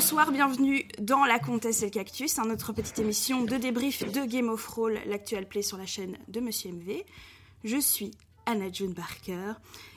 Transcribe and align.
Bonsoir, 0.00 0.30
bienvenue 0.30 0.86
dans 1.00 1.24
La 1.24 1.40
Comtesse 1.40 1.82
et 1.82 1.86
le 1.86 1.90
Cactus, 1.90 2.38
un 2.38 2.50
autre 2.50 2.72
petite 2.72 3.00
émission 3.00 3.42
de 3.42 3.56
débrief 3.56 4.08
de 4.12 4.24
Game 4.26 4.48
of 4.48 4.64
Roll, 4.68 5.00
l'actuel 5.06 5.48
play 5.48 5.60
sur 5.60 5.76
la 5.76 5.86
chaîne 5.86 6.16
de 6.28 6.38
Monsieur 6.38 6.70
MV. 6.70 7.02
Je 7.64 7.78
suis 7.78 8.12
Anna 8.46 8.70
June 8.72 8.92
Barker 8.92 9.54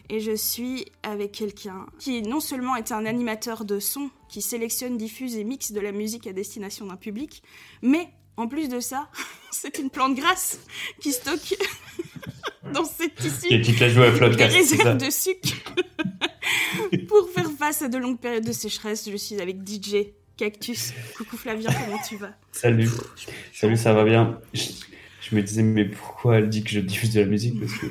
et 0.10 0.20
je 0.20 0.36
suis 0.36 0.88
avec 1.04 1.34
quelqu'un 1.34 1.86
qui 2.00 2.24
non 2.24 2.40
seulement 2.40 2.76
est 2.76 2.92
un 2.92 3.06
animateur 3.06 3.64
de 3.64 3.80
son 3.80 4.10
qui 4.28 4.42
sélectionne, 4.42 4.98
diffuse 4.98 5.36
et 5.36 5.44
mixe 5.44 5.72
de 5.72 5.80
la 5.80 5.92
musique 5.92 6.26
à 6.26 6.34
destination 6.34 6.88
d'un 6.88 6.96
public, 6.96 7.44
mais 7.84 8.12
en 8.42 8.48
plus 8.48 8.68
de 8.70 8.80
ça, 8.80 9.10
c'est 9.52 9.80
une 9.80 9.90
plante 9.90 10.16
grasse 10.16 10.60
qui 11.00 11.12
stocke 11.12 11.56
dans 12.74 12.86
ses 12.86 13.10
tissus 13.10 13.48
Et 13.54 13.62
qui 13.62 13.74
des 13.74 13.86
réserves 13.86 14.98
de 14.98 15.10
sucre. 15.10 15.56
Pour 17.08 17.30
faire 17.30 17.50
face 17.58 17.82
à 17.82 17.88
de 17.88 17.98
longues 17.98 18.20
périodes 18.20 18.46
de 18.46 18.52
sécheresse, 18.52 19.08
je 19.10 19.16
suis 19.16 19.40
avec 19.40 19.58
DJ 19.68 20.08
Cactus. 20.38 20.94
Coucou 21.18 21.38
Flavien, 21.38 21.70
comment 21.72 22.00
tu 22.08 22.18
vas? 22.18 22.34
Salut. 22.52 22.90
Salut, 23.54 23.78
ça 23.78 23.94
va 23.94 24.04
bien? 24.04 24.40
Je, 24.54 24.64
je 25.22 25.36
me 25.36 25.42
disais, 25.42 25.64
mais 25.64 25.86
pourquoi 25.86 26.38
elle 26.38 26.50
dit 26.50 26.64
que 26.64 26.70
je 26.72 26.80
diffuse 26.80 27.14
de 27.14 27.22
la 27.22 27.28
musique? 27.28 27.60
Parce 27.60 27.74
que 27.74 27.88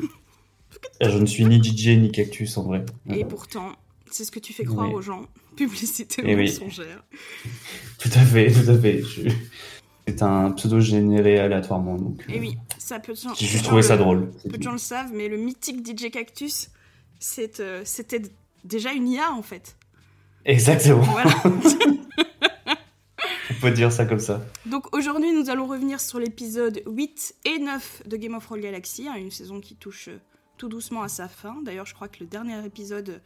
je 1.03 1.19
ne 1.19 1.27
suis 1.27 1.45
ni 1.45 1.63
DJ 1.63 1.89
ni 1.99 2.11
cactus 2.11 2.57
en 2.59 2.65
vrai. 2.65 2.85
Et 3.09 3.25
pourtant, 3.25 3.73
c'est 4.11 4.25
ce 4.25 4.31
que 4.31 4.41
tu 4.41 4.53
fais 4.53 4.65
croire 4.65 4.93
aux 4.93 5.03
gens. 5.03 5.27
Publicité 5.57 6.23
Eh 6.25 6.35
oui. 6.35 6.51
mensongère. 6.51 7.05
Tout 7.99 8.11
à 8.15 8.25
fait, 8.25 8.51
tout 8.53 8.71
à 8.71 8.79
fait. 8.79 9.03
Je- 9.03 9.29
C'est 10.11 10.23
un 10.23 10.51
pseudo 10.53 10.81
généré 10.81 11.39
aléatoirement. 11.39 11.97
Donc, 11.97 12.25
euh, 12.29 12.33
Et 12.33 12.41
oui, 12.41 12.57
ça 12.79 12.99
peut 12.99 13.15
J'ai 13.37 13.47
juste 13.47 13.65
trouvé 13.65 13.83
ça 13.83 13.97
drôle. 13.97 14.31
le- 14.45 14.51
Peu 14.51 14.59
de 14.59 14.63
gens 14.63 14.73
le 14.73 14.79
savent, 14.79 15.13
mais 15.15 15.29
le 15.29 15.37
mythique 15.37 15.85
DJ 15.87 16.11
Cactus, 16.11 16.71
euh, 17.61 17.83
c'était 17.85 18.23
déjà 18.65 18.93
une 18.93 19.09
IA 19.09 19.33
en 19.33 19.43
fait. 19.43 19.77
Exactement. 20.45 21.03
Voilà. 21.03 21.31
On 23.51 23.61
peut 23.61 23.71
dire 23.73 23.93
ça 23.93 24.07
comme 24.07 24.19
ça. 24.21 24.41
Donc 24.67 24.95
aujourd'hui, 24.97 25.33
nous 25.33 25.51
allons 25.51 25.67
revenir 25.67 26.01
sur 26.01 26.19
l'épisode 26.19 26.83
8 26.87 27.35
et 27.45 27.59
9 27.59 28.03
de 28.07 28.17
Game 28.17 28.35
of 28.35 28.45
Thrones 28.45 28.61
Galaxy, 28.61 29.07
hein, 29.09 29.15
une 29.17 29.31
saison 29.31 29.61
qui 29.61 29.75
touche 29.77 30.09
euh, 30.09 30.19
tout 30.57 30.69
doucement 30.69 31.03
à 31.03 31.09
sa 31.09 31.29
fin. 31.29 31.57
D'ailleurs, 31.63 31.85
je 31.87 31.95
crois 31.95 32.09
que 32.09 32.19
le 32.21 32.27
dernier 32.27 32.65
épisode, 32.65 33.09
euh, 33.11 33.19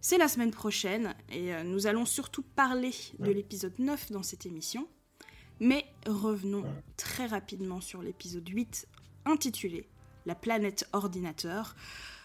c'est 0.00 0.16
la 0.18 0.28
semaine 0.28 0.50
prochaine, 0.50 1.14
et 1.30 1.52
euh, 1.52 1.62
nous 1.64 1.86
allons 1.86 2.06
surtout 2.06 2.42
parler 2.54 2.92
de 3.18 3.30
l'épisode 3.30 3.74
9 3.78 4.12
dans 4.12 4.22
cette 4.22 4.46
émission. 4.46 4.86
Mais 5.60 5.86
revenons 6.06 6.64
très 6.96 7.26
rapidement 7.26 7.80
sur 7.80 8.02
l'épisode 8.02 8.48
8, 8.48 8.86
intitulé 9.24 9.86
La 10.26 10.34
planète 10.34 10.86
ordinateur. 10.92 11.74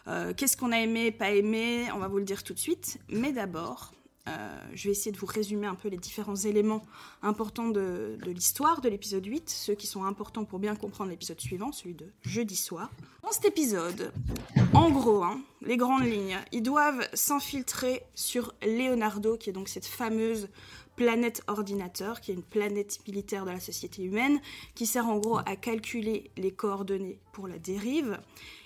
Euh, 0.08 0.34
Qu'est-ce 0.36 0.58
qu'on 0.58 0.72
a 0.72 0.80
aimé, 0.80 1.12
pas 1.12 1.32
aimé 1.32 1.88
On 1.94 2.00
va 2.00 2.08
vous 2.08 2.18
le 2.18 2.26
dire 2.26 2.44
tout 2.44 2.54
de 2.54 2.60
suite. 2.60 3.00
Mais 3.10 3.32
d'abord, 3.32 3.94
euh, 4.28 4.62
je 4.74 4.86
vais 4.86 4.92
essayer 4.92 5.12
de 5.12 5.18
vous 5.18 5.26
résumer 5.26 5.66
un 5.66 5.76
peu 5.76 5.88
les 5.88 5.98
différents 5.98 6.36
éléments 6.36 6.84
importants 7.24 7.70
de, 7.70 8.18
l'histoire 8.26 8.82
de 8.82 8.90
l'épisode 8.90 9.26
8, 9.26 9.50
ceux 9.50 9.74
qui 9.74 9.88
sont 9.88 10.04
importants 10.04 10.46
pour 10.46 10.60
bien 10.60 10.76
comprendre 10.76 11.10
l'épisode 11.10 11.40
suivant, 11.40 11.72
celui 11.72 11.96
de 11.96 12.06
jeudi 12.22 12.56
soir. 12.56 12.92
Dans 13.24 13.32
cet 13.32 13.46
épisode, 13.46 14.12
en 14.74 14.92
gros, 14.92 15.24
hein, 15.24 15.42
les 15.62 15.78
grandes 15.78 16.06
lignes, 16.06 16.38
ils 16.52 16.62
doivent 16.62 17.08
s'infiltrer 17.14 18.04
sur 18.14 18.54
Leonardo, 18.62 19.38
qui 19.38 19.50
est 19.50 19.54
donc 19.54 19.70
cette 19.70 19.88
fameuse 19.88 20.50
planète 20.96 21.42
ordinateur, 21.48 22.22
qui 22.22 22.32
est 22.32 22.36
une 22.36 22.44
planète 22.44 23.00
militaire 23.08 23.46
de 23.46 23.52
la 23.52 23.60
société 23.60 24.04
humaine, 24.04 24.40
qui 24.76 24.86
sert 24.86 25.08
en 25.08 25.18
gros 25.18 25.40
à 25.40 25.56
calculer 25.56 26.32
les 26.38 26.52
coordonnées 26.52 27.20
pour 27.32 27.48
la 27.48 27.58
dérive. 27.58 28.20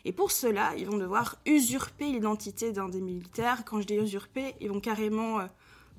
Et 0.03 0.11
pour 0.11 0.31
cela, 0.31 0.75
ils 0.75 0.87
vont 0.87 0.97
devoir 0.97 1.37
usurper 1.45 2.05
l'identité 2.05 2.71
d'un 2.71 2.89
des 2.89 3.01
militaires. 3.01 3.63
Quand 3.65 3.81
je 3.81 3.87
dis 3.87 3.95
usurper, 3.95 4.55
ils 4.59 4.69
vont 4.69 4.79
carrément 4.79 5.39
euh, 5.39 5.45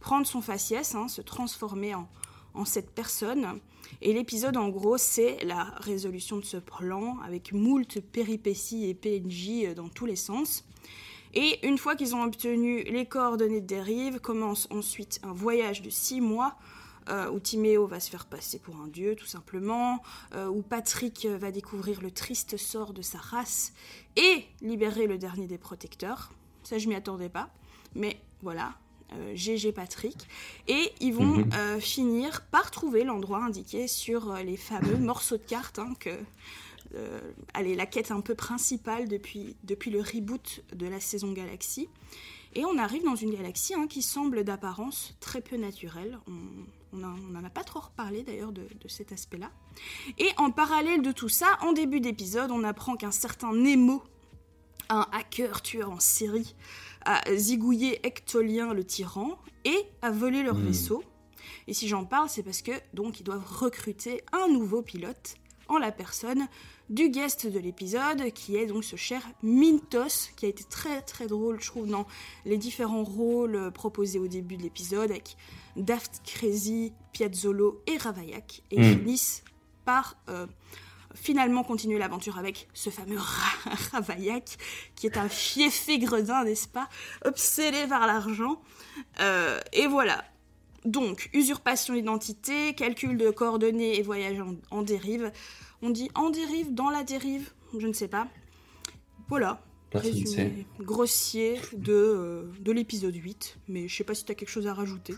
prendre 0.00 0.26
son 0.26 0.40
faciès, 0.40 0.94
hein, 0.94 1.08
se 1.08 1.22
transformer 1.22 1.94
en, 1.94 2.08
en 2.54 2.64
cette 2.64 2.90
personne. 2.90 3.60
Et 4.02 4.12
l'épisode, 4.12 4.56
en 4.56 4.68
gros, 4.68 4.98
c'est 4.98 5.44
la 5.44 5.64
résolution 5.78 6.38
de 6.38 6.44
ce 6.44 6.56
plan 6.56 7.18
avec 7.24 7.52
moult 7.52 8.00
péripéties 8.00 8.88
et 8.88 8.94
PNJ 8.94 9.74
dans 9.74 9.88
tous 9.88 10.06
les 10.06 10.16
sens. 10.16 10.64
Et 11.38 11.64
une 11.66 11.76
fois 11.76 11.96
qu'ils 11.96 12.14
ont 12.16 12.22
obtenu 12.22 12.82
les 12.84 13.04
coordonnées 13.04 13.60
de 13.60 13.66
dérive, 13.66 14.20
commence 14.20 14.66
ensuite 14.70 15.20
un 15.22 15.32
voyage 15.32 15.82
de 15.82 15.90
six 15.90 16.22
mois 16.22 16.56
euh, 17.10 17.30
où 17.30 17.38
Timéo 17.38 17.86
va 17.86 18.00
se 18.00 18.08
faire 18.10 18.24
passer 18.24 18.58
pour 18.58 18.74
un 18.76 18.88
dieu, 18.88 19.14
tout 19.14 19.26
simplement, 19.26 20.02
euh, 20.34 20.46
où 20.48 20.62
Patrick 20.62 21.26
va 21.26 21.50
découvrir 21.50 22.00
le 22.00 22.10
triste 22.10 22.56
sort 22.56 22.94
de 22.94 23.02
sa 23.02 23.18
race 23.18 23.74
et 24.16 24.44
libérer 24.62 25.06
le 25.06 25.18
dernier 25.18 25.46
des 25.46 25.58
protecteurs. 25.58 26.32
Ça, 26.64 26.78
je 26.78 26.88
m'y 26.88 26.94
attendais 26.94 27.28
pas, 27.28 27.50
mais 27.94 28.18
voilà, 28.42 28.72
euh, 29.12 29.36
GG 29.36 29.72
Patrick. 29.72 30.16
Et 30.68 30.90
ils 31.00 31.12
vont 31.12 31.36
Mhm. 31.36 31.50
euh, 31.54 31.80
finir 31.80 32.42
par 32.50 32.70
trouver 32.70 33.04
l'endroit 33.04 33.44
indiqué 33.44 33.86
sur 33.88 34.32
euh, 34.32 34.42
les 34.42 34.56
fameux 34.56 34.96
morceaux 34.96 35.36
de 35.36 35.42
cartes 35.42 35.78
hein, 35.78 35.92
que. 36.00 36.18
Euh, 36.94 37.20
allez, 37.54 37.74
la 37.74 37.86
quête 37.86 38.10
un 38.10 38.20
peu 38.20 38.34
principale 38.34 39.08
depuis, 39.08 39.56
depuis 39.64 39.90
le 39.90 40.00
reboot 40.00 40.62
de 40.74 40.86
la 40.86 41.00
saison 41.00 41.32
Galaxy. 41.32 41.88
Et 42.54 42.64
on 42.64 42.78
arrive 42.78 43.04
dans 43.04 43.16
une 43.16 43.34
galaxie 43.34 43.74
hein, 43.74 43.86
qui 43.86 44.00
semble 44.00 44.42
d'apparence 44.42 45.14
très 45.20 45.42
peu 45.42 45.56
naturelle. 45.56 46.18
On 46.26 46.96
n'en 46.96 47.44
a 47.44 47.50
pas 47.50 47.64
trop 47.64 47.80
reparlé 47.80 48.22
d'ailleurs 48.22 48.52
de, 48.52 48.62
de 48.80 48.88
cet 48.88 49.12
aspect-là. 49.12 49.50
Et 50.16 50.30
en 50.38 50.50
parallèle 50.50 51.02
de 51.02 51.12
tout 51.12 51.28
ça, 51.28 51.58
en 51.60 51.72
début 51.74 52.00
d'épisode, 52.00 52.50
on 52.50 52.64
apprend 52.64 52.96
qu'un 52.96 53.10
certain 53.10 53.52
Nemo, 53.52 54.02
un 54.88 55.06
hacker 55.12 55.60
tueur 55.60 55.90
en 55.90 56.00
série, 56.00 56.54
a 57.04 57.20
zigouillé 57.34 58.00
Ectolien 58.06 58.72
le 58.72 58.84
tyran 58.84 59.38
et 59.66 59.76
a 60.00 60.10
volé 60.10 60.42
leur 60.42 60.56
Hmm. 60.56 60.66
vaisseau. 60.66 61.04
Et 61.66 61.74
si 61.74 61.88
j'en 61.88 62.04
parle, 62.06 62.30
c'est 62.30 62.42
parce 62.42 62.62
que 62.62 62.72
donc 62.94 63.20
ils 63.20 63.24
doivent 63.24 63.46
recruter 63.46 64.22
un 64.32 64.48
nouveau 64.48 64.80
pilote 64.80 65.34
en 65.68 65.78
la 65.78 65.92
personne 65.92 66.48
du 66.88 67.08
guest 67.08 67.46
de 67.46 67.58
l'épisode, 67.58 68.32
qui 68.32 68.56
est 68.56 68.66
donc 68.66 68.84
ce 68.84 68.96
cher 68.96 69.20
Mintos, 69.42 70.30
qui 70.36 70.46
a 70.46 70.48
été 70.48 70.64
très 70.64 71.02
très 71.02 71.26
drôle, 71.26 71.60
je 71.60 71.66
trouve, 71.66 71.88
dans 71.88 72.06
les 72.44 72.58
différents 72.58 73.02
rôles 73.04 73.70
proposés 73.72 74.18
au 74.18 74.28
début 74.28 74.56
de 74.56 74.62
l'épisode, 74.62 75.10
avec 75.10 75.36
Daft 75.76 76.22
Crazy, 76.24 76.92
Piazzolo 77.12 77.82
et 77.86 77.96
Ravaillac, 77.96 78.62
et 78.70 78.78
Mm. 78.80 78.98
finissent 78.98 79.42
par 79.84 80.16
euh, 80.28 80.46
finalement 81.14 81.64
continuer 81.64 81.98
l'aventure 81.98 82.38
avec 82.38 82.68
ce 82.74 82.90
fameux 82.90 83.18
Ra- 83.18 83.74
Ravaillac, 83.92 84.56
qui 84.94 85.06
est 85.06 85.16
un 85.16 85.28
fiefé 85.28 85.98
gredin, 85.98 86.44
n'est-ce 86.44 86.68
pas, 86.68 86.88
obsédé 87.24 87.86
par 87.88 88.06
l'argent. 88.06 88.60
Euh, 89.20 89.60
et 89.72 89.86
voilà. 89.86 90.24
Donc, 90.84 91.30
usurpation 91.32 91.94
d'identité, 91.94 92.74
calcul 92.74 93.16
de 93.16 93.30
coordonnées 93.30 93.98
et 93.98 94.02
voyage 94.02 94.38
en, 94.40 94.54
en 94.70 94.82
dérive. 94.82 95.32
On 95.82 95.90
dit 95.90 96.10
en 96.14 96.30
dérive, 96.30 96.74
dans 96.74 96.90
la 96.90 97.04
dérive, 97.04 97.50
je 97.78 97.86
ne 97.86 97.92
sais 97.92 98.08
pas. 98.08 98.28
Voilà, 99.28 99.60
résumé 99.92 100.66
grossier 100.80 101.60
de, 101.76 101.92
euh, 101.92 102.42
de 102.60 102.72
l'épisode 102.72 103.14
8. 103.14 103.58
Mais 103.68 103.88
je 103.88 103.96
sais 103.96 104.04
pas 104.04 104.14
si 104.14 104.24
tu 104.24 104.32
as 104.32 104.34
quelque 104.34 104.48
chose 104.48 104.66
à 104.66 104.74
rajouter. 104.74 105.14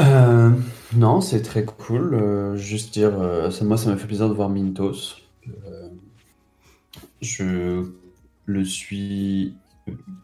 Euh, 0.00 0.50
non, 0.96 1.20
c'est 1.20 1.42
très 1.42 1.64
cool. 1.64 2.14
euh, 2.14 2.56
juste 2.56 2.92
dire, 2.92 3.12
ça, 3.50 3.64
moi, 3.64 3.76
ça 3.76 3.90
m'a 3.90 3.96
fait 3.96 4.06
plaisir 4.06 4.28
de 4.28 4.34
voir 4.34 4.48
Mintos. 4.48 5.16
Je 7.20 7.84
le 8.46 8.64
suis 8.64 9.54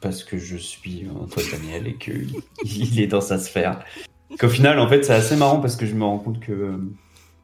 parce 0.01 0.25
que 0.25 0.39
je 0.39 0.57
suis 0.57 1.07
Antoine 1.09 1.47
Daniel 1.53 1.87
et 1.87 1.97
qu'il 1.97 2.31
il 2.65 3.01
est 3.01 3.07
dans 3.07 3.21
sa 3.21 3.39
sphère. 3.39 3.85
Qu'au 4.39 4.49
final, 4.49 4.79
en 4.79 4.89
fait, 4.89 5.05
c'est 5.05 5.13
assez 5.13 5.37
marrant 5.37 5.61
parce 5.61 5.77
que 5.77 5.87
je 5.87 5.95
me 5.95 6.05
rends 6.05 6.19
compte 6.19 6.41
que 6.41 6.79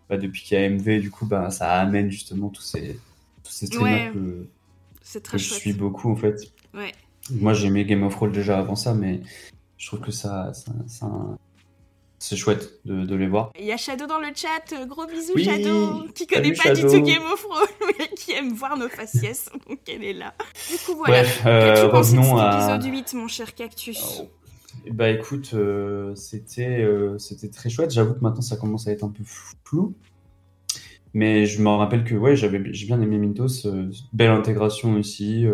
bah, 0.09 0.17
depuis 0.17 0.43
qu'il 0.43 0.59
y 0.59 0.62
a 0.62 0.69
MV, 0.69 1.00
du 1.00 1.11
coup, 1.11 1.27
bah, 1.27 1.50
ça 1.50 1.72
amène 1.81 2.11
justement 2.11 2.49
tous 2.49 2.62
ces, 2.62 2.99
tous 3.44 3.53
ces 3.53 3.67
streamers 3.67 4.09
Ouais. 4.09 4.12
que, 4.15 4.47
C'est 5.03 5.21
que 5.22 5.28
très 5.28 5.39
je 5.39 5.53
suis 5.55 5.72
beaucoup, 5.72 6.11
en 6.11 6.17
fait. 6.17 6.37
Ouais. 6.75 6.93
Moi, 7.31 7.55
j'aimais 7.55 7.84
Game 7.84 8.03
of 8.05 8.14
Thrones 8.14 8.32
déjà 8.32 8.58
avant 8.58 8.76
ça, 8.76 8.94
mais 8.94 9.20
je 9.79 9.87
trouve 9.88 10.00
que 10.00 10.12
ça, 10.12 10.53
ça, 10.55 10.73
ça- 10.87 11.37
c'est 12.19 12.37
chouette 12.37 12.81
de, 12.87 13.05
de 13.05 13.14
les 13.14 13.26
voir. 13.26 13.50
Il 13.58 13.67
y 13.67 13.73
a 13.73 13.76
Shadow 13.76 14.06
dans 14.06 14.19
le 14.19 14.29
chat, 14.35 14.73
euh, 14.73 14.87
gros 14.87 15.06
bisous 15.06 15.32
Oui, 15.35 15.44
Shadow, 15.44 16.05
qui 16.14 16.26
connaît 16.26 16.53
pas 16.55 16.73
du 16.75 16.81
tout 16.82 17.03
Game 17.03 17.23
of 17.31 17.43
Thrones, 17.43 17.67
mais 17.99 18.08
qui 18.17 18.32
aime 18.32 18.53
voir 18.55 18.76
nos 18.79 18.88
faciès, 18.88 19.50
donc 19.69 19.81
elle 19.87 20.03
est 20.03 20.12
là. 20.14 20.35
Du 20.70 20.79
coup 20.79 20.97
voilà, 20.97 21.23
Bref, 21.23 21.43
qu'as-tu 21.43 21.49
euh, 21.49 21.88
pensé 21.91 22.17
de 22.17 22.23
cet 22.23 22.31
revenons 22.31 22.38
à. 22.38 22.75
épisode 22.76 22.93
8 22.93 23.14
mon 23.14 23.29
cher 23.29 23.55
Cactus? 23.55 24.20
Oh. 24.23 24.31
Bah 24.93 25.11
écoute, 25.11 25.50
euh, 25.55 26.15
c'était 26.15 26.83
euh, 26.83 27.19
c'était 27.19 27.49
très 27.49 27.69
chouette. 27.69 27.91
J'avoue 27.91 28.15
que 28.15 28.21
maintenant 28.21 28.43
ça 28.43 28.56
commence 28.56 28.87
à 28.87 28.93
être 28.93 29.05
un 29.05 29.11
peu 29.11 29.23
flou. 29.65 29.94
Mais 31.15 31.47
je 31.47 31.62
me 31.62 31.69
rappelle 31.71 32.05
que 32.05 32.15
ouais, 32.15 32.37
j'avais 32.37 32.62
j'ai 32.73 32.87
bien 32.87 33.00
aimé 33.00 33.19
Mintos. 33.19 33.67
euh, 33.67 33.91
belle 34.12 34.31
intégration 34.31 34.94
aussi. 34.94 35.47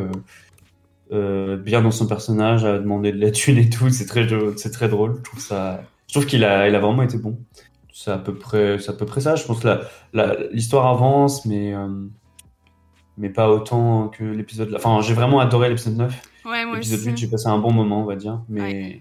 bien 1.11 1.83
dans 1.83 1.91
son 1.91 2.07
personnage, 2.07 2.65
à 2.65 2.79
demander 2.79 3.13
de 3.13 3.19
la 3.21 3.31
thune 3.31 3.59
et 3.59 3.71
tout. 3.71 3.89
C'est 3.91 4.07
très, 4.07 4.27
c'est 4.57 4.71
très 4.71 4.89
drôle. 4.89 5.17
Je 5.19 5.23
trouve 5.23 5.41
ça. 5.41 5.83
Je 6.09 6.15
trouve 6.15 6.27
qu'il 6.27 6.45
a, 6.45 6.69
il 6.69 6.75
a 6.75 6.81
vraiment 6.81 7.03
été 7.03 7.19
bon. 7.19 7.39
C'est 7.93 8.11
à 8.11 8.19
peu 8.19 8.35
près, 8.35 8.79
c'est 8.79 8.91
à 8.91 8.95
peu 8.95 9.07
près 9.07 9.21
ça. 9.21 9.37
Je 9.37 9.45
pense 9.45 9.61
que 9.61 10.49
l'histoire 10.53 10.87
avance, 10.87 11.47
mais 11.47 11.75
mais 13.19 13.29
pas 13.29 13.51
autant 13.51 14.09
que 14.09 14.25
l'épisode. 14.25 14.75
Enfin, 14.75 15.01
j'ai 15.03 15.15
vraiment 15.15 15.41
adoré 15.41 15.69
l'épisode 15.69 15.97
9. 15.97 16.23
Ouais, 16.45 16.65
moi 16.65 16.77
L'épisode 16.77 16.99
aussi. 17.01 17.11
8, 17.11 17.17
j'ai 17.19 17.29
passé 17.29 17.47
un 17.49 17.59
bon 17.59 17.73
moment, 17.73 18.03
on 18.03 18.07
va 18.07 18.17
dire. 18.17 18.41
Mais 18.49 19.01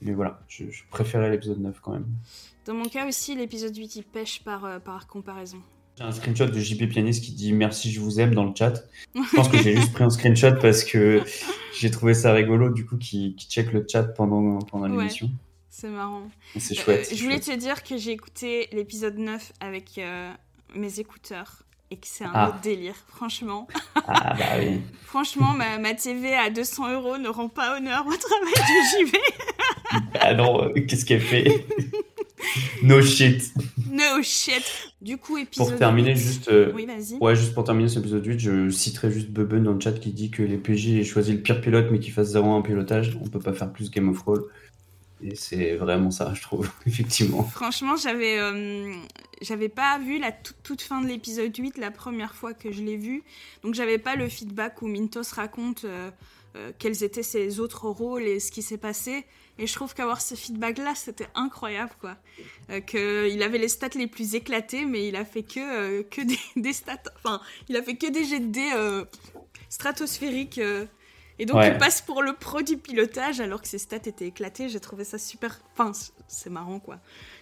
mais 0.00 0.12
voilà, 0.12 0.40
je, 0.48 0.70
je 0.70 0.82
préférais 0.90 1.30
l'épisode 1.30 1.60
9 1.60 1.80
quand 1.80 1.92
même. 1.92 2.06
Dans 2.66 2.74
mon 2.74 2.84
cas 2.88 3.06
aussi, 3.06 3.34
l'épisode 3.34 3.76
8 3.76 3.96
il 3.96 4.04
pêche 4.04 4.42
par, 4.44 4.64
euh, 4.64 4.78
par 4.78 5.06
comparaison. 5.06 5.58
J'ai 5.96 6.04
un 6.04 6.12
screenshot 6.12 6.46
de 6.46 6.58
JP 6.60 6.88
Pianiste 6.88 7.24
qui 7.24 7.32
dit 7.32 7.52
merci, 7.52 7.90
je 7.90 8.00
vous 8.00 8.20
aime 8.20 8.32
dans 8.34 8.44
le 8.44 8.54
chat. 8.54 8.84
Je 9.14 9.34
pense 9.36 9.48
que 9.48 9.58
j'ai 9.58 9.74
juste 9.74 9.92
pris 9.92 10.04
un 10.04 10.10
screenshot 10.10 10.54
parce 10.60 10.84
que 10.84 11.22
j'ai 11.76 11.90
trouvé 11.90 12.14
ça 12.14 12.32
rigolo, 12.32 12.70
du 12.70 12.86
coup, 12.86 12.96
qui, 12.96 13.34
qui 13.34 13.48
check 13.48 13.72
le 13.72 13.84
chat 13.90 14.04
pendant, 14.04 14.58
pendant 14.60 14.88
Ouais. 14.90 14.96
l'émission. 14.98 15.28
C'est 15.70 15.88
marrant. 15.88 16.22
C'est 16.56 16.78
Euh, 16.78 16.82
chouette. 16.82 17.04
c'est 17.06 17.16
je 17.16 17.22
voulais 17.24 17.42
chouette. 17.42 17.56
te 17.56 17.60
dire 17.60 17.82
que 17.82 17.96
j'ai 17.96 18.12
écouté 18.12 18.68
l'épisode 18.72 19.16
9 19.18 19.52
avec 19.60 19.98
euh, 19.98 20.32
mes 20.76 21.00
écouteurs 21.00 21.62
et 21.90 21.96
que 21.96 22.06
c'est 22.06 22.24
un 22.24 22.30
Ah. 22.34 22.48
autre 22.48 22.60
délire, 22.60 22.94
franchement. 23.08 23.66
Ah 23.94 24.34
bah 24.38 24.44
oui. 24.58 24.80
Franchement, 25.06 25.54
ma, 25.54 25.78
ma 25.78 25.94
TV 25.94 26.34
à 26.34 26.50
200 26.50 26.92
euros 26.92 27.16
ne 27.16 27.28
rend 27.28 27.48
pas 27.48 27.76
honneur 27.78 28.04
au 28.06 28.14
travail 28.16 28.54
du 28.54 29.06
JV. 29.06 29.18
Ah 30.20 30.34
non, 30.34 30.64
euh, 30.64 30.80
qu'est-ce 30.86 31.06
qu'elle 31.06 31.20
fait? 31.22 31.64
No 32.82 33.02
shit. 33.02 33.52
No 33.90 34.22
shit. 34.22 34.62
Du 35.02 35.16
coup, 35.16 35.38
épisode 35.38 35.68
Pour 35.70 35.76
terminer, 35.78 36.10
8. 36.12 36.16
juste. 36.18 36.48
euh, 36.48 36.70
Oui, 36.74 36.86
vas-y. 36.86 37.16
Ouais, 37.20 37.34
juste 37.34 37.52
pour 37.54 37.64
terminer 37.64 37.88
cet 37.88 37.98
épisode 37.98 38.24
8, 38.24 38.38
je 38.38 38.68
citerai 38.70 39.10
juste 39.10 39.28
Bubun 39.30 39.60
dans 39.62 39.72
le 39.72 39.80
chat 39.80 39.92
qui 39.92 40.12
dit 40.12 40.30
que 40.30 40.42
les 40.42 40.56
PJ 40.56 40.88
aient 41.00 41.04
choisi 41.04 41.32
le 41.32 41.40
pire 41.40 41.60
pilote 41.60 41.86
mais 41.90 41.98
qu'il 41.98 42.12
fasse 42.12 42.28
0 42.28 42.46
en 42.48 42.62
pilotage. 42.62 43.18
On 43.22 43.26
peut 43.28 43.40
pas 43.40 43.52
faire 43.54 43.72
plus 43.72 43.90
Game 43.90 44.08
of 44.08 44.20
Roll. 44.22 44.44
Et 45.22 45.34
c'est 45.34 45.76
vraiment 45.76 46.10
ça, 46.10 46.32
je 46.34 46.42
trouve, 46.42 46.70
effectivement. 46.86 47.42
Franchement, 47.44 47.96
j'avais 47.96 48.38
euh, 48.38 48.94
j'avais 49.40 49.68
pas 49.68 49.98
vu 49.98 50.18
la 50.18 50.32
toute, 50.32 50.82
fin 50.82 51.00
de 51.00 51.06
l'épisode 51.06 51.56
8 51.56 51.78
la 51.78 51.90
première 51.90 52.34
fois 52.34 52.54
que 52.54 52.72
je 52.72 52.82
l'ai 52.82 52.96
vu. 52.96 53.22
Donc 53.62 53.74
j'avais 53.74 53.98
pas 53.98 54.16
le 54.16 54.28
feedback 54.28 54.82
où 54.82 54.86
Mintos 54.86 55.22
raconte 55.32 55.84
euh, 55.84 56.10
euh, 56.56 56.72
quels 56.78 57.04
étaient 57.04 57.22
ses 57.22 57.60
autres 57.60 57.88
rôles 57.88 58.24
et 58.24 58.40
ce 58.40 58.50
qui 58.50 58.62
s'est 58.62 58.78
passé. 58.78 59.24
Et 59.58 59.66
je 59.66 59.74
trouve 59.74 59.94
qu'avoir 59.94 60.20
ce 60.20 60.34
feedback-là, 60.34 60.94
c'était 60.94 61.28
incroyable, 61.34 61.92
quoi. 62.00 62.16
Euh, 62.70 62.80
que 62.80 63.28
il 63.28 63.42
avait 63.42 63.58
les 63.58 63.68
stats 63.68 63.88
les 63.96 64.06
plus 64.06 64.34
éclatées, 64.34 64.84
mais 64.84 65.08
il 65.08 65.16
a 65.16 65.24
fait 65.24 65.42
que, 65.42 66.02
que 66.02 66.22
des, 66.22 66.38
des 66.60 66.72
stats... 66.72 66.96
Enfin, 67.16 67.40
il 67.68 67.76
a 67.76 67.82
fait 67.82 67.96
que 67.96 68.10
des 68.10 68.24
jets 68.24 68.40
de 68.40 68.46
dés 68.46 69.04
stratosphériques. 69.68 70.60
Euh, 71.38 71.42
et 71.42 71.46
donc, 71.46 71.56
Ouais. 71.58 71.72
il 71.72 71.78
passe 71.78 72.00
pour 72.02 72.22
le 72.22 72.32
pro 72.34 72.62
du 72.62 72.76
pilotage 72.76 73.40
alors 73.40 73.62
que 73.62 73.68
ses 73.68 73.78
stats 73.78 73.96
étaient 73.96 74.26
éclatées. 74.26 74.68
J'ai 74.68 74.80
trouvé 74.80 75.04
ça 75.04 75.18
super... 75.18 75.60
Enfin, 75.72 75.92
c'est 76.26 76.50
marrant, 76.50 76.80
quoi. 76.80 76.98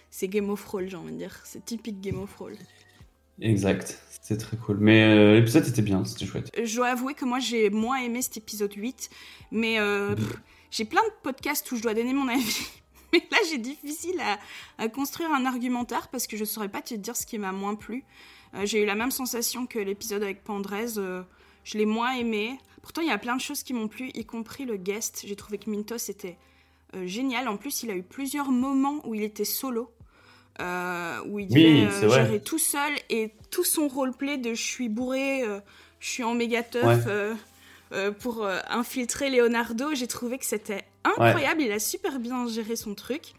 C'est 0.09 0.27
Game 0.27 0.49
of 0.49 0.63
Roll, 0.65 0.89
j'ai 0.89 0.95
envie 0.97 1.11
de 1.11 1.17
dire. 1.17 1.39
C'est 1.43 1.63
typique 1.65 1.99
Game 2.01 2.21
of 2.21 2.33
Roll. 2.35 2.55
Exact, 3.39 3.99
c'était 4.09 4.37
très 4.43 4.57
cool. 4.57 4.77
Mais 4.79 5.03
euh, 5.03 5.35
l'épisode 5.35 5.67
était 5.67 5.81
bien, 5.83 6.03
c'était 6.05 6.25
chouette. 6.25 6.49
Je 6.61 6.75
dois 6.75 6.87
avouer 6.87 7.13
que 7.13 7.23
moi, 7.25 7.39
j'ai 7.39 7.69
moins 7.69 7.97
aimé 7.97 8.21
cet 8.23 8.37
épisode 8.37 8.73
8. 8.73 9.09
Mais 9.51 9.79
euh, 9.79 10.15
pff, 10.15 10.33
j'ai 10.71 10.85
plein 10.85 11.03
de 11.03 11.11
podcasts 11.21 11.71
où 11.71 11.75
je 11.75 11.83
dois 11.83 11.93
donner 11.93 12.13
mon 12.13 12.27
avis. 12.27 12.67
Mais 13.13 13.21
là, 13.31 13.37
j'ai 13.49 13.57
difficile 13.59 14.19
à, 14.19 14.39
à 14.83 14.89
construire 14.89 15.31
un 15.31 15.45
argumentaire 15.45 16.07
parce 16.07 16.25
que 16.27 16.35
je 16.35 16.45
saurais 16.45 16.67
pas 16.69 16.81
te 16.81 16.93
dire 16.95 17.15
ce 17.15 17.25
qui 17.27 17.37
m'a 17.37 17.51
moins 17.51 17.75
plu. 17.75 18.03
Euh, 18.55 18.65
j'ai 18.65 18.81
eu 18.81 18.85
la 18.85 18.95
même 18.95 19.11
sensation 19.11 19.65
que 19.67 19.77
l'épisode 19.79 20.23
avec 20.23 20.43
Pandrez. 20.43 20.97
Je 21.67 21.77
l'ai 21.77 21.85
moins 21.85 22.13
aimé. 22.13 22.57
Pourtant, 22.81 23.01
il 23.01 23.07
y 23.09 23.11
a 23.11 23.17
plein 23.17 23.35
de 23.35 23.41
choses 23.41 23.63
qui 23.63 23.73
m'ont 23.73 23.89
plu, 23.89 24.09
y 24.13 24.23
compris 24.25 24.63
le 24.65 24.77
guest. 24.77 25.23
J'ai 25.27 25.35
trouvé 25.35 25.57
que 25.57 25.69
Mintos 25.69 25.97
était 26.09 26.37
euh, 26.95 27.05
génial. 27.05 27.47
En 27.49 27.57
plus, 27.57 27.83
il 27.83 27.91
a 27.91 27.95
eu 27.95 28.03
plusieurs 28.03 28.49
moments 28.51 29.01
où 29.05 29.13
il 29.13 29.23
était 29.23 29.43
solo. 29.45 29.91
euh, 30.61 31.19
où 31.27 31.37
il 31.39 31.47
Oui, 31.51 31.81
devait 31.83 32.05
euh, 32.05 32.09
gérer 32.09 32.39
tout 32.41 32.57
seul 32.57 32.93
et 33.09 33.33
tout 33.51 33.63
son 33.65 33.87
roleplay 33.87 34.37
de 34.37 34.53
je 34.55 34.63
suis 34.63 34.89
bourré, 34.89 35.43
euh, 35.43 35.59
je 35.99 36.07
suis 36.09 36.23
en 36.23 36.33
méga 36.33 36.63
teuf 36.63 37.05
Ouais. 37.91 38.11
pour 38.19 38.45
infiltrer 38.69 39.29
Leonardo. 39.29 39.93
J'ai 39.93 40.07
trouvé 40.07 40.37
que 40.37 40.45
c'était 40.45 40.83
incroyable. 41.03 41.61
Il 41.61 41.71
a 41.71 41.79
super 41.79 42.19
bien 42.19 42.47
géré 42.47 42.75
son 42.75 42.95
truc. 42.95 43.33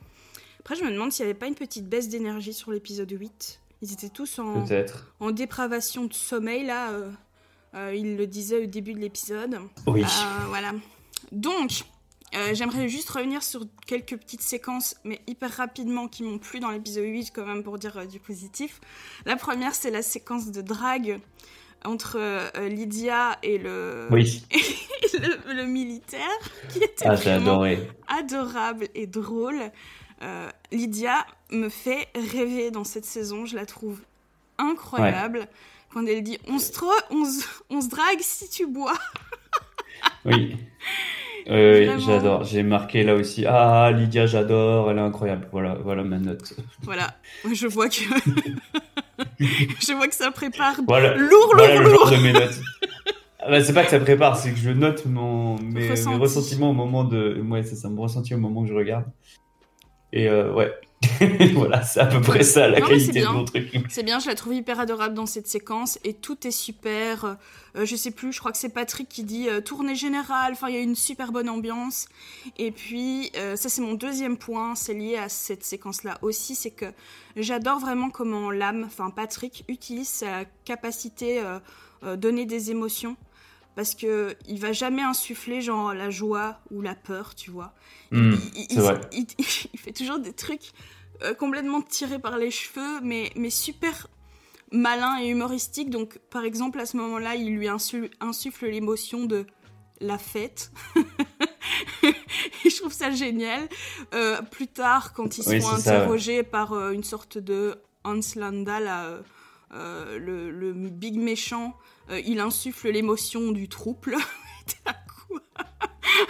Après, 0.60 0.76
je 0.76 0.84
me 0.84 0.90
demande 0.90 1.10
s'il 1.12 1.24
n'y 1.24 1.30
avait 1.30 1.38
pas 1.38 1.46
une 1.46 1.54
petite 1.54 1.88
baisse 1.88 2.08
d'énergie 2.08 2.52
sur 2.52 2.70
l'épisode 2.72 3.10
8. 3.10 3.60
Ils 3.82 3.92
étaient 3.92 4.08
tous 4.10 4.38
en, 4.38 5.30
dépravation 5.32 6.04
de 6.04 6.12
sommeil, 6.12 6.64
là. 6.66 6.90
euh, 6.90 7.10
il 7.74 8.16
le 8.16 8.26
disait 8.26 8.64
au 8.64 8.66
début 8.66 8.94
de 8.94 8.98
l'épisode. 8.98 9.58
Oui. 9.86 10.02
Euh, 10.02 10.46
voilà. 10.48 10.72
Donc, 11.32 11.84
euh, 12.34 12.54
j'aimerais 12.54 12.88
juste 12.88 13.08
revenir 13.10 13.42
sur 13.42 13.64
quelques 13.86 14.16
petites 14.16 14.42
séquences, 14.42 14.96
mais 15.04 15.20
hyper 15.26 15.50
rapidement, 15.50 16.08
qui 16.08 16.22
m'ont 16.22 16.38
plu 16.38 16.60
dans 16.60 16.70
l'épisode 16.70 17.04
8, 17.04 17.30
quand 17.34 17.46
même, 17.46 17.62
pour 17.62 17.78
dire 17.78 17.96
euh, 17.96 18.06
du 18.06 18.20
positif. 18.20 18.80
La 19.24 19.36
première, 19.36 19.74
c'est 19.74 19.90
la 19.90 20.02
séquence 20.02 20.50
de 20.50 20.60
drague 20.60 21.20
entre 21.84 22.16
euh, 22.18 22.68
Lydia 22.68 23.38
et 23.42 23.56
le, 23.56 24.08
Oui. 24.10 24.44
et 24.50 25.18
le, 25.18 25.54
le 25.54 25.66
militaire, 25.66 26.38
qui 26.70 26.78
était 26.78 27.06
Ah, 27.06 27.14
vraiment 27.14 27.64
adorable 28.08 28.88
et 28.94 29.06
drôle. 29.06 29.70
Euh, 30.22 30.48
Lydia 30.72 31.24
me 31.50 31.68
fait 31.68 32.08
rêver 32.14 32.70
dans 32.70 32.84
cette 32.84 33.04
saison, 33.04 33.46
je 33.46 33.54
la 33.54 33.64
trouve 33.64 34.00
incroyable. 34.58 35.46
Quand 35.92 36.04
elle 36.06 36.22
dit 36.22 36.38
on 36.48 36.58
se, 36.58 36.70
on, 37.10 37.24
se, 37.24 37.44
on 37.70 37.80
se 37.80 37.88
drague 37.88 38.20
si 38.20 38.48
tu 38.48 38.66
bois. 38.66 38.94
Oui. 40.24 40.56
Euh, 41.50 41.98
j'adore. 41.98 42.44
J'ai 42.44 42.62
marqué 42.62 43.02
là 43.02 43.14
aussi. 43.14 43.46
Ah, 43.46 43.90
Lydia, 43.90 44.26
j'adore. 44.26 44.90
Elle 44.90 44.98
est 44.98 45.00
incroyable. 45.00 45.48
Voilà, 45.50 45.74
voilà 45.74 46.04
ma 46.04 46.18
note. 46.18 46.52
Voilà, 46.82 47.16
je 47.52 47.66
vois 47.66 47.88
que 47.88 47.96
je 49.40 49.92
vois 49.94 50.06
que 50.08 50.14
ça 50.14 50.30
prépare 50.30 50.76
Voilà. 50.86 51.14
lourd, 51.16 51.52
Voilà 51.54 51.74
lourd, 51.76 51.82
le 51.84 51.90
genre 51.90 52.04
lourd. 52.04 52.10
de 52.10 52.22
mes 52.22 52.32
notes. 52.32 52.60
Ah 53.40 53.50
bah, 53.50 53.62
c'est 53.64 53.72
pas 53.72 53.84
que 53.84 53.90
ça 53.90 53.98
prépare, 54.00 54.36
c'est 54.36 54.50
que 54.52 54.58
je 54.58 54.70
note 54.70 55.06
mon, 55.06 55.56
mes, 55.58 55.80
mes 55.80 55.90
Ressenti. 55.90 56.18
ressentiments 56.18 56.70
au 56.70 56.74
moment 56.74 57.04
de. 57.04 57.40
Ouais, 57.48 57.62
c'est 57.62 57.76
ça, 57.76 57.88
mon 57.88 58.02
ressenti 58.02 58.34
au 58.34 58.38
moment 58.38 58.62
que 58.62 58.68
je 58.68 58.74
regarde. 58.74 59.06
Et 60.12 60.28
euh, 60.28 60.52
ouais. 60.52 60.72
voilà, 61.54 61.82
c'est 61.82 62.00
à 62.00 62.06
peu 62.06 62.20
près 62.20 62.42
ça 62.42 62.68
la 62.68 62.80
Non, 62.80 62.86
qualité 62.88 63.06
de 63.08 63.12
bien. 63.12 63.32
mon 63.32 63.44
truc. 63.44 63.70
C'est 63.88 64.02
bien, 64.02 64.18
je 64.18 64.26
la 64.26 64.34
trouve 64.34 64.54
hyper 64.54 64.80
adorable 64.80 65.14
dans 65.14 65.26
cette 65.26 65.46
séquence 65.46 65.98
et 66.04 66.12
tout 66.12 66.46
est 66.46 66.50
super. 66.50 67.36
Euh, 67.76 67.84
je 67.84 67.94
sais 67.94 68.10
plus, 68.10 68.32
je 68.32 68.40
crois 68.40 68.50
que 68.50 68.58
c'est 68.58 68.68
Patrick 68.68 69.08
qui 69.08 69.22
dit 69.22 69.48
euh, 69.48 69.60
tournée 69.60 69.94
générale. 69.94 70.52
Enfin, 70.52 70.68
il 70.68 70.74
y 70.74 70.78
a 70.78 70.80
une 70.80 70.96
super 70.96 71.30
bonne 71.30 71.48
ambiance. 71.48 72.08
Et 72.56 72.72
puis, 72.72 73.30
euh, 73.36 73.54
ça 73.54 73.68
c'est 73.68 73.80
mon 73.82 73.94
deuxième 73.94 74.36
point, 74.36 74.74
c'est 74.74 74.94
lié 74.94 75.16
à 75.16 75.28
cette 75.28 75.64
séquence-là 75.64 76.18
aussi, 76.22 76.54
c'est 76.56 76.72
que 76.72 76.86
j'adore 77.36 77.78
vraiment 77.78 78.10
comment 78.10 78.50
l'âme, 78.50 78.84
enfin 78.84 79.10
Patrick, 79.10 79.64
utilise 79.68 80.08
sa 80.08 80.44
capacité 80.64 81.40
euh, 82.04 82.14
donner 82.16 82.46
des 82.46 82.70
émotions. 82.70 83.16
Parce 83.78 83.94
que 83.94 84.34
il 84.48 84.58
va 84.58 84.72
jamais 84.72 85.02
insuffler 85.02 85.60
genre 85.60 85.94
la 85.94 86.10
joie 86.10 86.58
ou 86.72 86.80
la 86.82 86.96
peur, 86.96 87.36
tu 87.36 87.52
vois. 87.52 87.74
Hmm, 88.10 88.34
il, 88.56 88.80
vrai. 88.80 89.00
il- 89.12 89.26
il 89.72 89.78
fait 89.78 89.92
toujours 89.92 90.18
des 90.18 90.32
trucs 90.32 90.72
euh, 91.22 91.32
complètement 91.32 91.80
tirés 91.80 92.18
par 92.18 92.38
les 92.38 92.50
cheveux, 92.50 93.00
mais, 93.04 93.30
mais 93.36 93.50
super 93.50 94.08
malins 94.72 95.20
et 95.20 95.28
humoristiques. 95.28 95.90
Donc, 95.90 96.18
par 96.28 96.42
exemple, 96.42 96.80
à 96.80 96.86
ce 96.86 96.96
moment-là, 96.96 97.36
il 97.36 97.54
lui 97.54 97.68
insu- 97.68 98.10
insuffle 98.18 98.66
l'émotion 98.66 99.26
de 99.26 99.46
la 100.00 100.18
fête. 100.18 100.72
et 102.02 102.70
je 102.70 102.76
trouve 102.80 102.92
ça 102.92 103.12
génial. 103.12 103.68
Euh, 104.12 104.42
plus 104.42 104.66
tard, 104.66 105.12
quand 105.12 105.38
ils 105.38 105.48
Oui, 105.48 105.62
sont 105.62 105.68
ça, 105.76 105.98
interrogés 105.98 106.42
par 106.42 106.72
euh, 106.72 106.90
une 106.90 107.04
sorte 107.04 107.38
de 107.38 107.76
Hans 108.02 108.18
Landa, 108.34 108.80
là, 108.80 109.04
euh, 109.06 109.20
euh, 109.72 110.18
le, 110.18 110.50
le 110.50 110.72
big 110.72 111.16
méchant, 111.16 111.76
euh, 112.10 112.20
il 112.26 112.40
insuffle 112.40 112.90
l'émotion 112.90 113.52
du 113.52 113.68
trouble. 113.68 114.16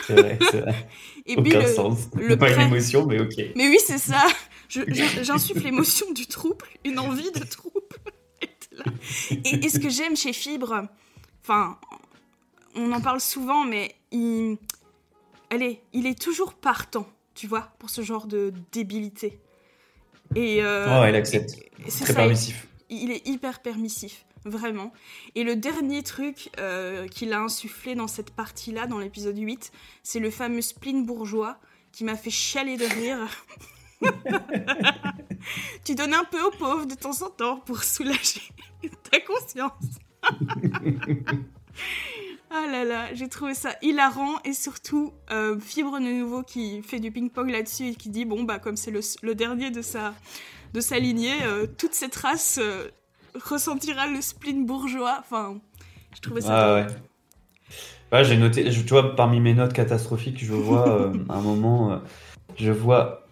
C'est 0.06 0.14
vrai, 0.14 0.38
c'est 0.50 0.61
vrai. 0.61 0.88
et 1.26 1.37
puis 1.37 1.50
Aucun 1.50 1.61
le, 1.66 1.66
sens. 1.73 1.99
le 2.14 2.37
pas 2.37 2.50
une 2.52 2.61
émotion, 2.61 3.06
mais 3.06 3.20
ok. 3.20 3.35
mais 3.54 3.68
oui, 3.68 3.78
c'est 3.85 3.99
ça. 3.99 4.26
J'insuffle 4.68 5.62
l'émotion 5.62 6.11
du 6.12 6.26
trouble, 6.26 6.66
une 6.85 6.99
envie 6.99 7.30
de 7.30 7.38
trouble. 7.44 7.78
Et 9.44 9.68
ce 9.68 9.78
que 9.78 9.88
j'aime 9.88 10.16
chez 10.16 10.32
Fibre, 10.32 10.82
enfin, 11.42 11.78
on 12.75 12.92
en 12.92 13.00
parle 13.00 13.20
souvent, 13.20 13.64
mais 13.64 13.94
il, 14.12 14.56
allez, 15.50 15.80
il 15.92 16.06
est 16.06 16.18
toujours 16.20 16.54
partant, 16.54 17.08
tu 17.35 17.47
vois, 17.47 17.73
pour 17.78 17.88
ce 17.90 18.02
genre 18.02 18.26
de 18.26 18.52
débilité. 18.73 19.40
Et 20.35 20.62
euh, 20.62 20.87
Oh, 21.00 21.04
elle 21.04 21.14
accepte. 21.16 21.56
c'est 21.88 22.04
Très 22.04 22.12
ça, 22.12 22.20
permissif. 22.20 22.68
il 22.90 23.11
est 23.11 23.26
hyper 23.26 23.61
permissif, 23.62 24.26
vraiment. 24.45 24.92
Et 25.35 25.45
le 25.45 25.57
dernier 25.57 26.02
truc 26.02 26.50
euh, 26.59 27.07
qu'il 27.09 27.33
a 27.33 27.40
insufflé 27.40 27.95
dans 27.95 28.09
cette 28.09 28.30
partie-là, 28.30 28.87
dans 28.87 28.99
l'épisode 28.99 29.38
8, 29.38 29.73
c'est 30.02 30.21
le 30.21 30.30
fameux 30.30 30.61
spleen 30.61 31.04
bourgeois 31.04 31.59
qui 31.92 32.04
m'a 32.04 32.16
fait 32.16 32.30
chialer 32.30 32.76
de 32.76 32.85
rire. 32.85 33.28
tu 35.85 35.95
donnes 35.95 36.14
un 36.14 36.25
peu 36.25 36.40
aux 36.42 36.50
pauvres 36.50 36.87
de 36.87 36.95
temps 36.95 37.23
en 37.23 37.30
temps 37.30 37.57
pour 37.59 37.83
soulager 37.83 38.42
ta 39.11 39.21
conscience. 39.21 39.99
Ah 42.50 42.66
là 42.66 42.83
là, 42.83 43.14
j'ai 43.14 43.28
trouvé 43.28 43.52
ça 43.52 43.76
hilarant 43.83 44.38
et 44.42 44.54
surtout 44.54 45.12
euh, 45.30 45.61
Fibre 45.61 45.99
de 46.00 46.04
nouveau 46.04 46.42
qui 46.42 46.83
fait 46.83 46.99
du 46.99 47.11
ping-pong 47.11 47.50
là-dessus 47.50 47.88
et 47.88 47.95
qui 47.95 48.09
dit 48.09 48.25
bon 48.25 48.45
bah 48.45 48.59
comme 48.59 48.76
c'est 48.76 48.90
le, 48.90 49.35
dernier 49.35 49.71
de 49.71 49.83
sa 49.83 50.14
de 50.73 50.80
sa 50.80 50.99
lignée, 50.99 51.42
euh, 51.42 51.66
toute 51.66 51.92
cette 51.92 52.16
race 52.16 52.59
euh, 52.61 52.88
ressentira 53.42 54.07
le 54.09 54.21
spleen 54.21 54.66
bourgeois. 54.66 55.16
Enfin, 55.21 55.61
je 56.14 56.21
trouvais 56.21 56.40
ça. 56.42 56.54
Ah 56.57 56.75
ouais. 56.75 56.87
Ouais, 58.12 58.25
j'ai 58.25 58.37
noté, 58.38 58.71
je- 58.71 58.80
tu 58.83 58.88
vois, 58.90 59.14
parmi 59.16 59.38
mes 59.40 59.54
notes 59.54 59.73
catastrophiques, 59.75 60.42
je 60.42 60.52
vois 60.54 60.88
euh, 60.88 61.12
un 61.28 61.40
moment, 61.42 61.92
euh, 61.92 61.99
je 62.57 62.73
vois 62.73 63.26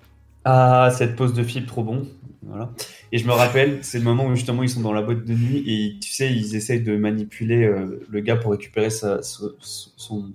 ah 0.45 0.91
cette 0.97 1.17
pose 1.17 1.35
de 1.35 1.43
fil 1.45 1.67
trop 1.67 1.85
bon, 1.85 2.09
voilà. 2.43 2.73
Et 3.13 3.19
je 3.19 3.27
me 3.27 3.33
rappelle, 3.33 3.81
c'est 3.85 3.99
le 3.99 4.05
moment 4.05 4.27
où 4.27 4.35
justement 4.37 4.63
ils 4.63 4.71
sont 4.71 4.81
dans 4.83 4.93
la 4.93 5.03
boîte 5.03 5.25
de 5.25 5.35
nuit 5.35 5.65
et 5.67 5.99
tu 6.01 6.11
sais 6.11 6.33
ils 6.33 6.57
essayent 6.57 6.83
de 6.83 6.97
manipuler 6.97 7.65
euh, 7.65 8.01
le 8.11 8.21
gars 8.21 8.37
pour 8.37 8.53
récupérer 8.53 8.91
sa, 8.91 9.23
son 9.23 9.51
son, 9.61 10.33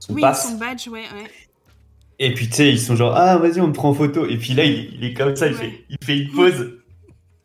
son 0.00 0.14
Oui, 0.14 0.22
pass. 0.22 0.48
son 0.48 0.58
badge, 0.58 0.88
ouais, 0.88 1.04
ouais. 1.12 1.30
Et 2.18 2.34
puis 2.34 2.46
tu 2.48 2.54
sais 2.54 2.70
ils 2.70 2.80
sont 2.80 2.94
genre 2.96 3.14
ah 3.16 3.38
vas-y 3.38 3.60
on 3.60 3.68
me 3.68 3.72
prend 3.72 3.88
en 3.90 3.94
photo 3.94 4.26
et 4.26 4.36
puis 4.36 4.54
là 4.54 4.64
il, 4.64 4.94
il 4.94 5.04
est 5.04 5.14
comme 5.14 5.34
ça 5.34 5.48
il 5.48 5.54
fait 5.54 5.84
il 5.88 5.96
fait 6.04 6.18
une 6.18 6.30
pause. 6.30 6.78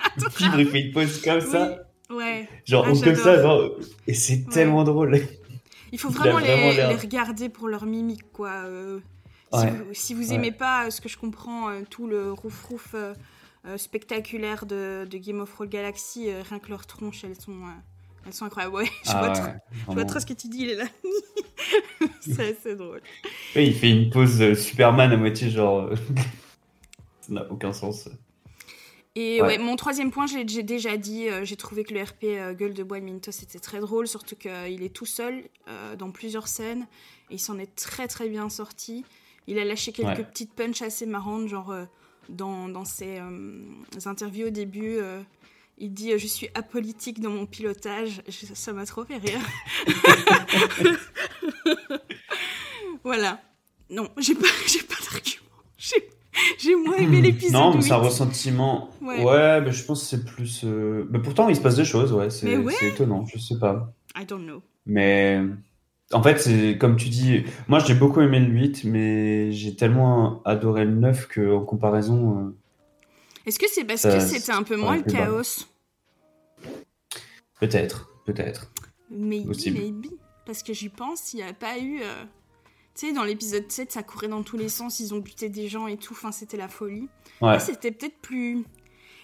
Il 0.17 0.31
fibre, 0.31 0.59
il 0.59 0.67
fait 0.67 0.81
une 0.81 0.91
pause 0.93 1.21
comme 1.21 1.41
ça, 1.41 1.77
Ouais. 2.09 2.47
genre 2.65 2.85
Ah, 2.87 2.91
ou 2.91 2.99
comme 3.01 3.15
ça, 3.15 3.41
genre 3.41 3.71
et 4.07 4.13
c'est 4.13 4.45
Ouais. 4.47 4.53
tellement 4.53 4.83
drôle. 4.83 5.19
Il 5.91 5.99
faut 5.99 6.09
Il 6.09 6.15
vraiment, 6.15 6.39
les, 6.39 6.95
regarder 6.95 7.49
pour 7.49 7.67
leur 7.67 7.85
mimique, 7.85 8.31
quoi. 8.33 8.49
euh, 8.65 8.99
si, 9.53 9.65
vous, 9.67 9.93
si 9.93 10.13
vous 10.13 10.33
aimez 10.33 10.51
pas 10.51 10.85
euh, 10.87 10.89
ce 10.89 10.99
que 11.01 11.07
je 11.09 11.17
comprends, 11.17 11.69
euh, 11.69 11.81
tout 11.89 12.07
le 12.07 12.31
rouf-rouf 12.33 12.93
euh, 12.95 13.13
spectaculaire 13.77 14.65
de, 14.65 15.07
de 15.09 15.17
Game 15.17 15.39
of 15.39 15.51
Thrones 15.53 15.69
Galaxy, 15.69 16.29
rien 16.31 16.59
que 16.59 16.69
leurs 16.69 16.85
tronches, 16.85 17.23
elles 17.23 17.39
sont, 17.39 17.55
elles 18.25 18.33
sont 18.33 18.45
incroyables. 18.45 18.75
Ouais, 18.75 18.85
je, 19.03 19.09
Ah 19.11 19.19
vois 19.19 19.27
ouais, 19.29 19.33
trop, 19.33 19.43
je 19.71 19.77
vois 19.85 19.93
vraiment. 19.93 20.05
trop 20.05 20.19
ce 20.19 20.25
que 20.25 20.33
tu 20.33 20.47
dis, 20.47 20.59
il 20.63 20.69
est 20.71 20.75
là. 20.75 20.85
c'est 22.21 22.51
assez 22.57 22.75
drôle. 22.75 23.01
Ouais, 23.55 23.67
il 23.67 23.73
fait 23.73 23.89
une 23.89 24.09
pause 24.09 24.41
euh, 24.41 24.55
Superman 24.55 25.11
à 25.11 25.17
moitié, 25.17 25.49
genre. 25.49 25.89
ça 27.21 27.33
n'a 27.33 27.49
aucun 27.51 27.73
sens. 27.73 28.09
Et 29.19 29.41
Ouais. 29.41 29.47
ouais, 29.47 29.57
mon 29.57 29.75
troisième 29.75 30.11
point, 30.11 30.27
j'ai 30.27 30.43
déjà 30.63 30.95
dit, 30.95 31.27
euh, 31.27 31.43
j'ai 31.43 31.55
trouvé 31.55 31.83
que 31.83 31.91
le 31.93 32.03
RP 32.03 32.23
euh, 32.25 32.53
Gueule 32.53 32.75
de 32.75 32.83
Bois 32.83 32.99
de 32.99 33.05
Mintos 33.05 33.31
était 33.41 33.57
très 33.59 33.79
drôle, 33.79 34.07
surtout 34.07 34.35
qu'il 34.35 34.83
est 34.83 34.93
tout 34.93 35.07
seul 35.07 35.43
euh, 35.67 35.95
dans 35.95 36.11
plusieurs 36.11 36.47
scènes, 36.47 36.85
et 37.31 37.35
il 37.35 37.39
s'en 37.39 37.57
est 37.57 37.73
très 37.75 38.07
très 38.07 38.29
bien 38.29 38.47
sorti. 38.49 39.05
Il 39.47 39.57
a 39.57 39.65
lâché 39.65 39.91
quelques 39.91 40.19
Ouais. 40.19 40.23
petites 40.23 40.53
punches 40.53 40.83
assez 40.83 41.07
marrantes, 41.07 41.47
genre 41.47 41.71
euh, 41.71 41.85
dans, 42.29 42.67
dans 42.69 42.85
ses 42.85 43.17
euh, 43.19 43.63
interviews 44.05 44.47
au 44.47 44.51
début, 44.51 44.97
euh, 44.97 45.19
il 45.79 45.93
dit 45.93 46.11
euh, 46.13 46.17
Je 46.19 46.27
suis 46.27 46.49
apolitique 46.53 47.19
dans 47.19 47.31
mon 47.31 47.47
pilotage. 47.47 48.21
Ça 48.53 48.71
m'a 48.73 48.85
trop 48.85 49.03
fait 49.03 49.17
rire. 49.17 49.39
voilà. 53.03 53.41
Non, 53.89 54.09
j'ai 54.17 54.35
pas, 54.35 54.47
j'ai 54.67 54.83
pas 54.83 54.95
d'argument. 55.11 55.45
J'ai- 55.77 56.09
J'ai 56.59 56.75
moins 56.75 56.97
aimé 56.97 57.21
l'épisode. 57.21 57.53
Non, 57.53 57.73
mais 57.73 57.81
c'est 57.81 57.91
un 57.93 57.99
8. 58.01 58.05
ressentiment. 58.05 58.89
Ouais. 59.01 59.23
Ouais, 59.23 59.61
mais 59.61 59.71
je 59.71 59.83
pense 59.85 60.01
que 60.01 60.07
c'est 60.07 60.25
plus. 60.25 60.61
euh, 60.63 61.07
Mais 61.11 61.19
pourtant, 61.19 61.49
il 61.49 61.55
se 61.55 61.61
passe 61.61 61.75
des 61.75 61.85
choses, 61.85 62.13
ouais. 62.13 62.29
C'est 62.29 62.45
Mais 62.47 62.57
ouais. 62.57 62.73
étonnant, 62.83 63.25
je 63.25 63.37
sais 63.39 63.57
pas. 63.59 63.93
I 64.15 64.25
don't 64.25 64.43
know. 64.45 64.61
Mais. 64.85 65.41
En 66.13 66.23
fait, 66.23 66.37
c'est 66.39 66.77
comme 66.77 66.95
tu 66.95 67.09
dis. 67.09 67.43
Moi, 67.67 67.79
j'ai 67.79 67.93
beaucoup 67.93 68.21
aimé 68.21 68.39
le 68.39 68.47
8, 68.47 68.83
mais 68.85 69.51
j'ai 69.51 69.75
tellement 69.75 70.41
adoré 70.43 70.85
le 70.85 70.91
9 70.95 71.27
qu'en 71.27 71.61
comparaison. 71.65 72.37
euh, 72.47 72.55
Est-ce 73.45 73.59
que 73.59 73.65
c'est 73.69 73.83
parce 73.83 74.03
que 74.03 74.19
c'était 74.19 74.51
un 74.53 74.63
peu 74.63 74.77
moins 74.77 74.95
le 74.97 75.03
chaos? 75.03 75.65
Peut-être, 77.59 78.09
peut-être. 78.25 78.71
Maybe, 79.09 79.47
Possible. 79.47 79.79
maybe. 79.79 80.05
Parce 80.45 80.63
que 80.63 80.73
j'y 80.73 80.89
pense, 80.89 81.33
il 81.33 81.37
n'y 81.37 81.43
a 81.43 81.53
pas 81.53 81.77
eu. 81.79 82.01
Euh, 82.97 82.99
Tu 82.99 83.07
sais, 83.07 83.13
dans 83.13 83.23
l'épisode 83.23 83.71
7, 83.71 83.91
ça 83.91 84.03
courait 84.03 84.27
dans 84.27 84.43
tous 84.43 84.57
les 84.57 84.69
sens, 84.69 84.99
ils 84.99 85.13
ont 85.13 85.19
buté 85.19 85.49
des 85.49 85.67
gens 85.67 85.87
et 85.87 85.97
tout, 85.97 86.13
enfin, 86.13 86.31
c'était 86.31 86.57
la 86.57 86.67
folie. 86.67 87.07
Ouais, 87.41 87.53
Là, 87.53 87.59
c'était 87.59 87.91
peut-être 87.91 88.17
plus. 88.21 88.63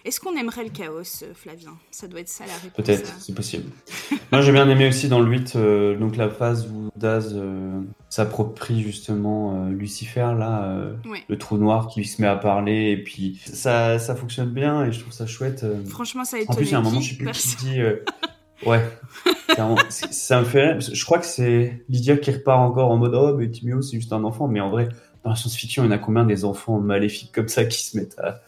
Est-ce 0.04 0.20
qu'on 0.20 0.36
aimerait 0.36 0.64
le 0.64 0.68
chaos, 0.70 0.98
euh, 1.22 1.32
Flavien? 1.34 1.78
Ça 1.90 2.06
doit 2.08 2.20
être 2.20 2.28
ça 2.28 2.44
la 2.46 2.52
réponse. 2.58 2.76
peut-être, 2.76 3.10
à- 3.10 3.18
c'est 3.20 3.34
possible. 3.34 3.70
Moi, 4.32 4.42
j'ai 4.42 4.52
bien 4.52 4.68
aimé 4.68 4.86
aussi 4.88 5.08
dans 5.08 5.18
le 5.20 5.30
8, 5.30 5.56
euh, 5.56 5.96
donc 5.96 6.16
la 6.16 6.28
phase 6.28 6.68
où 6.70 6.90
Daz 6.94 7.32
euh, 7.34 7.80
s'approprie 8.10 8.82
justement 8.82 9.64
euh, 9.64 9.70
Lucifer, 9.70 10.34
là. 10.38 10.64
euh, 10.64 10.94
Ouais. 11.06 11.24
le 11.28 11.38
trou 11.38 11.56
noir 11.56 11.88
qui 11.88 12.04
se 12.04 12.20
met 12.20 12.28
à 12.28 12.36
parler 12.36 12.90
et 12.90 13.02
puis 13.02 13.40
ça, 13.46 13.98
ça 13.98 14.14
fonctionne 14.14 14.50
bien 14.50 14.84
et 14.84 14.92
je 14.92 15.00
trouve 15.00 15.12
ça 15.14 15.26
chouette. 15.26 15.64
euh. 15.64 15.82
Franchement, 15.86 16.24
ça 16.26 16.36
a 16.36 16.40
En 16.40 16.42
étonné 16.42 16.56
plus, 16.58 16.66
il 16.66 16.72
y 16.72 16.74
a 16.74 16.78
un 16.78 16.82
moment, 16.82 17.00
je 17.00 17.10
sais 17.10 17.16
plus 17.16 17.32
qui 17.32 17.56
dit. 17.64 17.78
Ouais, 18.66 18.82
ça 19.90 20.40
me 20.40 20.44
fait. 20.44 20.80
Je 20.80 21.04
crois 21.04 21.18
que 21.18 21.26
c'est 21.26 21.84
Lydia 21.88 22.16
qui 22.16 22.30
repart 22.30 22.60
encore 22.60 22.90
en 22.90 22.96
mode 22.96 23.14
Oh, 23.14 23.34
mais 23.36 23.50
Timéo, 23.50 23.82
c'est 23.82 23.96
juste 23.96 24.12
un 24.12 24.24
enfant. 24.24 24.48
Mais 24.48 24.60
en 24.60 24.70
vrai, 24.70 24.88
dans 25.22 25.30
la 25.30 25.36
science-fiction, 25.36 25.84
il 25.84 25.86
y 25.86 25.88
en 25.88 25.92
a 25.92 25.98
combien 25.98 26.24
des 26.24 26.44
enfants 26.44 26.78
maléfiques 26.78 27.32
comme 27.32 27.48
ça 27.48 27.64
qui 27.64 27.82
se 27.82 27.96
mettent 27.96 28.18
à. 28.18 28.40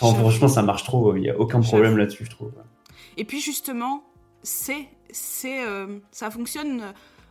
Enfin, 0.00 0.18
franchement, 0.18 0.48
ça 0.48 0.62
marche 0.62 0.84
trop. 0.84 1.14
Il 1.14 1.20
n'y 1.20 1.30
a 1.30 1.38
aucun 1.38 1.60
problème 1.60 1.96
là-dessus, 1.96 2.24
je 2.24 2.30
trouve. 2.30 2.52
Et 3.16 3.24
puis 3.24 3.40
justement, 3.40 4.02
c'est, 4.42 4.88
c'est, 5.10 5.64
euh, 5.66 5.98
ça 6.10 6.30
fonctionne. 6.30 6.82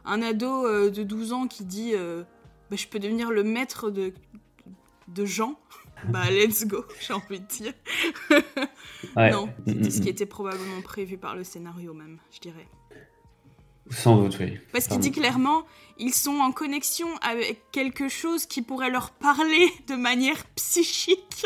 Un 0.05 0.21
ado 0.21 0.65
euh, 0.65 0.89
de 0.89 1.03
12 1.03 1.31
ans 1.31 1.47
qui 1.47 1.63
dit 1.63 1.91
euh, 1.93 2.23
Bah, 2.69 2.75
Je 2.77 2.87
peux 2.87 2.99
devenir 2.99 3.31
le 3.31 3.43
maître 3.43 3.89
de, 3.89 4.13
de 5.07 5.25
Jean. 5.25 5.55
Bah, 6.09 6.29
let's 6.29 6.65
go, 6.65 6.85
j'ai 6.99 7.13
envie 7.13 7.39
de 7.39 7.47
dire. 7.47 7.73
Ouais. 9.17 9.31
Non, 9.31 9.47
Mm, 9.47 9.51
c'était 9.67 9.79
mm, 9.79 9.91
ce 9.91 9.97
qui 9.99 10.07
mm. 10.07 10.11
était 10.11 10.25
probablement 10.25 10.81
prévu 10.81 11.17
par 11.17 11.35
le 11.35 11.43
scénario 11.43 11.93
même, 11.93 12.19
je 12.31 12.39
dirais. 12.39 12.67
Sans 13.89 14.15
doute, 14.15 14.37
oui. 14.39 14.57
Parce 14.71 14.87
qu'il 14.87 14.99
dit 14.99 15.11
clairement, 15.11 15.65
ils 15.97 16.13
sont 16.13 16.39
en 16.39 16.51
connexion 16.51 17.07
avec 17.21 17.69
quelque 17.71 18.07
chose 18.07 18.45
qui 18.45 18.61
pourrait 18.61 18.89
leur 18.89 19.11
parler 19.11 19.67
de 19.87 19.95
manière 19.95 20.45
psychique. 20.55 21.45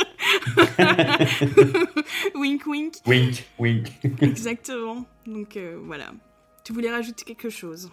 wink 2.35 2.65
wink. 2.67 2.95
Wink, 3.07 3.43
wink. 3.57 3.87
Exactement. 4.21 5.05
Donc 5.25 5.57
euh, 5.57 5.79
voilà. 5.83 6.11
Tu 6.63 6.73
voulais 6.73 6.91
rajouter 6.91 7.25
quelque 7.25 7.49
chose? 7.49 7.89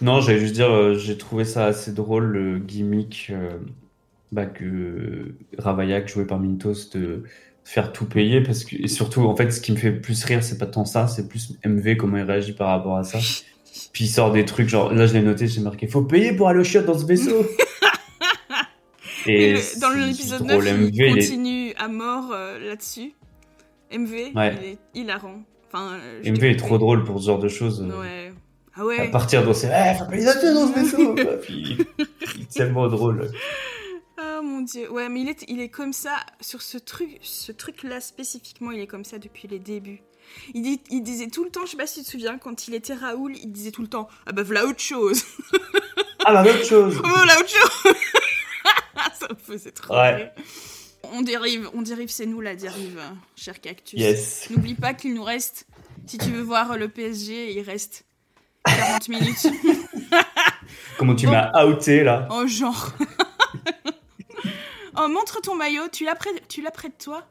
Non, 0.00 0.20
j'allais 0.20 0.40
juste 0.40 0.54
dire, 0.54 0.70
euh, 0.70 0.94
j'ai 0.94 1.18
trouvé 1.18 1.44
ça 1.44 1.66
assez 1.66 1.92
drôle, 1.92 2.26
le 2.26 2.58
gimmick 2.58 3.28
euh, 3.30 3.58
bah, 4.32 4.46
que 4.46 5.34
Ravaillac, 5.58 6.08
joué 6.08 6.24
par 6.26 6.38
Mintos, 6.38 6.90
de 6.94 7.24
faire 7.64 7.92
tout 7.92 8.06
payer. 8.06 8.40
Parce 8.42 8.64
que, 8.64 8.76
et 8.76 8.88
surtout, 8.88 9.22
en 9.22 9.34
fait, 9.36 9.50
ce 9.50 9.60
qui 9.60 9.72
me 9.72 9.76
fait 9.76 9.92
plus 9.92 10.22
rire, 10.24 10.42
c'est 10.42 10.58
pas 10.58 10.66
tant 10.66 10.84
ça, 10.84 11.06
c'est 11.08 11.28
plus 11.28 11.54
MV, 11.64 11.96
comment 11.96 12.16
il 12.18 12.22
réagit 12.24 12.52
par 12.52 12.68
rapport 12.68 12.96
à 12.96 13.04
ça. 13.04 13.18
Puis 13.92 14.04
il 14.04 14.08
sort 14.08 14.32
des 14.32 14.44
trucs, 14.44 14.68
genre, 14.68 14.92
là 14.92 15.06
je 15.06 15.12
l'ai 15.14 15.22
noté, 15.22 15.46
j'ai 15.46 15.60
marqué, 15.60 15.86
faut 15.86 16.02
payer 16.02 16.32
pour 16.32 16.48
aller 16.48 16.58
au 16.60 16.64
chiottes 16.64 16.86
dans 16.86 16.98
ce 16.98 17.06
vaisseau. 17.06 17.46
Et 19.26 19.52
le- 19.52 19.80
Dans 19.80 19.90
l'épisode 19.90 20.46
drôle, 20.46 20.64
9, 20.64 20.78
MV, 20.80 20.90
il 20.94 21.02
est- 21.02 21.10
continue 21.14 21.72
à 21.76 21.88
mort 21.88 22.30
euh, 22.32 22.58
là-dessus. 22.58 23.12
MV, 23.92 24.32
Ouais. 24.34 24.54
il 24.62 24.68
est 24.68 24.78
hilarant. 24.94 25.42
Enfin, 25.72 25.92
euh, 25.94 26.22
MV 26.30 26.44
est 26.50 26.56
trop 26.56 26.78
drôle 26.78 27.04
pour 27.04 27.20
ce 27.20 27.26
genre 27.26 27.38
de 27.38 27.48
choses. 27.48 27.82
euh, 27.88 28.00
Ouais. 28.00 28.32
Ah 28.74 28.80
À 28.82 28.84
ouais. 28.84 29.10
partir 29.10 29.44
dans 29.44 29.52
ces, 29.54 29.66
eh, 29.68 29.98
faut 29.98 30.04
payer 30.06 30.24
dans 30.24 30.32
ce 30.32 30.74
vaisseau. 30.74 31.14
Puis, 31.42 31.78
il 32.36 32.42
est 32.42 32.52
tellement 32.52 32.88
drôle. 32.88 33.28
Dieu, 34.70 34.90
ouais, 34.90 35.08
mais 35.08 35.20
il 35.22 35.28
est, 35.28 35.44
il 35.48 35.60
est 35.60 35.68
comme 35.68 35.92
ça 35.92 36.16
sur 36.40 36.62
ce 36.62 36.78
truc, 36.78 37.18
ce 37.22 37.52
truc-là 37.52 38.00
spécifiquement, 38.00 38.70
il 38.70 38.80
est 38.80 38.86
comme 38.86 39.04
ça 39.04 39.18
depuis 39.18 39.48
les 39.48 39.58
débuts. 39.58 40.00
Il, 40.54 40.60
dit, 40.62 40.80
il 40.90 41.02
disait 41.02 41.28
tout 41.28 41.42
le 41.44 41.50
temps, 41.50 41.64
je 41.64 41.70
sais 41.70 41.76
pas 41.76 41.86
si 41.86 42.00
tu 42.00 42.04
te 42.06 42.10
souviens, 42.10 42.36
quand 42.38 42.68
il 42.68 42.74
était 42.74 42.92
Raoul, 42.94 43.34
il 43.36 43.50
disait 43.50 43.70
tout 43.70 43.80
le 43.82 43.88
temps, 43.88 44.08
ah 44.26 44.32
bah 44.32 44.42
voilà 44.42 44.66
autre 44.66 44.80
chose, 44.80 45.22
Ah 46.24 46.32
bah, 46.34 46.42
autre 46.50 46.64
chose. 46.66 47.00
oh 47.02 47.08
voilà 47.08 47.38
autre 47.38 47.48
chose. 47.48 47.92
ça 49.18 49.28
me 49.30 49.36
faisait 49.36 49.70
trop 49.70 49.94
Ouais. 49.94 50.14
rire. 50.16 50.30
On 51.04 51.22
dérive, 51.22 51.70
on 51.72 51.80
dérive, 51.82 52.10
c'est 52.10 52.26
nous 52.26 52.40
la 52.42 52.54
dérive, 52.56 53.00
cher 53.36 53.60
cactus. 53.60 53.98
Yes. 53.98 54.50
N'oublie 54.50 54.74
pas 54.74 54.92
qu'il 54.92 55.14
nous 55.14 55.22
reste, 55.22 55.66
si 56.06 56.18
tu 56.18 56.28
veux 56.30 56.42
voir 56.42 56.76
le 56.76 56.88
PSG, 56.88 57.52
il 57.52 57.62
reste 57.62 58.04
40 58.66 59.08
minutes. 59.08 59.46
Comment 60.98 61.14
tu 61.14 61.26
Bon. 61.26 61.32
m'as 61.32 61.64
outé 61.64 62.02
là 62.02 62.28
Oh 62.30 62.46
genre. 62.46 62.92
Oh 64.98 65.08
montre 65.08 65.40
ton 65.40 65.54
maillot, 65.54 65.88
tu 65.92 66.04
l'as 66.04 66.14
près, 66.14 66.30
tu 66.48 66.62
l'as 66.62 66.70
près 66.70 66.88
de 66.88 66.94
toi. 66.94 67.26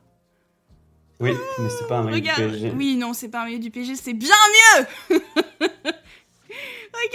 Oui, 1.20 1.32
mais 1.60 1.70
c'est 1.70 1.88
pas 1.88 1.98
un 2.00 2.04
maillot 2.04 2.20
du. 2.20 2.30
PSG. 2.30 2.72
Oui, 2.76 2.96
non, 2.96 3.14
c'est 3.14 3.30
pas 3.30 3.42
un 3.42 3.46
maillot 3.46 3.60
du 3.60 3.72
PSG, 3.72 3.96
c'est 3.96 4.14
bien 4.14 4.36
mieux. 4.80 5.20
Hey 7.00 7.10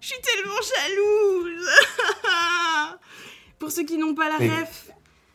Je 0.00 0.06
suis 0.06 0.20
tellement 0.22 0.60
jalouse. 0.60 1.68
Pour 3.58 3.70
ceux 3.70 3.84
qui 3.84 3.98
n'ont 3.98 4.14
pas 4.14 4.28
la 4.28 4.38
Oui. 4.38 4.48
ref, 4.48 4.90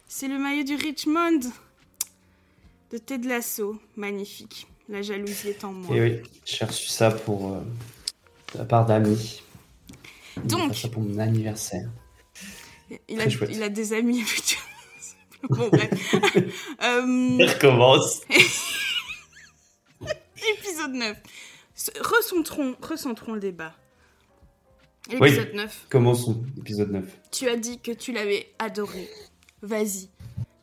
c'est 0.07 0.27
le 0.27 0.37
maillot 0.37 0.63
du 0.63 0.75
Richmond 0.75 1.39
de 2.91 2.97
Ted 2.97 3.27
Lasso, 3.27 3.79
magnifique. 3.95 4.67
La 4.89 5.01
jalousie 5.01 5.49
est 5.49 5.63
en 5.63 5.73
moi. 5.73 5.95
Et 5.95 6.01
oui, 6.01 6.21
j'ai 6.45 6.63
reçu 6.63 6.87
ça 6.87 7.11
pour 7.11 7.53
euh, 7.53 7.59
de 8.53 8.59
la 8.59 8.65
part 8.65 8.85
d'amis. 8.85 9.41
Donc. 10.45 10.73
ça 10.75 10.87
pour 10.87 11.01
mon 11.01 11.19
anniversaire. 11.19 11.89
Il, 13.09 13.19
a, 13.21 13.25
il 13.25 13.63
a 13.63 13.69
des 13.69 13.93
amis. 13.93 14.23
bon 15.49 15.69
bref. 15.69 15.89
Euh, 16.83 17.05
Il 17.39 17.45
recommence. 17.49 18.21
épisode 20.57 20.93
9. 20.93 21.17
Se- 21.75 21.91
Recentrons, 22.01 22.75
recentrons 22.81 23.33
le 23.33 23.39
débat. 23.39 23.73
Oui. 25.09 25.29
Épisode 25.29 25.53
9. 25.53 25.85
Commençons, 25.89 26.43
épisode 26.57 26.91
9. 26.91 27.05
Tu 27.31 27.47
as 27.49 27.55
dit 27.55 27.79
que 27.79 27.91
tu 27.91 28.11
l'avais 28.11 28.53
adoré. 28.59 29.09
Vas-y, 29.61 30.09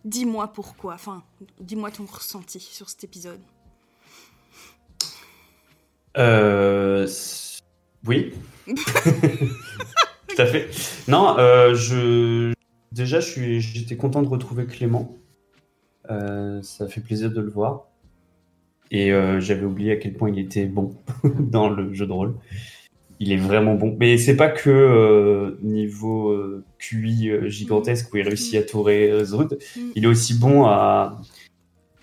dis-moi 0.05 0.49
pourquoi. 0.49 0.95
Enfin, 0.95 1.25
dis-moi 1.61 1.91
ton 1.91 2.05
ressenti 2.07 2.61
sur 2.61 2.89
cet 2.91 3.05
épisode. 3.05 3.41
Euh, 6.17 7.09
oui. 8.07 8.33
Tout 10.35 10.43
à 10.43 10.47
fait. 10.47 10.69
Non, 11.09 11.39
euh, 11.39 11.75
je 11.75 12.53
déjà, 12.93 13.21
je 13.21 13.27
suis, 13.27 13.61
j'étais 13.61 13.97
content 13.97 14.23
de 14.23 14.29
retrouver 14.29 14.67
Clément. 14.67 15.17
Euh, 16.11 16.63
ça 16.63 16.89
fait 16.89 17.01
plaisir 17.01 17.31
de 17.31 17.41
le 17.41 17.51
voir. 17.51 17.89
Et 18.91 19.13
euh, 19.13 19.41
j'avais 19.41 19.65
oublié 19.65 19.93
à 19.93 19.97
quel 19.97 20.15
point 20.15 20.31
il 20.31 20.39
était 20.39 20.67
bon 20.67 20.95
dans 21.39 21.69
le 21.69 21.93
jeu 21.93 22.07
de 22.07 22.13
rôle. 22.13 22.35
Il 23.21 23.33
est 23.33 23.37
vraiment 23.37 23.75
bon. 23.75 23.97
Mais 23.99 24.19
c'est 24.19 24.37
pas 24.37 24.49
que 24.49 24.71
euh, 24.71 25.59
niveau 25.63 26.31
euh, 26.31 26.65
QI 26.79 27.31
gigantesque 27.49 28.13
où 28.13 28.17
il 28.17 28.23
réussit 28.23 28.55
à 28.57 28.63
tout 28.63 28.83
résoudre. 28.83 29.57
Mm. 29.77 29.81
Il 29.97 30.05
est 30.05 30.09
aussi 30.09 30.35
bon 30.39 30.65
à. 30.65 31.21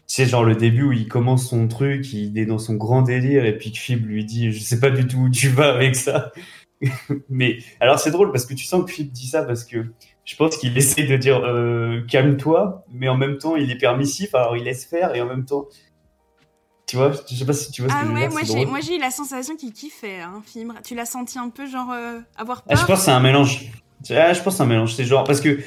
Tu 0.07 0.15
sais, 0.15 0.25
genre 0.25 0.43
le 0.43 0.55
début 0.55 0.83
où 0.83 0.91
il 0.91 1.07
commence 1.07 1.49
son 1.49 1.69
truc, 1.69 2.11
il 2.11 2.37
est 2.37 2.45
dans 2.45 2.57
son 2.57 2.75
grand 2.75 3.01
délire 3.01 3.45
et 3.45 3.57
puis 3.57 3.71
que 3.71 3.77
Fib 3.77 4.05
lui 4.05 4.25
dit 4.25 4.51
Je 4.51 4.59
sais 4.59 4.79
pas 4.79 4.89
du 4.89 5.07
tout 5.07 5.19
où 5.19 5.29
tu 5.29 5.47
vas 5.47 5.73
avec 5.73 5.95
ça. 5.95 6.33
Mais 7.29 7.59
alors 7.79 7.99
c'est 7.99 8.11
drôle 8.11 8.31
parce 8.31 8.45
que 8.45 8.53
tu 8.53 8.65
sens 8.65 8.83
que 8.85 8.91
Fib 8.91 9.11
dit 9.11 9.27
ça 9.27 9.43
parce 9.43 9.63
que 9.63 9.85
je 10.25 10.35
pense 10.35 10.57
qu'il 10.57 10.77
essaie 10.77 11.03
de 11.03 11.17
dire 11.17 11.41
euh, 11.43 12.01
calme-toi, 12.07 12.83
mais 12.91 13.07
en 13.09 13.17
même 13.17 13.37
temps 13.37 13.55
il 13.55 13.69
est 13.71 13.77
permissif, 13.77 14.33
alors 14.35 14.55
il 14.57 14.63
laisse 14.63 14.85
faire 14.85 15.15
et 15.15 15.21
en 15.21 15.25
même 15.27 15.45
temps. 15.45 15.67
Tu 16.87 16.97
vois, 16.97 17.11
je 17.29 17.35
sais 17.35 17.45
pas 17.45 17.53
si 17.53 17.71
tu 17.71 17.81
vois 17.83 17.89
ce 17.91 17.95
Ah 17.95 18.01
que 18.01 18.07
je 18.07 18.11
veux 18.11 18.17
ouais, 18.17 18.43
dire. 18.43 18.67
moi 18.67 18.79
j'ai, 18.81 18.97
eu 18.97 18.99
la 18.99 19.11
sensation 19.11 19.55
qu'il 19.55 19.71
kiffait, 19.71 20.19
hein, 20.19 20.41
Fibre. 20.45 20.73
Tu 20.83 20.93
l'as 20.93 21.05
senti 21.05 21.39
un 21.39 21.49
peu 21.49 21.65
genre 21.65 21.89
euh, 21.91 22.19
avoir 22.35 22.63
Ah, 22.67 22.73
peur 22.73 22.77
je 22.81 22.85
pense 22.85 22.99
que 22.99 23.05
c'est 23.05 23.11
un 23.11 23.21
mélange. 23.21 23.71
Ah, 24.09 24.33
je 24.33 24.41
pense 24.41 24.53
que 24.53 24.57
c'est 24.57 24.63
un 24.63 24.67
mélange. 24.67 24.93
C'est 24.93 25.05
genre 25.05 25.23
parce 25.23 25.39
que 25.39 25.59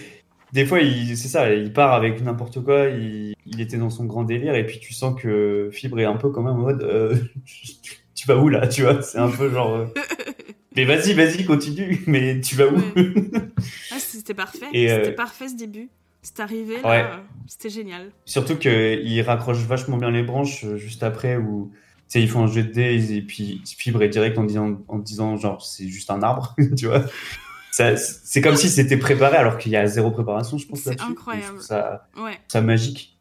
des 0.52 0.66
fois, 0.66 0.78
c'est 0.80 1.16
ça, 1.16 1.52
il 1.54 1.73
part 1.73 1.94
avec 1.94 2.21
n'importe 2.23 2.62
quoi. 2.62 2.88
Il, 2.88 3.35
il 3.47 3.61
était 3.61 3.78
dans 3.78 3.90
son 3.90 4.04
grand 4.04 4.25
délire 4.25 4.54
et 4.54 4.66
puis 4.66 4.78
tu 4.80 4.92
sens 4.92 5.21
que 5.21 5.71
Fibre 5.73 5.99
est 6.00 6.04
un 6.04 6.16
peu 6.16 6.30
quand 6.30 6.42
même 6.42 6.54
en 6.54 6.59
mode, 6.59 6.83
euh, 6.83 7.16
tu 8.14 8.26
vas 8.26 8.37
où 8.37 8.49
là, 8.50 8.66
tu 8.68 8.83
vois? 8.83 9.00
C'est 9.02 9.18
un 9.18 9.30
peu 9.30 9.50
genre. 9.50 9.75
euh, 9.75 9.87
mais 10.76 10.85
vas-y, 10.85 11.12
vas-y, 11.14 11.45
continue. 11.45 12.02
Mais 12.07 12.40
tu 12.40 12.54
vas 12.57 12.66
où? 12.66 12.76
Ah, 13.93 13.99
c'était 13.99 14.35
parfait. 14.35 14.66
Euh, 14.75 14.97
C'était 15.04 15.12
parfait 15.12 15.49
ce 15.49 15.57
début. 15.57 15.88
C'est 16.23 16.40
arrivé 16.40 16.81
là, 16.83 16.88
Ouais. 16.88 17.02
euh, 17.02 17.16
c'était 17.47 17.69
génial. 17.71 18.11
Surtout 18.25 18.57
qu'il 18.57 19.23
raccroche 19.23 19.59
vachement 19.59 19.97
bien 19.99 20.11
les 20.11 20.23
branches 20.23 20.64
euh, 20.64 20.76
juste 20.76 21.02
après 21.02 21.37
où. 21.37 21.71
Ils 22.16 22.28
font 22.28 22.45
un 22.45 22.47
jeu 22.47 22.62
de 22.62 22.71
dés 22.71 23.16
et 23.16 23.23
puis 23.23 23.61
Fibre 23.76 24.00
est 24.04 24.09
direct 24.09 24.38
en 24.38 24.45
disant, 24.45 24.78
en 24.87 24.99
disant 24.99 25.37
genre 25.37 25.64
c'est 25.66 25.88
juste 25.88 26.11
un 26.12 26.23
arbre, 26.23 26.54
tu 26.76 26.87
vois. 26.87 27.02
C'est 27.73 28.40
comme 28.40 28.54
si 28.54 28.69
c'était 28.69 28.97
préparé 28.97 29.37
alors 29.37 29.59
qu'il 29.59 29.73
y 29.73 29.76
a 29.76 29.85
zéro 29.88 30.12
préparation, 30.12 30.57
je 30.57 30.66
pense. 30.69 30.81
C'est 30.81 31.00
incroyable. 31.00 31.61
Ça, 31.61 32.07
Ouais. 32.16 32.38
ça 32.47 32.61
magique. 32.61 33.13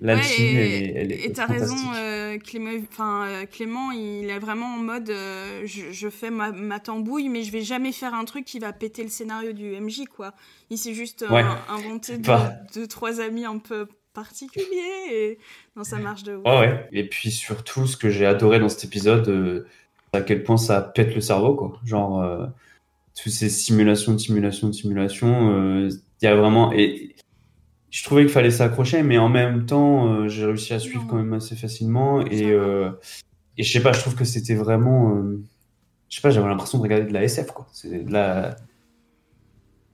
L'alchimie, 0.00 0.48
Ouais, 0.48 0.54
elle 0.54 0.72
est, 0.72 0.92
elle 0.96 1.12
est 1.12 1.24
Et 1.26 1.32
t'as 1.32 1.46
raison, 1.46 1.76
euh, 1.96 2.36
Clément, 2.38 2.70
euh, 3.00 3.44
Clément, 3.46 3.90
il 3.92 4.28
est 4.28 4.38
vraiment 4.38 4.74
en 4.74 4.78
mode 4.78 5.08
euh, 5.10 5.62
je, 5.64 5.92
je 5.92 6.08
fais 6.10 6.30
ma, 6.30 6.50
ma 6.52 6.80
tambouille, 6.80 7.28
mais 7.28 7.42
je 7.42 7.52
vais 7.52 7.62
jamais 7.62 7.92
faire 7.92 8.12
un 8.12 8.24
truc 8.24 8.44
qui 8.44 8.58
va 8.58 8.72
péter 8.72 9.02
le 9.02 9.08
scénario 9.08 9.52
du 9.52 9.70
MJ, 9.80 10.04
quoi. 10.14 10.34
Il 10.70 10.78
s'est 10.78 10.94
juste 10.94 11.22
euh, 11.22 11.30
Ouais. 11.30 11.44
inventé 11.68 12.18
deux, 12.18 12.32
deux, 12.74 12.86
trois 12.86 13.20
amis 13.20 13.44
un 13.44 13.58
peu 13.58 13.86
particuliers, 14.12 14.64
et 15.12 15.38
non, 15.76 15.84
ça 15.84 15.96
marche 15.98 16.22
de. 16.24 16.36
Ouais. 16.36 16.88
Et 16.92 17.08
puis 17.08 17.30
surtout, 17.30 17.86
ce 17.86 17.96
que 17.96 18.10
j'ai 18.10 18.26
adoré 18.26 18.58
dans 18.58 18.68
cet 18.68 18.84
épisode, 18.84 19.66
c'est 20.12 20.18
à 20.18 20.22
quel 20.22 20.42
point 20.42 20.56
ça 20.56 20.80
pète 20.80 21.14
le 21.14 21.20
cerveau, 21.20 21.54
quoi. 21.54 21.80
Genre, 21.84 22.24
toutes 23.20 23.32
ces 23.32 23.48
simulations, 23.48 24.16
simulations, 24.18 24.72
simulations, 24.72 25.88
il 25.88 26.24
y 26.24 26.26
a 26.26 26.34
vraiment. 26.36 26.72
Et 26.72 27.14
je 27.94 28.02
trouvais 28.02 28.22
qu'il 28.22 28.32
fallait 28.32 28.50
s'accrocher, 28.50 29.04
mais 29.04 29.18
en 29.18 29.28
même 29.28 29.66
temps, 29.66 30.12
euh, 30.12 30.28
j'ai 30.28 30.44
réussi 30.44 30.74
à 30.74 30.80
suivre 30.80 31.06
quand 31.08 31.14
même 31.14 31.32
assez 31.32 31.54
facilement. 31.54 32.26
Et, 32.26 32.50
euh, 32.50 32.90
et 33.56 33.62
je 33.62 33.70
sais 33.72 33.80
pas, 33.80 33.92
je 33.92 34.00
trouve 34.00 34.16
que 34.16 34.24
c'était 34.24 34.56
vraiment. 34.56 35.14
euh, 35.14 35.40
je 36.08 36.16
sais 36.16 36.20
pas, 36.20 36.30
j'avais 36.30 36.48
l'impression 36.48 36.78
de 36.78 36.82
regarder 36.82 37.06
de 37.06 37.12
la 37.12 37.22
SF, 37.22 37.52
quoi. 37.52 37.68
C'est 37.72 38.02
de 38.04 38.12
la. 38.12 38.56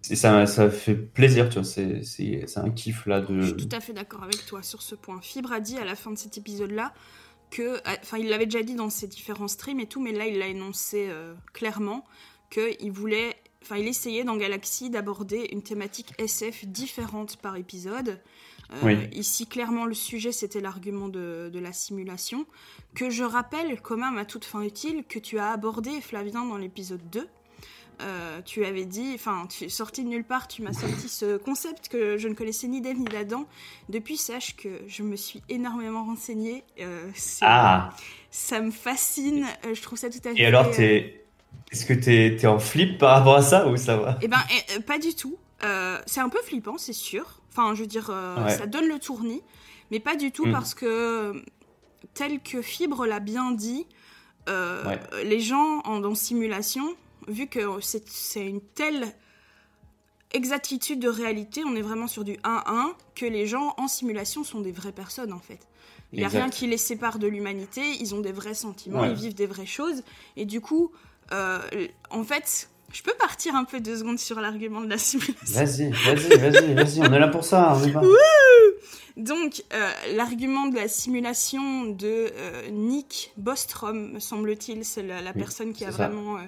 Et 0.08 0.16
ça, 0.16 0.46
ça 0.46 0.70
fait 0.70 0.94
plaisir, 0.94 1.50
tu 1.50 1.58
vois. 1.60 1.64
C'est 1.64 2.56
un 2.56 2.70
kiff, 2.70 3.04
là, 3.04 3.20
de. 3.20 3.38
Je 3.42 3.46
suis 3.48 3.68
tout 3.68 3.76
à 3.76 3.80
fait 3.80 3.92
d'accord 3.92 4.22
avec 4.22 4.46
toi 4.46 4.62
sur 4.62 4.80
ce 4.80 4.94
point. 4.94 5.20
Fibre 5.20 5.52
a 5.52 5.60
dit 5.60 5.76
à 5.76 5.84
la 5.84 5.94
fin 5.94 6.10
de 6.10 6.16
cet 6.16 6.38
épisode-là 6.38 6.94
que, 7.50 7.82
enfin, 8.02 8.16
il 8.16 8.30
l'avait 8.30 8.46
déjà 8.46 8.62
dit 8.62 8.76
dans 8.76 8.88
ses 8.88 9.08
différents 9.08 9.48
streams 9.48 9.78
et 9.78 9.86
tout, 9.86 10.00
mais 10.00 10.12
là, 10.12 10.26
il 10.26 10.38
l'a 10.38 10.46
énoncé 10.46 11.08
euh, 11.10 11.34
clairement 11.52 12.06
qu'il 12.48 12.92
voulait, 12.92 13.36
enfin, 13.62 13.76
il 13.76 13.86
essayait 13.88 14.24
dans 14.24 14.36
Galaxy 14.36 14.90
d'aborder 14.90 15.48
une 15.52 15.62
thématique 15.62 16.12
SF 16.18 16.66
différente 16.66 17.36
par 17.36 17.56
épisode. 17.56 18.20
Euh, 18.72 18.76
Oui. 18.82 18.96
Ici, 19.12 19.46
clairement, 19.46 19.84
le 19.84 19.94
sujet, 19.94 20.32
c'était 20.32 20.60
l'argument 20.60 21.08
de, 21.08 21.50
de 21.52 21.58
la 21.58 21.72
simulation, 21.72 22.46
que 22.94 23.10
je 23.10 23.24
rappelle 23.24 23.80
quand 23.80 23.96
même 23.96 24.16
à 24.18 24.24
toute 24.24 24.44
fin 24.44 24.62
utile 24.62 25.04
que 25.08 25.18
tu 25.18 25.38
as 25.38 25.50
abordé, 25.50 26.00
Flavien, 26.00 26.44
dans 26.44 26.56
l'épisode 26.56 27.00
2. 27.10 27.26
Euh, 28.02 28.40
tu 28.46 28.64
avais 28.64 28.86
dit, 28.86 29.12
enfin, 29.14 29.46
tu 29.46 29.64
es 29.64 29.68
sorti 29.68 30.04
de 30.04 30.08
nulle 30.08 30.24
part, 30.24 30.48
tu 30.48 30.62
m'as 30.62 30.72
sorti 30.72 31.06
ce 31.08 31.36
concept 31.44 31.88
que 31.88 32.16
je 32.16 32.28
ne 32.28 32.34
connaissais 32.34 32.66
ni 32.66 32.80
d'Eve 32.80 32.98
ni 32.98 33.04
d'Adam. 33.04 33.44
Depuis, 33.90 34.16
sache 34.16 34.56
que 34.56 34.68
je 34.86 35.02
me 35.02 35.16
suis 35.16 35.42
énormément 35.50 36.04
renseignée. 36.06 36.64
euh, 36.80 37.10
Ah! 37.42 37.90
Ça 38.30 38.60
me 38.62 38.70
fascine, 38.70 39.44
je 39.70 39.82
trouve 39.82 39.98
ça 39.98 40.08
tout 40.08 40.20
à 40.24 40.30
fait. 40.32 40.40
Et 40.40 40.46
alors, 40.46 40.70
t'es... 40.70 41.19
est-ce 41.72 41.86
que 41.86 41.92
t'es 41.94 42.36
es 42.36 42.46
en 42.46 42.58
flip 42.58 42.98
par 42.98 43.16
rapport 43.18 43.36
à 43.36 43.42
ça 43.42 43.68
ou 43.68 43.76
ça 43.76 43.96
va? 43.96 44.18
Eh 44.22 44.28
ben, 44.28 44.38
eh, 44.50 44.76
euh, 44.78 44.80
pas 44.80 44.98
du 44.98 45.14
tout. 45.14 45.36
Euh, 45.62 45.98
c'est 46.06 46.20
un 46.20 46.28
peu 46.28 46.40
flippant, 46.42 46.78
c'est 46.78 46.92
sûr. 46.92 47.40
Enfin, 47.50 47.74
je 47.74 47.80
veux 47.80 47.86
dire, 47.86 48.08
euh, 48.10 48.44
Ouais. 48.44 48.56
ça 48.56 48.66
donne 48.66 48.86
le 48.88 48.98
tournis, 48.98 49.42
mais 49.90 50.00
pas 50.00 50.16
du 50.16 50.32
tout 50.32 50.46
Mm. 50.46 50.52
parce 50.52 50.74
que, 50.74 51.42
tel 52.14 52.40
que 52.40 52.62
Fibre 52.62 53.06
l'a 53.06 53.20
bien 53.20 53.50
dit, 53.52 53.86
euh, 54.48 54.84
Ouais. 54.84 55.24
les 55.24 55.40
gens 55.40 55.80
en, 55.84 56.02
en 56.02 56.14
simulation, 56.14 56.84
vu 57.28 57.46
que 57.46 57.60
c'est 57.80 58.08
c'est 58.08 58.44
une 58.46 58.60
telle 58.62 59.14
exactitude 60.32 61.00
de 61.00 61.08
réalité, 61.08 61.62
on 61.66 61.74
est 61.74 61.82
vraiment 61.82 62.06
sur 62.06 62.24
du 62.24 62.34
1-1, 62.44 62.94
que 63.14 63.26
les 63.26 63.46
gens 63.46 63.74
en 63.78 63.88
simulation 63.88 64.44
sont 64.44 64.60
des 64.60 64.72
vraies 64.72 64.92
personnes 64.92 65.32
en 65.32 65.40
fait. 65.40 65.58
Il 66.12 66.18
n'y 66.18 66.24
a 66.24 66.28
Exact. 66.28 66.40
rien 66.42 66.50
qui 66.50 66.66
les 66.66 66.76
sépare 66.78 67.18
de 67.18 67.26
l'humanité, 67.26 67.82
ils 68.00 68.14
ont 68.14 68.20
des 68.20 68.32
vrais 68.32 68.54
sentiments, 68.54 69.00
Ouais. 69.02 69.10
ils 69.10 69.16
vivent 69.16 69.34
des 69.34 69.46
vraies 69.46 69.66
choses, 69.66 70.02
et 70.36 70.44
du 70.44 70.60
coup, 70.60 70.92
en 71.32 72.24
fait, 72.24 72.68
je 72.92 73.02
peux 73.02 73.14
partir 73.18 73.54
un 73.54 73.64
peu 73.64 73.80
deux 73.80 73.96
secondes 73.98 74.18
sur 74.18 74.40
l'argument 74.40 74.80
de 74.80 74.88
la 74.90 74.98
simulation. 74.98 75.36
Vas-y, 75.64 75.90
vas-y, 75.90 76.38
vas-y, 76.38 76.74
vas-y, 76.74 77.00
on 77.00 77.12
est 77.12 77.18
là 77.18 77.28
pour 77.28 77.44
ça, 77.44 77.74
on 77.76 77.84
y 77.86 77.90
va. 77.90 78.02
Donc, 79.16 79.62
euh, 79.74 79.90
l'argument 80.14 80.66
de 80.66 80.76
la 80.76 80.88
simulation 80.88 81.84
de 81.86 82.32
euh, 82.34 82.70
Nick 82.70 83.32
Bostrom, 83.36 84.12
me 84.12 84.18
semble-t-il, 84.20 84.84
c'est 84.84 85.02
la, 85.02 85.20
la 85.20 85.32
Oui, 85.32 85.38
personne 85.38 85.72
qui 85.72 85.84
a 85.84 85.92
ça. 85.92 86.08
vraiment 86.08 86.36
euh, 86.38 86.42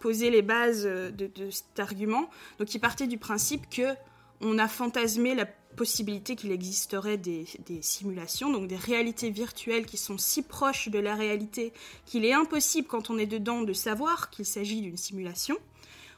posé 0.00 0.30
les 0.30 0.40
bases 0.42 0.84
euh, 0.86 1.10
de, 1.10 1.26
de 1.26 1.50
cet 1.50 1.78
argument. 1.78 2.30
Donc, 2.58 2.74
il 2.74 2.78
partait 2.78 3.06
du 3.06 3.18
principe 3.18 3.68
que 3.68 3.94
on 4.40 4.58
a 4.58 4.68
fantasmé 4.68 5.34
la 5.34 5.46
possibilité 5.76 6.34
qu'il 6.36 6.50
existerait 6.52 7.16
des, 7.18 7.46
simulations, 7.82 8.50
donc 8.50 8.66
des 8.66 8.76
réalités 8.76 9.30
virtuelles 9.30 9.86
qui 9.86 9.96
sont 9.96 10.18
si 10.18 10.42
proches 10.42 10.88
de 10.88 10.98
la 10.98 11.14
réalité 11.14 11.72
qu'il 12.06 12.24
est 12.24 12.32
impossible 12.32 12.88
quand 12.88 13.10
on 13.10 13.18
est 13.18 13.26
dedans 13.26 13.62
de 13.62 13.72
savoir 13.72 14.30
qu'il 14.30 14.46
s'agit 14.46 14.80
d'une 14.80 14.96
simulation. 14.96 15.56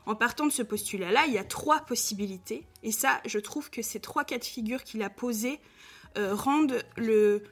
En 0.07 0.15
partant 0.15 0.47
de 0.47 0.53
ce 0.53 0.63
postulat-là, 0.63 1.27
il 1.27 1.35
y 1.35 1.39
a 1.39 1.45
trois 1.45 1.81
possibilités, 1.81 2.65
et 2.83 2.93
ça, 2.93 3.21
je 3.27 3.39
trouve 3.39 3.69
que 3.69 3.83
ces 3.83 4.01
trois 4.01 4.25
cas 4.25 4.39
de 4.39 4.45
figure 4.45 4.83
qu'il 4.85 5.03
a 5.03 5.11
posés 5.11 5.61
euh, 6.17 6.35
rendent 6.35 6.83
le, 6.97 7.43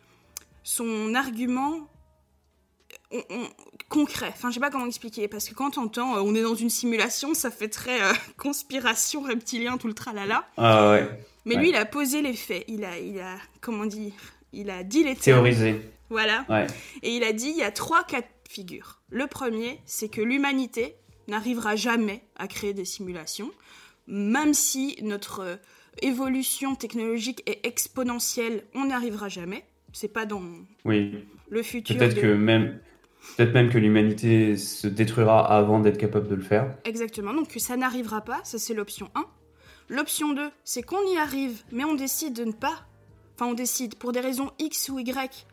son 0.62 1.14
argument 1.14 1.88
on- 3.12 3.22
on- 3.30 3.48
concret. 3.90 4.30
Enfin, 4.32 4.48
je 4.48 4.54
sais 4.54 4.60
pas 4.60 4.70
comment 4.70 4.86
expliquer, 4.86 5.28
parce 5.28 5.48
que 5.48 5.54
quand 5.54 5.76
on 5.76 5.82
entend 5.82 6.16
euh, 6.16 6.20
on 6.20 6.34
est 6.34 6.42
dans 6.42 6.54
une 6.54 6.70
simulation, 6.70 7.34
ça 7.34 7.50
fait 7.50 7.68
très 7.68 8.02
euh, 8.02 8.12
conspiration 8.38 9.20
reptilien, 9.22 9.76
tout 9.76 9.86
le 9.88 9.94
tralala. 9.94 10.48
Ah 10.56 10.90
ouais, 10.92 11.20
Mais 11.46 11.54
Ouais. 11.54 11.60
lui, 11.62 11.68
il 11.70 11.76
a 11.76 11.86
posé 11.86 12.20
les 12.20 12.34
faits. 12.34 12.64
Il 12.68 12.84
a, 12.84 12.98
il 12.98 13.18
a, 13.20 13.36
comment 13.62 13.86
dire, 13.86 14.12
il 14.52 14.68
a 14.68 14.82
dit 14.82 14.98
les 15.04 15.14
termes. 15.16 15.42
théorisé. 15.44 15.80
Voilà. 16.10 16.44
Ouais, 16.48 16.66
Et 17.02 17.16
il 17.16 17.24
a 17.24 17.32
dit 17.32 17.48
il 17.48 17.56
y 17.56 17.62
a 17.62 17.70
trois 17.70 18.04
cas 18.04 18.20
de 18.20 18.26
figure. 18.48 19.00
Le 19.10 19.26
premier, 19.26 19.80
c'est 19.86 20.08
que 20.08 20.20
l'humanité 20.20 20.94
n'arrivera 21.28 21.74
jamais 21.76 22.22
à 22.36 22.46
créer 22.46 22.74
des 22.74 22.84
simulations, 22.84 23.50
même 24.06 24.54
si 24.54 24.96
notre 25.02 25.40
euh, 25.40 25.56
évolution 26.02 26.74
technologique 26.76 27.42
est 27.46 27.66
exponentielle, 27.66 28.62
on 28.74 28.86
n'y 28.86 28.92
arrivera 28.92 29.28
jamais. 29.28 29.64
C'est 29.92 30.12
pas 30.12 30.26
dans 30.26 30.42
oui. 30.84 31.24
le 31.48 31.62
futur. 31.62 31.96
Peut-être 31.96 32.16
de- 32.16 32.20
que 32.20 32.26
même, 32.34 32.78
peut-être 33.36 33.54
même 33.54 33.70
que 33.70 33.78
l'humanité 33.78 34.56
se 34.56 34.86
détruira 34.86 35.44
avant 35.56 35.80
d'être 35.80 35.98
capable 35.98 36.28
de 36.28 36.34
le 36.34 36.42
faire. 36.42 36.76
Exactement, 36.84 37.32
donc 37.34 37.48
ça 37.56 37.76
n'arrivera 37.76 38.20
pas, 38.20 38.40
ça 38.44 38.58
c'est 38.58 38.74
l'option 38.74 39.10
1. 39.14 39.24
L'option 39.88 40.32
2, 40.32 40.50
c'est 40.64 40.82
qu'on 40.82 41.02
y 41.12 41.16
arrive, 41.16 41.62
mais 41.72 41.84
on 41.84 41.94
décide 41.94 42.34
de 42.34 42.44
ne 42.44 42.52
pas. 42.52 42.84
Enfin, 43.34 43.46
on 43.50 43.54
décide 43.54 43.94
pour 43.96 44.12
des 44.12 44.20
raisons 44.20 44.50
X 44.58 44.88
ou 44.88 44.98
Y. 44.98 45.46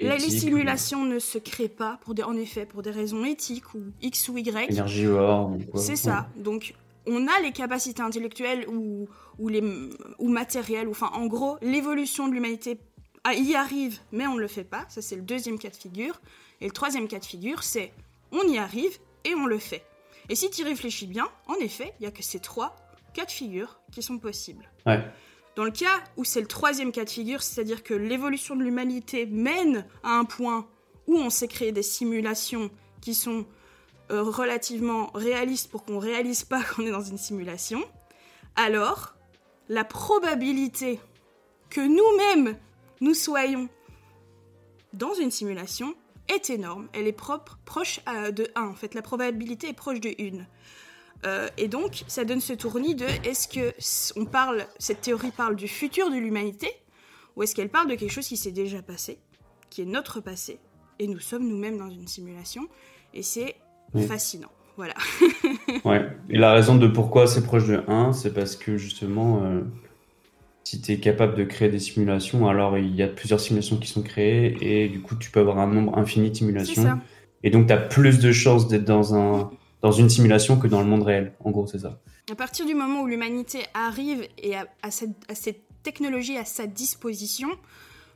Là, 0.00 0.16
les 0.16 0.20
simulations 0.40 1.04
ne 1.04 1.18
se 1.18 1.38
créent 1.38 1.68
pas, 1.68 1.98
pour 2.04 2.14
des, 2.14 2.22
en 2.22 2.36
effet, 2.36 2.66
pour 2.66 2.82
des 2.82 2.90
raisons 2.90 3.24
éthiques 3.24 3.74
ou 3.74 3.82
X 4.02 4.28
ou 4.28 4.36
Y. 4.38 4.70
Énergie 4.70 5.06
or 5.06 5.50
ou 5.52 5.58
quoi. 5.70 5.80
C'est 5.80 5.96
ça. 5.96 6.28
Donc, 6.36 6.74
on 7.06 7.26
a 7.28 7.40
les 7.42 7.52
capacités 7.52 8.02
intellectuelles 8.02 8.66
ou, 8.68 9.08
ou, 9.38 9.48
les, 9.48 9.62
ou 10.18 10.28
matérielles. 10.28 10.88
ou- 10.88 10.90
Enfin, 10.90 11.10
en 11.14 11.26
gros, 11.26 11.56
l'évolution 11.62 12.26
de 12.28 12.34
l'humanité 12.34 12.78
y 13.34 13.54
arrive, 13.54 13.98
mais 14.12 14.26
on 14.26 14.34
ne 14.34 14.40
le 14.40 14.48
fait 14.48 14.64
pas. 14.64 14.84
Ça, 14.88 15.00
c'est 15.02 15.16
le 15.16 15.22
deuxième 15.22 15.58
cas 15.58 15.70
de 15.70 15.76
figure. 15.76 16.20
Et 16.60 16.66
le 16.66 16.72
troisième 16.72 17.08
cas 17.08 17.18
de 17.18 17.24
figure, 17.24 17.62
c'est 17.62 17.92
on 18.32 18.42
y 18.48 18.58
arrive 18.58 18.98
et 19.24 19.34
on 19.34 19.46
le 19.46 19.58
fait. 19.58 19.84
Et 20.28 20.34
si 20.34 20.50
tu 20.50 20.62
réfléchis 20.64 21.06
bien, 21.06 21.28
en 21.46 21.54
effet, 21.54 21.92
il 22.00 22.04
y 22.04 22.06
a 22.06 22.10
que 22.10 22.22
ces 22.22 22.40
trois 22.40 22.76
cas 23.16 23.24
de 23.24 23.30
figure 23.30 23.80
qui 23.90 24.02
sont 24.02 24.18
possibles. 24.18 24.70
Ouais. 24.84 25.02
Dans 25.56 25.64
le 25.64 25.70
cas 25.70 26.04
où 26.18 26.24
c'est 26.24 26.40
le 26.40 26.46
troisième 26.46 26.92
cas 26.92 27.04
de 27.04 27.10
figure, 27.10 27.42
c'est-à-dire 27.42 27.82
que 27.82 27.94
l'évolution 27.94 28.54
de 28.56 28.62
l'humanité 28.62 29.24
mène 29.24 29.86
à 30.02 30.10
un 30.10 30.24
point 30.24 30.68
où 31.06 31.16
on 31.16 31.30
s'est 31.30 31.48
créé 31.48 31.72
des 31.72 31.82
simulations 31.82 32.70
qui 33.00 33.14
sont 33.14 33.46
euh, 34.10 34.22
relativement 34.22 35.10
réalistes 35.14 35.70
pour 35.70 35.84
qu'on 35.84 35.98
réalise 35.98 36.44
pas 36.44 36.62
qu'on 36.76 36.84
est 36.84 36.90
dans 36.90 37.02
une 37.02 37.16
simulation, 37.16 37.82
alors 38.54 39.14
la 39.68 39.84
probabilité 39.84 41.00
que 41.70 41.80
nous-mêmes 41.80 42.56
nous 43.00 43.14
soyons 43.14 43.68
dans 44.92 45.14
une 45.14 45.30
simulation 45.30 45.94
est 46.28 46.50
énorme. 46.50 46.88
Elle 46.92 47.06
est 47.06 47.12
propre, 47.12 47.58
proche 47.64 48.00
euh, 48.08 48.30
de 48.30 48.48
1 48.54 48.62
en 48.62 48.74
fait. 48.74 48.94
La 48.94 49.02
probabilité 49.02 49.68
est 49.68 49.74
proche 49.74 50.00
de 50.00 50.10
1. 50.20 50.44
Euh, 51.24 51.48
et 51.56 51.68
donc, 51.68 52.04
ça 52.06 52.24
donne 52.24 52.40
ce 52.40 52.52
tournis 52.52 52.94
de 52.94 53.06
est-ce 53.24 53.48
que 53.48 53.72
on 54.18 54.26
parle, 54.26 54.66
cette 54.78 55.00
théorie 55.00 55.30
parle 55.30 55.56
du 55.56 55.68
futur 55.68 56.10
de 56.10 56.16
l'humanité 56.16 56.68
ou 57.36 57.42
est-ce 57.42 57.54
qu'elle 57.54 57.68
parle 57.68 57.88
de 57.88 57.94
quelque 57.94 58.12
chose 58.12 58.26
qui 58.26 58.36
s'est 58.36 58.50
déjà 58.50 58.82
passé, 58.82 59.18
qui 59.70 59.82
est 59.82 59.86
notre 59.86 60.20
passé, 60.20 60.58
et 60.98 61.06
nous 61.06 61.18
sommes 61.18 61.46
nous-mêmes 61.46 61.76
dans 61.76 61.90
une 61.90 62.06
simulation, 62.06 62.62
et 63.12 63.22
c'est 63.22 63.56
fascinant. 64.08 64.50
Voilà. 64.76 64.94
ouais. 65.84 66.06
Et 66.28 66.38
la 66.38 66.52
raison 66.52 66.76
de 66.76 66.86
pourquoi 66.86 67.26
c'est 67.26 67.44
proche 67.44 67.66
de 67.66 67.82
1, 67.88 68.12
c'est 68.12 68.32
parce 68.32 68.56
que 68.56 68.76
justement, 68.76 69.42
euh, 69.42 69.62
si 70.64 70.80
tu 70.80 70.92
es 70.92 70.98
capable 70.98 71.34
de 71.34 71.44
créer 71.44 71.68
des 71.68 71.78
simulations, 71.78 72.48
alors 72.48 72.76
il 72.76 72.94
y 72.94 73.02
a 73.02 73.08
plusieurs 73.08 73.40
simulations 73.40 73.76
qui 73.76 73.88
sont 73.88 74.02
créées, 74.02 74.56
et 74.60 74.88
du 74.88 75.00
coup, 75.00 75.14
tu 75.14 75.30
peux 75.30 75.40
avoir 75.40 75.58
un 75.58 75.66
nombre 75.66 75.96
infini 75.98 76.30
de 76.30 76.36
simulations. 76.36 77.00
Et 77.42 77.50
donc, 77.50 77.66
tu 77.66 77.72
as 77.72 77.78
plus 77.78 78.18
de 78.18 78.32
chances 78.32 78.66
d'être 78.68 78.84
dans 78.84 79.14
un 79.14 79.50
dans 79.82 79.92
une 79.92 80.08
simulation 80.08 80.58
que 80.58 80.66
dans 80.66 80.80
le 80.80 80.86
monde 80.86 81.02
réel. 81.02 81.32
En 81.44 81.50
gros, 81.50 81.66
c'est 81.66 81.80
ça. 81.80 82.00
À 82.30 82.34
partir 82.34 82.66
du 82.66 82.74
moment 82.74 83.02
où 83.02 83.06
l'humanité 83.06 83.64
arrive 83.74 84.26
et 84.38 84.56
a, 84.56 84.66
cette, 84.90 85.62
technologie 85.82 86.36
à 86.36 86.44
sa 86.44 86.66
disposition, 86.66 87.48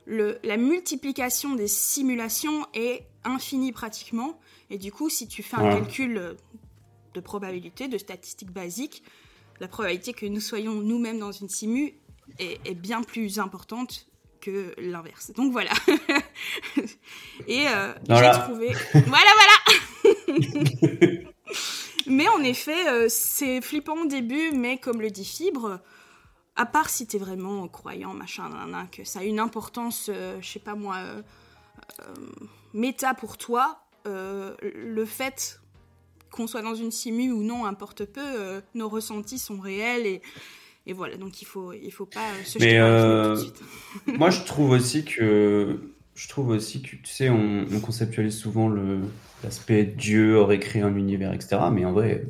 le, 0.04 0.38
la 0.42 0.56
multiplication 0.56 1.54
des 1.54 1.68
simulations 1.68 2.66
est 2.74 3.06
infinie 3.22 3.70
pratiquement. 3.70 4.40
Et 4.70 4.78
du 4.78 4.90
coup, 4.90 5.08
si 5.08 5.28
tu 5.28 5.42
fais 5.42 5.56
un 5.56 5.70
calcul 5.70 6.36
de 7.14 7.20
probabilité, 7.20 7.86
de 7.86 7.98
statistiques 7.98 8.50
basiques, 8.50 9.04
la 9.60 9.68
probabilité 9.68 10.12
que 10.12 10.26
nous 10.26 10.40
soyons 10.40 10.74
nous-mêmes 10.74 11.20
dans 11.20 11.32
une 11.32 11.48
simu 11.48 11.94
est, 12.38 12.74
bien 12.74 13.02
plus 13.02 13.38
importante 13.38 14.06
que 14.40 14.74
l'inverse. 14.78 15.32
Donc 15.36 15.52
voilà. 15.52 15.70
et 17.46 17.68
euh, 17.68 17.92
j'ai 18.08 18.30
trouvé. 18.30 18.72
Voilà, 19.06 19.30
voilà 19.36 21.20
Mais 22.10 22.28
en 22.28 22.42
effet, 22.42 22.88
euh, 22.88 23.06
c'est 23.08 23.60
flippant 23.60 24.02
au 24.02 24.06
début, 24.06 24.50
mais 24.52 24.78
comme 24.78 25.00
le 25.00 25.10
dit 25.10 25.24
Fibre, 25.24 25.80
à 26.56 26.66
part 26.66 26.90
si 26.90 27.06
t'es 27.06 27.18
vraiment 27.18 27.68
croyant, 27.68 28.12
machin, 28.12 28.50
que 28.90 29.04
ça 29.04 29.20
a 29.20 29.22
une 29.22 29.38
importance, 29.38 30.10
euh, 30.12 30.36
je 30.40 30.48
sais 30.48 30.58
pas 30.58 30.74
moi, 30.74 30.96
euh, 30.98 31.22
méta 32.74 33.14
pour 33.14 33.38
toi, 33.38 33.80
le 34.04 35.04
fait 35.04 35.60
qu'on 36.30 36.46
soit 36.46 36.62
dans 36.62 36.74
une 36.74 36.90
simu 36.90 37.30
ou 37.30 37.42
non 37.42 37.64
importe 37.64 38.04
peu, 38.06 38.62
nos 38.74 38.88
ressentis 38.88 39.38
sont 39.38 39.60
réels 39.60 40.06
et, 40.06 40.22
et 40.86 40.92
voilà, 40.92 41.16
donc 41.16 41.42
il 41.42 41.44
faut, 41.44 41.72
il 41.72 41.90
faut 41.90 42.06
pas 42.06 42.30
se 42.44 42.58
jeter 42.58 42.78
tout 42.78 43.30
de 43.30 43.36
suite. 43.36 43.62
moi, 44.18 44.30
je 44.30 44.42
trouve 44.42 44.70
aussi 44.70 45.04
que 45.04 45.78
je 46.14 46.28
trouve 46.28 46.48
aussi 46.50 46.82
que, 46.82 46.96
tu 46.96 47.06
sais, 47.06 47.30
on, 47.30 47.66
conceptualise 47.80 48.36
souvent 48.36 48.68
l'aspect 49.44 49.84
Dieu 49.84 50.38
aurait 50.38 50.58
créé 50.58 50.82
un 50.82 50.94
univers, 50.94 51.32
etc. 51.32 51.58
Mais 51.72 51.84
en 51.84 51.92
vrai, 51.92 52.24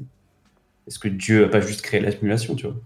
est-ce 0.87 0.99
que 0.99 1.09
Dieu 1.09 1.45
a 1.45 1.49
pas 1.49 1.61
juste 1.61 1.83
créé 1.83 2.01
la 2.01 2.11
simulation, 2.11 2.55
tu 2.55 2.67
vois? 2.67 2.77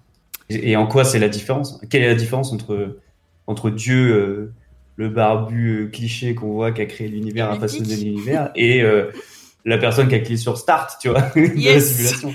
Et, 0.50 0.76
en 0.76 0.86
quoi 0.86 1.04
c'est 1.04 1.18
la 1.18 1.28
différence? 1.28 1.80
Quelle 1.88 2.02
est 2.02 2.08
la 2.08 2.14
différence 2.14 2.52
entre, 2.52 2.98
entre 3.46 3.70
Dieu, 3.70 4.14
euh, 4.14 4.52
le 4.96 5.08
barbu 5.08 5.84
euh, 5.84 5.86
cliché 5.88 6.34
qu'on 6.34 6.52
voit 6.52 6.72
qui 6.72 6.82
a 6.82 6.86
créé 6.86 7.08
l'univers, 7.08 7.50
a 7.50 7.58
façonné 7.58 7.96
l'univers, 7.96 8.50
et 8.54 8.82
euh, 8.82 9.10
la 9.64 9.78
personne 9.78 10.06
qui 10.06 10.14
a 10.14 10.18
cliqué 10.18 10.36
sur 10.36 10.58
Start, 10.58 10.98
tu 11.00 11.08
vois, 11.08 11.22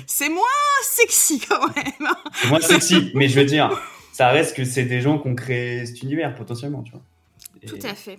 C'est 0.08 0.30
moins 0.30 0.44
sexy 0.82 1.40
quand 1.48 1.68
même. 1.76 2.10
c'est 2.34 2.48
moins 2.48 2.62
sexy, 2.62 3.12
mais 3.14 3.28
je 3.28 3.40
veux 3.40 3.46
dire, 3.46 3.70
ça 4.12 4.30
reste 4.30 4.56
que 4.56 4.66
c'est 4.66 4.86
des 4.86 5.02
gens 5.02 5.20
qui 5.20 5.28
ont 5.28 5.36
créé 5.36 5.86
cet 5.86 6.02
univers 6.02 6.34
potentiellement, 6.34 6.82
tu 6.82 6.94
vois. 6.94 7.02
Tout 7.68 7.86
à 7.88 7.94
fait. 7.94 8.18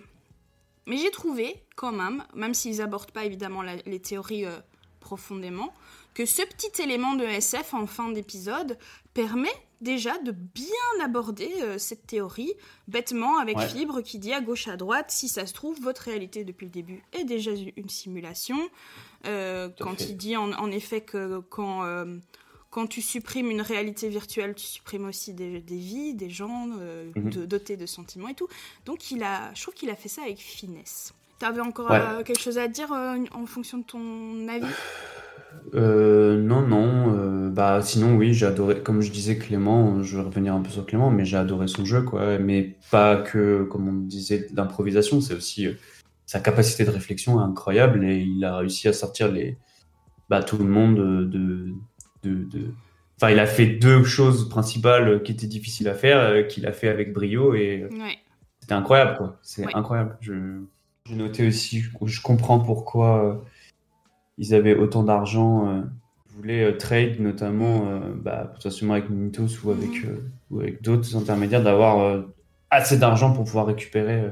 Mais 0.87 0.97
j'ai 0.97 1.11
trouvé, 1.11 1.63
quand 1.77 1.93
même, 1.93 2.25
même 2.35 2.55
s'ils 2.55 2.81
abordent 2.83 3.11
pas 3.11 3.25
évidemment 3.25 3.63
les 3.63 4.01
théories 4.01 4.47
euh, 4.47 4.59
profondément, 5.01 5.73
que 6.15 6.27
ce 6.27 6.43
petit 6.43 6.83
élément 6.83 7.15
de 7.15 7.25
SF 7.25 7.75
en 7.75 7.87
fin 7.87 8.11
d'épisode 8.11 8.79
permet 9.15 9.49
déjà 9.81 10.19
de 10.19 10.33
bien 10.33 10.67
aborder 11.03 11.51
euh, 11.63 11.79
cette 11.79 12.07
théorie, 12.07 12.53
bêtement 12.89 13.39
avec 13.39 13.59
Fibre 13.61 14.03
qui 14.03 14.19
dit 14.19 14.33
à 14.33 14.41
gauche 14.41 14.69
à 14.69 14.77
droite, 14.77 15.11
si 15.11 15.29
ça 15.29 15.47
se 15.47 15.55
trouve, 15.55 15.81
votre 15.81 16.03
réalité 16.03 16.45
depuis 16.45 16.67
le 16.67 16.73
début 16.73 17.03
est 17.13 17.25
déjà 17.25 17.53
une 17.77 17.89
simulation. 17.89 18.59
Euh, 19.27 19.69
quand 19.79 20.01
il 20.01 20.17
dit 20.17 20.37
en, 20.37 20.53
en, 20.53 20.71
effet 20.71 21.01
que 21.01 21.41
quand 21.51 21.83
quand 22.71 22.87
tu 22.87 23.03
supprimes 23.03 23.51
une 23.51 23.61
réalité 23.61 24.09
virtuelle, 24.09 24.55
tu 24.55 24.67
supprimes 24.67 25.07
aussi 25.07 25.35
des, 25.35 25.61
vies, 25.69 26.15
des 26.15 26.31
gens 26.31 26.69
euh, 26.81 27.11
mhm. 27.17 27.47
dotés 27.47 27.77
de 27.77 27.87
sentiments 27.87 28.29
et 28.29 28.35
tout. 28.35 28.49
Donc 28.87 29.11
il 29.11 29.23
a, 29.23 29.53
je 29.55 29.63
trouve 29.63 29.75
qu'il 29.75 29.91
a 29.91 29.97
fait 29.97 30.09
ça 30.09 30.23
avec 30.23 30.39
finesse. 30.39 31.13
Tu 31.41 31.47
avais 31.47 31.61
encore 31.61 31.91
euh, 31.91 32.23
quelque 32.23 32.41
chose 32.41 32.59
à 32.59 32.69
dire 32.69 32.93
euh, 32.93 33.17
en 33.33 33.47
fonction 33.47 33.79
de 33.79 33.85
ton 33.85 34.49
avis? 34.49 34.67
Non, 35.75 36.63
non. 36.63 37.49
bah, 37.49 37.83
sinon, 37.83 38.17
oui, 38.17 38.35
j'ai 38.35 38.47
adoré. 38.47 38.83
Comme 38.83 39.01
je 39.01 39.11
disais, 39.11 39.37
Clément, 39.37 40.03
je 40.03 40.17
vais 40.17 40.23
revenir 40.23 40.55
un 40.55 40.61
peu 40.61 40.71
sur 40.71 40.87
Clément, 40.87 41.11
mais 41.11 41.25
j'ai 41.25 41.37
adoré 41.37 41.67
son 41.67 41.85
jeu, 41.85 42.03
quoi. 42.03 42.39
Mais 42.39 42.77
pas 42.91 43.17
que, 43.17 43.65
comme 43.65 43.89
on 43.89 43.93
disait, 43.93 44.47
d'improvisation, 44.53 45.21
c'est 45.21 45.35
aussi 45.35 45.67
sa 46.25 46.39
capacité 46.39 46.85
de 46.85 46.91
réflexion 46.91 47.41
est 47.41 47.45
incroyable 47.45 48.05
et 48.05 48.19
il 48.19 48.45
a 48.45 48.59
réussi 48.59 48.87
à 48.87 48.93
sortir 48.93 49.33
les, 49.33 49.59
bah, 50.31 50.45
tout 50.45 50.59
le 50.59 50.65
monde 50.65 51.29
de, 51.29 51.75
de, 52.23 52.73
Enfin, 53.21 53.33
il 53.33 53.39
a 53.39 53.47
fait 53.47 53.67
deux 53.67 54.03
choses 54.03 54.49
principales 54.49 55.23
qui 55.23 55.33
étaient 55.33 55.47
difficiles 55.47 55.89
à 55.89 55.95
faire, 55.95 56.19
euh, 56.21 56.43
qu'il 56.43 56.67
a 56.67 56.73
fait 56.73 56.89
avec 56.89 57.13
brio 57.13 57.55
et 57.55 57.87
c'était 58.61 58.73
incroyable, 58.73 59.19
quoi. 59.19 59.39
C'est 59.43 59.75
incroyable. 59.75 60.17
Je... 60.21 60.63
J'ai 61.07 61.17
noté 61.17 61.47
aussi, 61.47 61.83
je 62.07 62.23
comprends 62.23 62.61
pourquoi 62.61 63.25
euh, 63.25 63.35
ils 64.39 64.55
avaient 64.55 64.75
autant 64.75 65.03
d'argent. 65.03 65.69
Euh, 65.69 65.83
ils 66.31 66.37
voulaient 66.37 66.77
trade, 66.79 67.21
notamment, 67.21 68.01
bah, 68.17 68.51
potentiellement 68.55 68.95
avec 68.95 69.11
Mintos 69.11 69.49
ou 69.65 69.71
avec, 69.71 70.05
mhm. 70.05 70.31
ou 70.51 70.61
avec 70.61 70.81
d'autres 70.81 71.15
intermédiaires, 71.17 71.63
d'avoir 71.63 72.25
assez 72.71 72.97
d'argent 72.97 73.35
pour 73.35 73.45
pouvoir 73.45 73.67
récupérer 73.67 74.23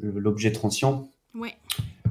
l'objet 0.00 0.50
transient. 0.50 1.08
Ouais. 1.34 1.54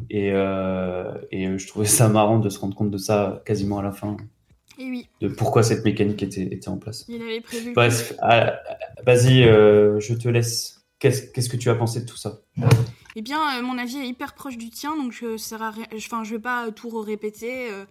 Et, 0.09 0.27
et 0.27 1.57
je 1.57 1.67
trouvais 1.67 1.85
ça 1.85 2.07
marrant 2.07 2.39
de 2.39 2.47
se 2.47 2.59
rendre 2.59 2.75
compte 2.75 2.91
de 2.91 2.97
ça 2.97 3.41
quasiment 3.45 3.79
à 3.79 3.83
la 3.83 3.91
fin 3.91 4.15
oui. 4.89 5.07
de 5.21 5.27
pourquoi 5.27 5.63
cette 5.63 5.83
mécanique 5.83 6.23
était, 6.23 6.43
était 6.43 6.69
en 6.69 6.77
place. 6.77 7.05
Il 7.07 7.21
avait 7.21 7.41
prévu. 7.41 7.73
Bref, 7.73 8.13
ah, 8.21 8.59
vas-y, 9.05 9.43
euh, 9.43 9.99
je 9.99 10.13
te 10.13 10.27
laisse. 10.27 10.81
Qu'est-ce 10.99 11.49
que 11.49 11.57
tu 11.57 11.69
as 11.69 11.75
pensé 11.75 12.01
de 12.01 12.05
tout 12.05 12.17
ça? 12.17 12.41
Eh 13.15 13.21
bien, 13.21 13.39
euh, 13.57 13.63
mon 13.63 13.77
avis 13.77 13.97
est 13.97 14.07
hyper 14.07 14.33
proche 14.33 14.57
du 14.57 14.69
tien, 14.69 14.95
donc 14.95 15.11
je 15.11 15.25
ne 15.25 16.25
vais 16.25 16.39
pas 16.39 16.71
tout 16.71 16.89
répéter. 16.99 17.71
Euh, 17.71 17.85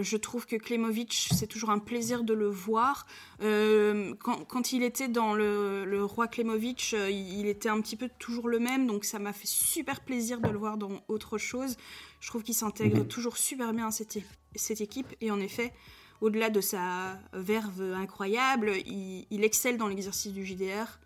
je 0.00 0.16
trouve 0.16 0.46
que 0.46 0.56
Klemovic, 0.56 1.28
c'est 1.32 1.46
toujours 1.46 1.70
un 1.70 1.78
plaisir 1.78 2.24
de 2.24 2.32
le 2.32 2.48
voir. 2.48 3.06
quand, 3.40 4.44
quand, 4.48 4.72
il 4.72 4.82
était 4.82 5.08
dans 5.08 5.34
le, 5.34 5.84
le 5.84 6.04
Roi 6.04 6.26
Klemovic, 6.26 6.96
il 7.10 7.46
était 7.46 7.68
un 7.68 7.80
petit 7.80 7.96
peu 7.96 8.08
toujours 8.18 8.48
le 8.48 8.58
même, 8.58 8.86
donc 8.86 9.04
ça 9.04 9.20
m'a 9.20 9.32
fait 9.32 9.46
super 9.46 10.00
plaisir 10.00 10.40
de 10.40 10.48
le 10.48 10.58
voir 10.58 10.78
dans 10.78 11.02
autre 11.06 11.38
chose. 11.38 11.76
Je 12.24 12.30
trouve 12.30 12.42
qu'il 12.42 12.54
s'intègre 12.54 13.00
mhm. 13.00 13.08
toujours 13.08 13.36
super 13.36 13.74
bien 13.74 13.88
à 13.88 13.90
cette, 13.90 14.18
cette 14.54 14.80
équipe, 14.80 15.14
et 15.20 15.30
en 15.30 15.38
effet, 15.38 15.72
au-delà 16.20 16.50
de 16.50 16.60
sa 16.60 17.18
verve 17.32 17.82
incroyable, 17.94 18.72
il, 18.86 19.44
excelle 19.44 19.78
dans 19.78 19.88
l'exercice 19.88 20.32
du 20.32 20.44
JDR. 20.44 20.98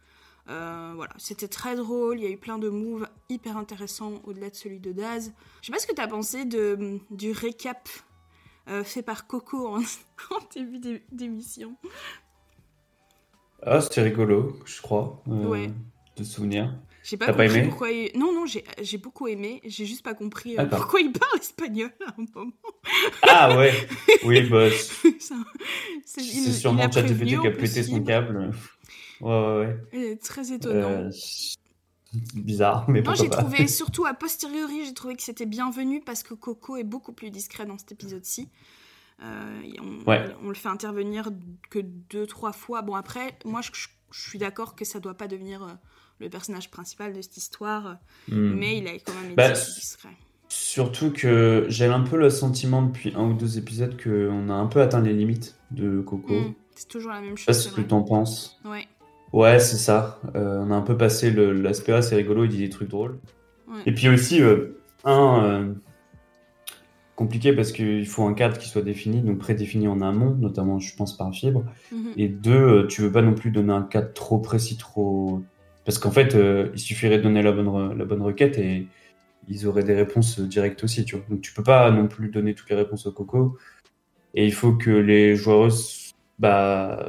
Euh, 0.48 0.92
voilà, 0.94 1.12
c'était 1.18 1.48
très 1.48 1.76
drôle, 1.76 2.18
il 2.18 2.24
y 2.24 2.26
a 2.26 2.30
eu 2.30 2.38
plein 2.38 2.58
de 2.58 2.70
moves 2.70 3.06
hyper 3.28 3.56
intéressants 3.58 4.14
au-delà 4.24 4.48
de 4.48 4.54
celui 4.54 4.80
de 4.80 4.92
Daz. 4.92 5.32
Je 5.60 5.66
sais 5.66 5.72
pas 5.72 5.78
ce 5.78 5.86
que 5.86 5.94
tu 5.94 6.00
as 6.00 6.08
pensé 6.08 6.46
de, 6.46 6.98
du 7.10 7.32
récap 7.32 7.88
euh, 8.68 8.82
fait 8.82 9.02
par 9.02 9.26
Coco 9.26 9.76
en, 9.76 9.80
début 10.54 11.02
d'émission. 11.12 11.74
Ah, 13.62 13.80
c'était 13.80 14.02
rigolo, 14.02 14.58
je 14.64 14.80
crois, 14.80 15.22
euh, 15.28 15.46
ouais. 15.46 15.70
de 16.16 16.24
souvenir. 16.24 16.74
J'ai 17.08 17.16
pas 17.16 17.32
compris 17.32 17.62
pourquoi 17.62 17.90
il... 17.90 18.10
Non, 18.18 18.34
non, 18.34 18.44
j'ai 18.46 18.98
beaucoup 18.98 19.28
aimé. 19.28 19.62
J'ai 19.64 19.86
juste 19.86 20.02
pas 20.02 20.12
compris 20.12 20.58
euh, 20.58 20.66
pourquoi 20.66 21.00
il 21.00 21.10
parle 21.10 21.38
espagnol 21.40 21.90
à 22.06 22.10
un 22.10 22.24
moment. 22.34 22.52
Ah 23.22 23.56
ouais 23.56 23.72
Oui, 24.24 24.42
bah... 24.50 24.68
C'est 26.04 26.52
sûrement 26.52 26.90
ChatGPT 26.92 27.40
qui 27.40 27.46
a 27.46 27.50
pété 27.50 27.82
son 27.82 28.02
câble. 28.04 28.50
Ouais, 29.22 29.30
ouais, 29.30 29.78
ouais. 29.94 30.16
Très 30.16 30.52
étonnant. 30.52 31.06
Euh, 31.06 31.10
bizarre, 32.34 32.90
mais 32.90 33.00
Non, 33.00 33.14
j'ai 33.14 33.30
trouvé, 33.30 33.66
surtout 33.68 34.04
a 34.04 34.12
posteriori, 34.12 34.84
j'ai 34.84 34.94
trouvé 34.94 35.16
que 35.16 35.22
c'était 35.22 35.46
bienvenu 35.46 36.02
parce 36.02 36.22
que 36.22 36.34
Coco 36.34 36.76
est 36.76 36.84
beaucoup 36.84 37.14
plus 37.14 37.30
discret 37.30 37.64
dans 37.64 37.78
cet 37.78 37.90
épisode-ci. 37.90 38.50
on, 39.22 39.98
on, 40.42 40.48
le 40.48 40.54
fait 40.54 40.68
intervenir 40.68 41.30
que 41.70 41.78
deux, 41.78 42.26
trois 42.26 42.52
fois. 42.52 42.82
Bon, 42.82 42.96
après, 42.96 43.38
moi, 43.46 43.62
je, 43.62 43.70
je 44.10 44.28
suis 44.28 44.38
d'accord 44.38 44.76
que 44.76 44.84
ça 44.84 45.00
doit 45.00 45.14
pas 45.14 45.26
devenir 45.26 45.78
le 46.20 46.28
personnage 46.28 46.70
principal 46.70 47.12
de 47.12 47.22
cette 47.22 47.36
histoire, 47.36 47.98
hmm. 48.28 48.54
mais 48.54 48.78
il 48.78 48.88
a 48.88 48.92
quand 48.92 49.14
même 49.14 49.32
été 49.32 49.34
bah, 49.34 49.52
discret. 49.52 50.16
Surtout 50.48 51.10
que 51.10 51.66
j'ai 51.68 51.86
un 51.86 52.00
peu 52.00 52.16
le 52.16 52.30
sentiment 52.30 52.82
depuis 52.82 53.12
un 53.14 53.24
ou 53.24 53.34
deux 53.34 53.58
épisodes 53.58 54.00
qu'on 54.02 54.48
a 54.48 54.54
un 54.54 54.66
peu 54.66 54.80
atteint 54.80 55.02
les 55.02 55.12
limites 55.12 55.56
de 55.70 56.00
Coco. 56.00 56.40
Hmm. 56.40 56.54
C'est 56.74 56.88
toujours 56.88 57.12
la 57.12 57.20
même 57.20 57.36
chose. 57.36 57.46
Je 57.48 57.52
sais 57.52 57.68
pas 57.68 57.76
ce 57.76 57.80
que 57.80 57.86
t'en 57.86 58.02
penses. 58.02 58.58
Ouais. 58.64 58.86
Ouais, 59.32 59.58
c'est 59.58 59.76
ça. 59.76 60.20
Euh, 60.34 60.64
on 60.64 60.70
a 60.70 60.74
un 60.74 60.82
peu 60.82 60.96
passé 60.96 61.30
l'aspect 61.30 61.92
assez 61.92 62.16
rigolo, 62.16 62.44
il 62.44 62.50
dit 62.50 62.58
des 62.58 62.70
trucs 62.70 62.88
drôles. 62.88 63.18
Et 63.84 63.92
puis 63.92 64.08
aussi, 64.08 64.40
euh, 64.40 64.78
un, 65.04 65.44
euh, 65.44 65.74
compliqué 67.16 67.52
parce 67.52 67.72
qu'il 67.72 68.06
faut 68.06 68.24
un 68.24 68.32
cadre 68.32 68.56
qui 68.56 68.68
soit 68.68 68.80
défini, 68.80 69.20
donc 69.20 69.38
prédéfini 69.38 69.88
en 69.88 70.00
amont, 70.00 70.34
notamment, 70.36 70.78
je 70.78 70.96
pense, 70.96 71.16
par 71.16 71.30
fibre. 71.34 71.64
Mhm. 71.92 72.12
Et 72.16 72.28
deux, 72.28 72.86
tu 72.86 73.02
veux 73.02 73.12
pas 73.12 73.20
non 73.20 73.34
plus 73.34 73.50
donner 73.50 73.72
un 73.72 73.82
cadre 73.82 74.12
trop 74.14 74.38
précis, 74.38 74.78
trop. 74.78 75.42
Parce 75.88 75.98
qu'en 75.98 76.10
fait, 76.10 76.36
il 76.74 76.78
suffirait 76.78 77.16
de 77.16 77.22
donner 77.22 77.40
la 77.40 77.50
bonne, 77.50 77.96
la 77.96 78.04
bonne 78.04 78.20
requête 78.20 78.58
et 78.58 78.86
ils 79.48 79.66
auraient 79.66 79.84
des 79.84 79.94
réponses 79.94 80.38
directes 80.38 80.84
aussi, 80.84 81.06
tu 81.06 81.16
vois. 81.16 81.24
Donc 81.30 81.40
tu 81.40 81.54
peux 81.54 81.62
pas 81.62 81.90
non 81.90 82.08
plus 82.08 82.28
donner 82.28 82.54
toutes 82.54 82.68
les 82.68 82.76
réponses 82.76 83.06
au 83.06 83.12
coco. 83.12 83.56
Et 84.34 84.44
il 84.44 84.52
faut 84.52 84.74
que 84.74 84.90
les 84.90 85.34
joueuses 85.34 86.14
bah, 86.38 87.08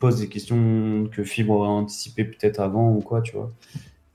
posent 0.00 0.18
des 0.18 0.28
questions 0.28 1.08
que 1.12 1.22
Fibre 1.22 1.52
aurait 1.52 1.68
anticipées 1.68 2.24
peut-être 2.24 2.58
avant 2.58 2.92
ou 2.92 3.02
quoi, 3.02 3.22
tu 3.22 3.36
vois. 3.36 3.52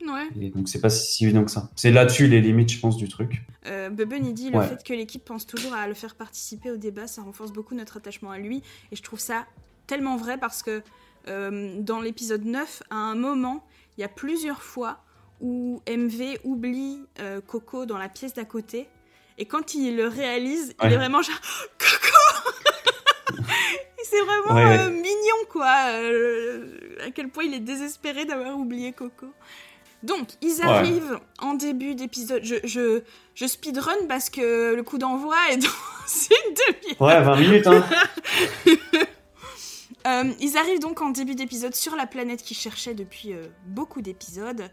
Ouais. 0.05 0.27
Et 0.37 0.49
donc 0.49 0.67
c'est 0.67 0.81
pas 0.81 0.89
si 0.89 1.23
évident 1.23 1.45
que 1.45 1.51
ça. 1.51 1.69
C'est 1.77 1.91
là-dessus 1.91 2.27
les 2.27 2.41
limites, 2.41 2.73
je 2.73 2.81
pense, 2.81 2.97
du 2.97 3.07
truc. 3.07 3.43
Euh, 3.67 3.89
Bubben, 3.89 4.25
il 4.25 4.33
dit 4.33 4.49
le 4.49 4.61
fait 4.63 4.83
que 4.83 4.91
l'équipe 4.91 5.23
pense 5.23 5.47
toujours 5.47 5.73
à 5.73 5.87
le 5.87 5.93
faire 5.93 6.15
participer 6.15 6.71
au 6.71 6.75
débat, 6.75 7.07
ça 7.07 7.21
renforce 7.21 7.53
beaucoup 7.53 7.73
notre 7.73 7.95
attachement 7.95 8.31
à 8.31 8.37
lui. 8.37 8.61
Et 8.91 8.97
je 8.97 9.01
trouve 9.01 9.19
ça 9.19 9.45
tellement 9.87 10.17
vrai 10.17 10.37
parce 10.37 10.61
que 10.61 10.81
euh, 11.29 11.79
dans 11.79 12.01
l'épisode 12.01 12.43
9, 12.43 12.83
à 12.89 12.97
un 12.97 13.15
moment, 13.15 13.63
il 13.97 14.01
y 14.01 14.03
a 14.03 14.09
plusieurs 14.09 14.61
fois 14.61 14.99
où 15.41 15.81
MV 15.89 16.39
oublie 16.43 17.01
euh, 17.19 17.41
Coco 17.41 17.85
dans 17.85 17.97
la 17.97 18.09
pièce 18.09 18.33
d'à 18.33 18.45
côté. 18.45 18.87
Et 19.37 19.45
quand 19.45 19.73
il 19.73 19.95
le 19.95 20.07
réalise, 20.07 20.75
il 20.83 20.93
est 20.93 20.95
vraiment 20.95 21.21
genre 21.21 21.39
Coco 21.77 23.43
C'est 24.03 24.21
vraiment 24.21 24.57
euh, 24.57 24.89
mignon, 24.89 25.45
quoi. 25.49 25.75
Euh, 25.89 26.97
à 27.05 27.11
quel 27.11 27.29
point 27.29 27.45
il 27.45 27.53
est 27.53 27.59
désespéré 27.59 28.25
d'avoir 28.25 28.57
oublié 28.57 28.93
Coco. 28.93 29.27
Donc, 30.03 30.27
ils 30.41 30.61
arrivent 30.61 31.17
en 31.39 31.53
début 31.53 31.95
d'épisode. 31.95 32.43
Je, 32.43 32.55
je, 32.65 33.01
je, 33.35 33.45
speedrun 33.45 33.95
parce 34.09 34.29
que 34.29 34.75
le 34.75 34.83
coup 34.83 34.97
d'envoi 34.97 35.37
est 35.49 35.57
dans 35.57 35.67
une 35.67 36.53
demi-heure. 36.53 37.01
Ouais, 37.01 37.21
20 37.21 37.35
minutes, 37.37 37.67
hein. 37.67 37.83
Euh, 40.05 40.33
ils 40.39 40.57
arrivent 40.57 40.79
donc 40.79 41.01
en 41.01 41.09
début 41.09 41.35
d'épisode 41.35 41.75
sur 41.75 41.95
la 41.95 42.07
planète 42.07 42.43
qu'ils 42.43 42.57
cherchaient 42.57 42.93
depuis 42.93 43.33
euh, 43.33 43.47
beaucoup 43.67 44.01
d'épisodes. 44.01 44.69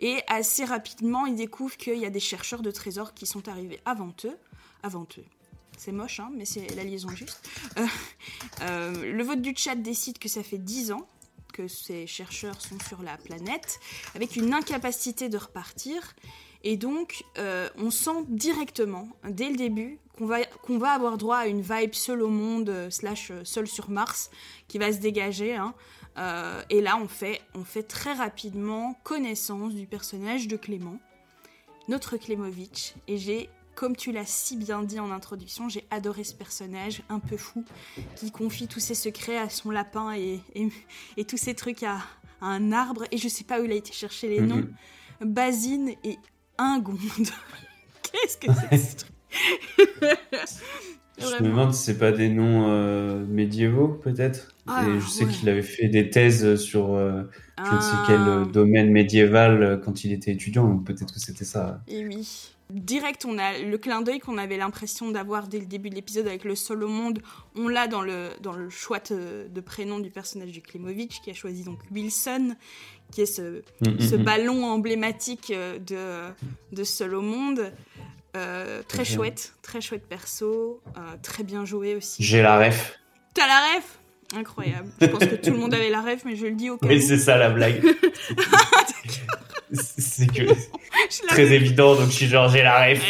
Et 0.00 0.20
assez 0.28 0.64
rapidement, 0.64 1.26
ils 1.26 1.36
découvrent 1.36 1.76
qu'il 1.76 1.98
y 1.98 2.06
a 2.06 2.10
des 2.10 2.20
chercheurs 2.20 2.62
de 2.62 2.70
trésors 2.70 3.14
qui 3.14 3.26
sont 3.26 3.48
arrivés 3.48 3.80
avant 3.84 4.14
eux. 4.24 4.38
Avant 4.82 5.06
eux. 5.18 5.24
C'est 5.76 5.92
moche, 5.92 6.20
hein, 6.20 6.30
mais 6.32 6.44
c'est 6.44 6.74
la 6.74 6.84
liaison 6.84 7.08
juste. 7.08 7.48
Euh, 8.60 9.12
le 9.12 9.24
vote 9.24 9.42
du 9.42 9.54
chat 9.56 9.74
décide 9.74 10.18
que 10.18 10.28
ça 10.28 10.42
fait 10.42 10.58
10 10.58 10.92
ans 10.92 11.08
que 11.52 11.68
ces 11.68 12.06
chercheurs 12.06 12.60
sont 12.60 12.78
sur 12.88 13.02
la 13.02 13.16
planète, 13.16 13.80
avec 14.14 14.36
une 14.36 14.52
incapacité 14.52 15.28
de 15.28 15.38
repartir. 15.38 16.14
Et 16.64 16.76
donc, 16.76 17.24
on 17.78 17.90
sent 17.90 18.24
directement, 18.28 19.08
dès 19.28 19.50
le 19.50 19.56
début, 19.56 20.00
qu'on 20.16 20.26
va, 20.26 20.44
qu'on 20.44 20.78
va 20.78 20.90
avoir 20.90 21.18
droit 21.18 21.38
à 21.38 21.46
une 21.46 21.60
vibe 21.60 21.94
seul 21.94 22.22
au 22.22 22.28
monde, 22.28 22.68
euh, 22.68 22.90
slash 22.90 23.30
euh, 23.30 23.44
seul 23.44 23.66
sur 23.66 23.90
Mars, 23.90 24.30
qui 24.68 24.78
va 24.78 24.92
se 24.92 24.98
dégager. 24.98 25.54
Hein. 25.54 25.74
Euh, 26.18 26.62
et 26.70 26.80
là, 26.80 26.96
on 26.96 27.08
fait, 27.08 27.40
on 27.54 27.64
fait 27.64 27.82
très 27.82 28.12
rapidement 28.12 28.98
connaissance 29.02 29.74
du 29.74 29.86
personnage 29.86 30.46
de 30.46 30.56
Clément, 30.56 30.98
notre 31.88 32.16
Klemovic. 32.16 32.94
Et 33.08 33.18
j'ai, 33.18 33.50
comme 33.74 33.96
tu 33.96 34.12
l'as 34.12 34.26
si 34.26 34.56
bien 34.56 34.82
dit 34.82 35.00
en 35.00 35.10
introduction, 35.10 35.68
j'ai 35.68 35.84
adoré 35.90 36.22
ce 36.22 36.34
personnage 36.34 37.02
un 37.08 37.18
peu 37.18 37.36
fou, 37.36 37.64
qui 38.14 38.30
confie 38.30 38.68
tous 38.68 38.80
ses 38.80 38.94
secrets 38.94 39.38
à 39.38 39.48
son 39.48 39.70
lapin 39.70 40.12
et, 40.12 40.40
et, 41.16 41.24
tous 41.24 41.36
ses 41.36 41.54
trucs 41.54 41.82
à, 41.82 41.98
un 42.40 42.72
arbre. 42.72 43.04
Et 43.10 43.18
je 43.18 43.26
sais 43.26 43.44
pas 43.44 43.60
où 43.60 43.64
il 43.64 43.72
a 43.72 43.76
été 43.76 43.92
chercher 43.92 44.28
les 44.28 44.40
noms. 44.40 44.68
Basine 45.20 45.94
et 46.04 46.18
Ingonde. 46.58 46.98
Qu'est-ce 48.02 48.38
que 48.38 48.52
c'est 48.70 48.76
ce 48.76 48.96
truc 48.96 49.10
je 51.18 51.42
me 51.42 51.48
demande 51.48 51.72
si 51.72 51.84
c'est 51.84 51.98
pas 51.98 52.12
des 52.12 52.28
noms 52.28 52.68
euh, 52.68 53.24
médiévaux, 53.26 53.88
peut-être. 53.88 54.54
Ah, 54.66 54.84
et 54.88 55.00
je 55.00 55.06
sais 55.06 55.26
qu'il 55.26 55.48
avait 55.48 55.62
fait 55.62 55.88
des 55.88 56.10
thèses 56.10 56.56
sur 56.56 56.94
euh, 56.94 57.22
je 57.58 57.74
ne 57.74 57.80
sais 57.80 57.96
quel 58.06 58.20
ah. 58.20 58.44
domaine 58.44 58.90
médiéval 58.90 59.62
euh, 59.62 59.76
quand 59.76 60.04
il 60.04 60.12
était 60.12 60.32
étudiant, 60.32 60.66
donc 60.66 60.84
peut-être 60.84 61.12
que 61.12 61.20
c'était 61.20 61.44
ça. 61.44 61.80
Et 61.88 62.04
oui. 62.04 62.50
Direct, 62.70 63.26
on 63.26 63.38
a 63.38 63.58
le 63.58 63.76
clin 63.78 64.00
d'œil 64.00 64.20
qu'on 64.20 64.38
avait 64.38 64.56
l'impression 64.56 65.10
d'avoir 65.10 65.48
dès 65.48 65.58
le 65.60 65.66
début 65.66 65.90
de 65.90 65.94
l'épisode 65.94 66.26
avec 66.26 66.44
le 66.44 66.54
seul 66.54 66.82
au 66.82 66.88
monde. 66.88 67.20
On 67.54 67.68
l'a 67.68 67.86
dans 67.86 68.00
le, 68.00 68.30
dans 68.40 68.54
le 68.54 68.70
choix 68.70 69.00
de, 69.00 69.60
prénom 69.60 69.98
du 69.98 70.10
personnage 70.10 70.50
du 70.50 70.62
Klimovic, 70.62 71.20
qui 71.22 71.30
a 71.30 71.34
choisi 71.34 71.62
donc 71.62 71.78
Wilson, 71.92 72.56
qui 73.12 73.20
est 73.20 73.26
ce, 73.26 73.62
mm, 73.82 73.88
mm, 73.88 74.00
ce 74.00 74.16
mm. 74.16 74.24
ballon 74.24 74.64
emblématique 74.64 75.52
de, 75.52 76.30
de 76.72 76.84
Seul 76.84 77.14
au 77.14 77.20
monde. 77.20 77.70
Euh, 78.36 78.82
très 78.88 79.04
chouette, 79.04 79.52
très 79.62 79.80
chouette 79.80 80.08
perso, 80.08 80.80
euh, 80.96 81.00
très 81.22 81.44
bien 81.44 81.64
joué 81.64 81.94
aussi. 81.94 82.22
J'ai 82.22 82.42
la 82.42 82.58
ref. 82.58 82.98
T'as 83.32 83.46
la 83.46 83.76
ref? 83.76 84.00
Incroyable. 84.36 84.90
Je 85.00 85.06
pense 85.06 85.24
que 85.24 85.34
tout 85.36 85.50
le 85.50 85.58
monde 85.58 85.74
avait 85.74 85.90
la 85.90 86.00
ref, 86.00 86.24
mais 86.24 86.36
je 86.36 86.46
le 86.46 86.54
dis 86.54 86.70
au 86.70 86.76
cas 86.76 86.86
Oui, 86.86 87.00
c'est 87.00 87.18
ça 87.18 87.36
la 87.36 87.50
blague. 87.50 87.82
c'est 89.72 90.26
que 90.26 90.42
très 91.28 91.52
évident, 91.52 91.94
donc 91.94 92.06
je 92.06 92.14
suis 92.14 92.26
genre 92.26 92.48
j'ai 92.48 92.62
la 92.62 92.86
ref. 92.86 93.02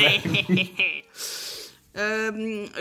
Euh, 1.96 2.32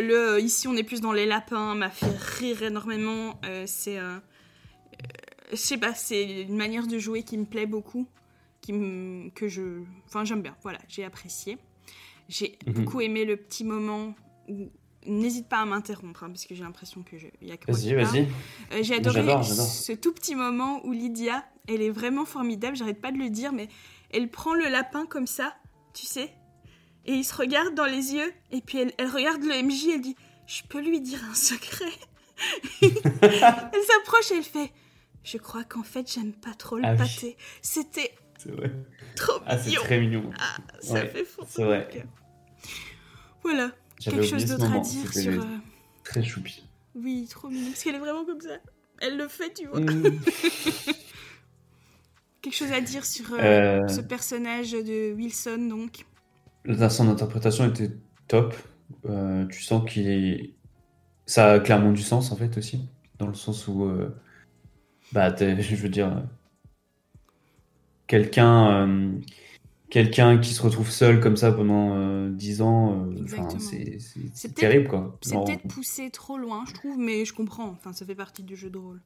le, 0.01 0.39
ici, 0.41 0.67
on 0.67 0.75
est 0.75 0.82
plus 0.82 0.99
dans 0.99 1.12
les 1.12 1.27
lapins, 1.27 1.75
m'a 1.75 1.91
fait 1.91 2.17
rire 2.39 2.63
énormément. 2.63 3.39
c'est, 3.67 3.99
je 5.51 5.56
sais 5.56 5.77
pas, 5.77 5.93
c'est 5.93 6.41
une 6.41 6.56
manière 6.56 6.88
de 6.88 6.97
jouer 6.97 7.21
qui 7.21 7.38
me 7.38 7.45
plaît 7.45 7.67
beaucoup, 7.67 8.08
qui 8.62 8.73
que 9.36 9.47
je, 9.47 9.84
enfin 10.08 10.25
j'aime 10.25 10.41
bien. 10.41 10.56
Voilà, 10.63 10.79
j'ai 10.88 11.03
apprécié. 11.03 11.60
J'ai 12.29 12.58
mhm. 12.65 12.73
beaucoup 12.73 13.01
aimé 13.01 13.25
le 13.25 13.38
petit 13.38 13.63
moment 13.63 14.15
où 14.47 14.71
N'hésite 15.06 15.48
pas 15.48 15.60
à 15.60 15.66
m'interrompre, 15.66 16.24
hein, 16.24 16.30
parce 16.30 16.46
que 16.46 16.56
j'ai 16.56 16.63
l'impression 16.63 17.04
qu'il 17.04 17.32
y 17.42 17.52
a 17.52 17.58
que 17.58 17.72
Vas-y, 17.72 17.94
vas-y. 17.94 18.28
Euh, 18.72 18.80
j'ai 18.82 18.96
adoré 18.96 19.22
ce 19.44 19.92
tout 19.94 20.13
petit 20.13 20.36
moment 20.36 20.86
où 20.86 20.92
Lydia, 20.92 21.44
elle 21.68 21.82
est 21.82 21.89
vraiment 21.89 22.26
formidable, 22.26 22.76
j'arrête 22.76 23.02
pas 23.02 23.12
de 23.12 23.18
le 23.18 23.30
dire, 23.30 23.54
mais 23.54 23.68
elle 24.12 24.30
prend 24.30 24.54
le 24.54 24.68
lapin 24.70 25.06
comme 25.06 25.28
ça, 25.28 25.56
tu 25.94 26.06
sais, 26.06 26.34
et 27.06 27.13
il 27.13 27.24
se 27.24 27.36
regarde 27.36 27.76
dans 27.76 27.86
les 27.86 28.13
yeux, 28.13 28.34
et 28.52 28.62
puis 28.62 28.78
elle, 28.80 29.08
regarde 29.08 29.44
le 29.44 29.62
MJ, 29.62 29.88
elle 29.96 30.02
dit 30.02 30.16
Je 30.48 30.63
peux 30.63 30.80
lui 30.80 31.02
dire 31.02 31.20
un 31.30 31.36
secret? 31.36 31.92
Elle 32.82 32.92
s'approche 32.92 34.32
et 34.32 34.38
elle 34.38 34.44
fait 34.44 34.72
Je 35.24 35.38
crois 35.38 35.63
qu'en 35.63 35.84
fait, 35.84 36.12
j'aime 36.12 36.34
pas 36.34 36.54
trop 36.56 36.78
le 36.78 36.84
ah 36.86 36.96
pâté. 36.96 37.38
C'était 37.62 38.12
c'est 38.44 38.52
vrai. 38.52 38.72
Trop 39.16 39.39
ah, 39.46 39.58
c'est 39.58 39.72
très 39.76 40.00
mignon. 40.00 40.30
Ah, 40.38 40.58
ça 40.82 41.06
fait 41.06 41.24
fou. 41.24 41.44
C'est 41.48 41.63
vrai. 41.63 41.88
Voilà. 43.42 43.72
Quelque 44.04 44.24
chose 44.24 44.46
d'autre 44.46 44.72
à 44.72 44.80
dire 44.80 45.13
sur. 45.13 45.42
Euh, 45.42 45.46
très 46.04 46.24
choupi. 46.24 46.63
Oui, 46.96 47.28
trop 47.30 47.50
mignon. 47.50 47.70
Parce 47.70 47.84
qu'elle 47.84 47.96
est 47.96 48.00
vraiment 48.00 48.26
comme 48.26 48.42
ça. 48.42 48.58
Elle 49.02 49.18
le 49.18 49.28
fait, 49.28 49.54
tu 49.54 49.68
vois. 49.68 49.80
Mm. 49.80 50.04
Quelque 52.42 52.56
chose 52.56 52.72
à 52.72 52.82
dire 52.82 53.06
sur 53.06 53.34
euh, 53.34 53.39
euh. 53.39 53.88
ce 53.88 54.02
personnage 54.02 54.72
de 54.72 55.13
Wilson, 55.13 55.68
donc. 55.70 56.06
Son 56.89 57.10
interprétation 57.10 57.66
était 57.68 57.92
top. 58.28 58.56
tu 59.50 59.63
sens 59.63 59.89
qu'il 59.89 60.54
Ça 61.26 61.54
a 61.54 61.60
clairement 61.60 61.92
du 61.92 62.02
sens, 62.02 62.32
en 62.32 62.36
fait, 62.36 62.58
aussi. 62.58 62.88
Dans 63.20 63.28
le 63.28 63.34
sens 63.34 63.68
où. 63.68 63.92
Bah, 65.12 65.34
je 65.39 65.76
veux 65.76 65.89
dire 65.89 66.24
quelqu'un 68.08 68.88
euh, 68.88 69.12
quelqu'un 69.93 70.39
qui 70.39 70.56
se 70.56 70.62
retrouve 70.63 70.89
seul 70.89 71.19
comme 71.19 71.38
ça 71.38 71.51
pendant 71.51 71.91
euh, 71.93 72.27
dix 72.32 72.58
10 72.58 72.62
ans, 72.63 73.06
euh, 73.12 73.99
c'est 74.34 74.56
terrible 74.56 74.88
quoi. 74.88 75.15
C'est 75.21 75.36
peut-être 75.36 75.67
poussé 75.67 76.10
trop 76.10 76.39
loin, 76.39 76.63
je 76.67 76.73
trouve, 76.73 76.97
mais 76.97 77.25
je 77.25 77.34
comprends. 77.34 77.67
Enfin, 77.67 77.93
ça 77.93 78.03
fait 78.03 78.15
partie 78.15 78.41
du 78.41 78.56
jeu 78.56 78.71
de 78.71 78.79
rôle. 78.79 79.01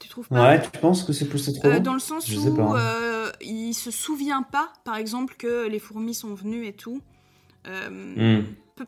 Tu 0.00 0.08
trouves 0.08 0.26
pas? 0.26 0.48
Ouais, 0.48 0.60
tu 0.60 0.70
penses 0.80 1.04
que 1.04 1.12
c'est 1.12 1.28
poussé 1.28 1.52
trop 1.52 1.68
loin? 1.68 1.78
Dans 1.78 1.92
le 1.92 2.00
sens 2.00 2.28
où 2.28 2.60
hein. 2.60 3.30
il 3.40 3.72
se 3.72 3.92
souvient 3.92 4.42
pas, 4.42 4.72
par 4.84 4.96
exemple, 4.96 5.36
que 5.38 5.68
les 5.68 5.78
fourmis 5.78 6.14
sont 6.14 6.34
venues 6.34 6.66
et 6.66 6.72
tout. 6.72 7.00
Hmm. 7.64 8.40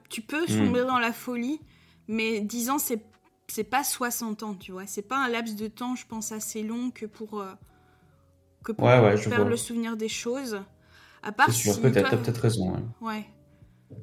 Tu 0.09 0.23
peux 0.23 0.43
hmm. 0.43 0.49
sombrer 0.49 0.85
dans 0.85 0.99
la 0.99 1.13
folie, 1.13 1.61
mais 2.09 2.41
10 2.41 2.71
ans, 2.71 2.79
c'est 2.81 3.01
c'est 3.47 3.65
pas 3.65 3.85
60 3.85 4.43
ans, 4.43 4.55
tu 4.55 4.73
vois. 4.73 4.87
C'est 4.87 5.03
pas 5.03 5.19
un 5.19 5.29
laps 5.29 5.55
de 5.55 5.69
temps, 5.69 5.95
je 5.95 6.07
pense, 6.07 6.33
assez 6.33 6.65
long 6.65 6.91
que 6.91 7.07
pour 7.07 7.45
que 8.65 8.73
pour 8.73 8.89
faire 8.89 9.45
le 9.45 9.57
souvenir 9.57 9.97
des 9.97 10.09
choses. 10.09 10.61
À 11.23 11.33
part 11.33 11.51
sûr, 11.53 11.81
peut-être, 11.81 12.11
t'as 12.11 12.17
peut-être 12.17 12.39
raison. 12.39 12.75
Ouais. 13.01 13.27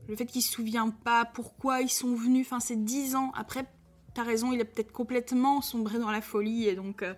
le 0.08 0.16
fait 0.16 0.26
qu'il 0.26 0.42
se 0.42 0.52
souvient 0.52 0.90
pas 0.90 1.26
pourquoi 1.26 1.82
ils 1.82 1.90
sont 1.90 2.16
venus. 2.16 2.46
Enfin, 2.48 2.60
c'est 2.60 2.84
dix 2.84 3.16
ans 3.16 3.32
après. 3.36 3.66
T'as 4.14 4.24
raison, 4.24 4.52
il 4.52 4.60
est 4.60 4.66
peut-être 4.66 4.92
complètement 4.92 5.62
sombré 5.62 6.00
dans 6.00 6.10
la 6.12 6.22
folie 6.22 6.68
et 6.68 6.76
donc 6.76 7.04
euh, 7.04 7.14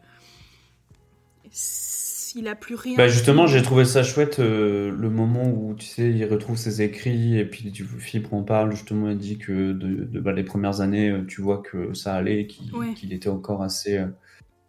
il 2.35 2.47
a 2.47 2.55
plus 2.55 2.75
rien. 2.75 2.95
Bah 2.97 3.07
justement, 3.07 3.47
j'ai 3.47 3.61
trouvé 3.61 3.85
ça 3.85 4.03
chouette 4.03 4.39
euh, 4.39 4.91
le 4.91 5.09
moment 5.09 5.49
où 5.49 5.73
tu 5.75 5.85
sais, 5.85 6.09
il 6.11 6.25
retrouve 6.25 6.57
ses 6.57 6.81
écrits 6.81 7.37
et 7.37 7.45
puis 7.45 7.71
du 7.71 7.85
Fibre 7.85 8.33
en 8.33 8.43
parle 8.43 8.71
justement, 8.71 9.09
il 9.09 9.17
dit 9.17 9.37
que 9.37 9.71
de, 9.71 10.03
de 10.05 10.19
bah, 10.19 10.33
les 10.33 10.43
premières 10.43 10.81
années, 10.81 11.09
euh, 11.09 11.25
tu 11.25 11.41
vois 11.41 11.59
que 11.59 11.93
ça 11.93 12.13
allait, 12.15 12.47
qu'il 12.47 12.73
Ouais. 12.75 12.93
était 13.09 13.29
encore 13.29 13.63
assez 13.63 13.97
euh, 13.97 14.07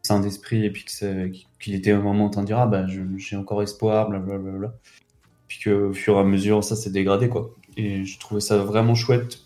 sain 0.02 0.20
d'esprit 0.20 0.64
et 0.64 0.70
puis 0.70 0.84
qu'il 1.60 1.74
était 1.74 1.92
au 1.92 2.02
moment 2.02 2.26
en 2.26 2.30
train 2.30 2.42
de 2.42 2.46
dire 2.46 2.58
ah 2.58 2.66
bah 2.66 2.86
j'ai 3.16 3.36
encore 3.36 3.62
espoir, 3.62 4.08
blablabla. 4.08 4.72
Puis 5.50 5.58
qu'au 5.64 5.92
fur 5.92 6.14
et 6.16 6.20
à 6.20 6.22
mesure, 6.22 6.62
ça 6.62 6.76
s'est 6.76 6.90
dégradé 6.90 7.28
quoi. 7.28 7.50
Et 7.76 8.04
je 8.04 8.20
trouvais 8.20 8.40
ça 8.40 8.56
vraiment 8.58 8.94
chouette 8.94 9.40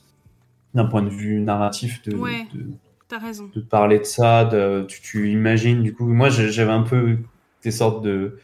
d'un 0.74 0.84
point 0.84 1.00
de 1.02 1.08
vue 1.08 1.40
narratif 1.40 2.02
de, 2.02 2.14
Ouais. 2.14 2.46
de, 2.52 2.66
T'as 3.08 3.18
raison. 3.18 3.50
de 3.54 3.60
parler 3.62 3.98
de 4.00 4.04
ça, 4.04 4.44
de, 4.44 4.84
tu, 4.86 5.00
tu 5.00 5.30
imagines 5.32 5.82
du 5.82 5.94
coup. 5.94 6.04
Moi, 6.06 6.28
j'avais 6.28 6.72
un 6.72 6.82
peu 6.82 7.16
des 7.62 7.70
sortes 7.70 8.04
de, 8.04 8.38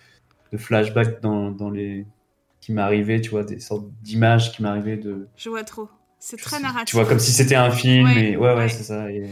de 0.53 0.57
flashbacks 0.57 1.21
dans, 1.21 1.51
dans 1.51 1.69
les 1.69 2.07
qui 2.63 2.73
m'arrivaient, 2.73 3.21
tu 3.21 3.29
vois, 3.31 3.45
des 3.45 3.61
sortes 3.61 3.87
d'images 4.03 4.53
qui 4.53 4.63
m'arrivaient 4.63 4.97
de. 4.97 5.29
Je 5.37 5.51
vois 5.51 5.65
trop. 5.65 5.89
C'est 6.19 6.39
très 6.39 6.61
narratif. 6.61 6.87
Tu 6.87 6.97
vois, 6.97 7.05
comme 7.05 7.19
si 7.19 7.31
c'était 7.33 7.57
un 7.57 7.71
film. 7.71 8.07
Ouais, 8.07 8.31
et, 8.31 8.37
ouais, 8.39 8.49
ouais, 8.53 8.57
ouais. 8.57 8.69
c'est 8.71 8.85
ça. 8.85 9.11
et- 9.13 9.31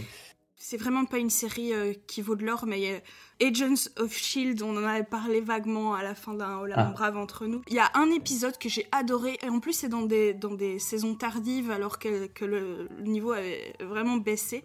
C'est 0.71 0.77
vraiment 0.77 1.07
pas 1.07 1.17
une 1.17 1.31
série 1.31 1.73
euh, 1.73 1.95
qui 2.07 2.21
vaut 2.21 2.37
de 2.37 2.45
l'or, 2.45 2.67
mais 2.67 2.93
euh, 2.93 3.47
Agents 3.47 3.89
of 3.97 4.15
Shield, 4.15 4.61
on 4.61 4.77
en 4.77 4.85
avait 4.85 5.03
parlé 5.03 5.41
vaguement 5.41 5.95
à 5.95 6.03
la 6.03 6.15
fin 6.15 6.35
d'un 6.35 6.59
Hola 6.59 6.75
Ah. 6.77 6.85
mon 6.85 6.91
brave 6.91 7.17
entre 7.17 7.47
nous. 7.47 7.63
Il 7.69 7.75
y 7.75 7.79
a 7.79 7.91
un 7.95 8.11
épisode 8.11 8.59
que 8.59 8.69
j'ai 8.69 8.87
adoré, 8.93 9.39
et 9.43 9.49
en 9.49 9.61
plus 9.61 9.73
c'est 9.73 9.89
dans 9.89 10.03
des, 10.03 10.35
dans 10.35 10.53
des 10.53 10.79
saisons 10.79 11.15
tardives, 11.15 11.71
alors 11.71 11.99
que, 11.99 12.27
que 12.27 12.45
le, 12.45 12.87
le 12.99 13.05
niveau 13.05 13.33
avait 13.33 13.73
vraiment 13.81 14.19
baissé. 14.19 14.63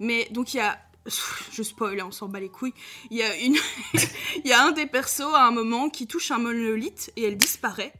Mais 0.00 0.26
donc 0.30 0.54
il 0.54 0.56
y 0.56 0.60
a. 0.60 0.78
Je 1.52 1.62
spoil, 1.62 2.00
hein, 2.00 2.06
on 2.08 2.12
s'en 2.12 2.28
bat 2.28 2.40
les 2.40 2.48
couilles. 2.48 2.72
Il 3.10 3.18
y 3.18 3.22
a 3.22 3.36
une, 3.36 3.58
il 4.36 4.46
y 4.46 4.54
a 4.54 4.64
un 4.64 4.72
des 4.72 4.86
persos 4.86 5.34
à 5.34 5.46
un 5.46 5.50
moment 5.50 5.90
qui 5.90 6.06
touche 6.06 6.30
un 6.30 6.38
monolithe 6.38 7.12
et 7.16 7.24
elle 7.24 7.36
disparaît. 7.36 7.92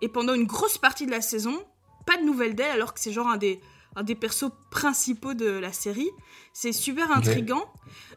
Et 0.00 0.08
pendant 0.08 0.32
une 0.32 0.46
grosse 0.46 0.78
partie 0.78 1.04
de 1.04 1.10
la 1.10 1.20
saison, 1.20 1.62
pas 2.06 2.16
de 2.16 2.22
nouvelles 2.22 2.54
d'elle, 2.54 2.70
alors 2.70 2.94
que 2.94 3.00
c'est 3.00 3.12
genre 3.12 3.28
un 3.28 3.36
des, 3.36 3.60
un 3.96 4.02
des 4.02 4.14
persos 4.14 4.50
principaux 4.70 5.34
de 5.34 5.48
la 5.48 5.72
série. 5.72 6.10
C'est 6.52 6.72
super 6.72 7.10
intrigant. 7.12 7.64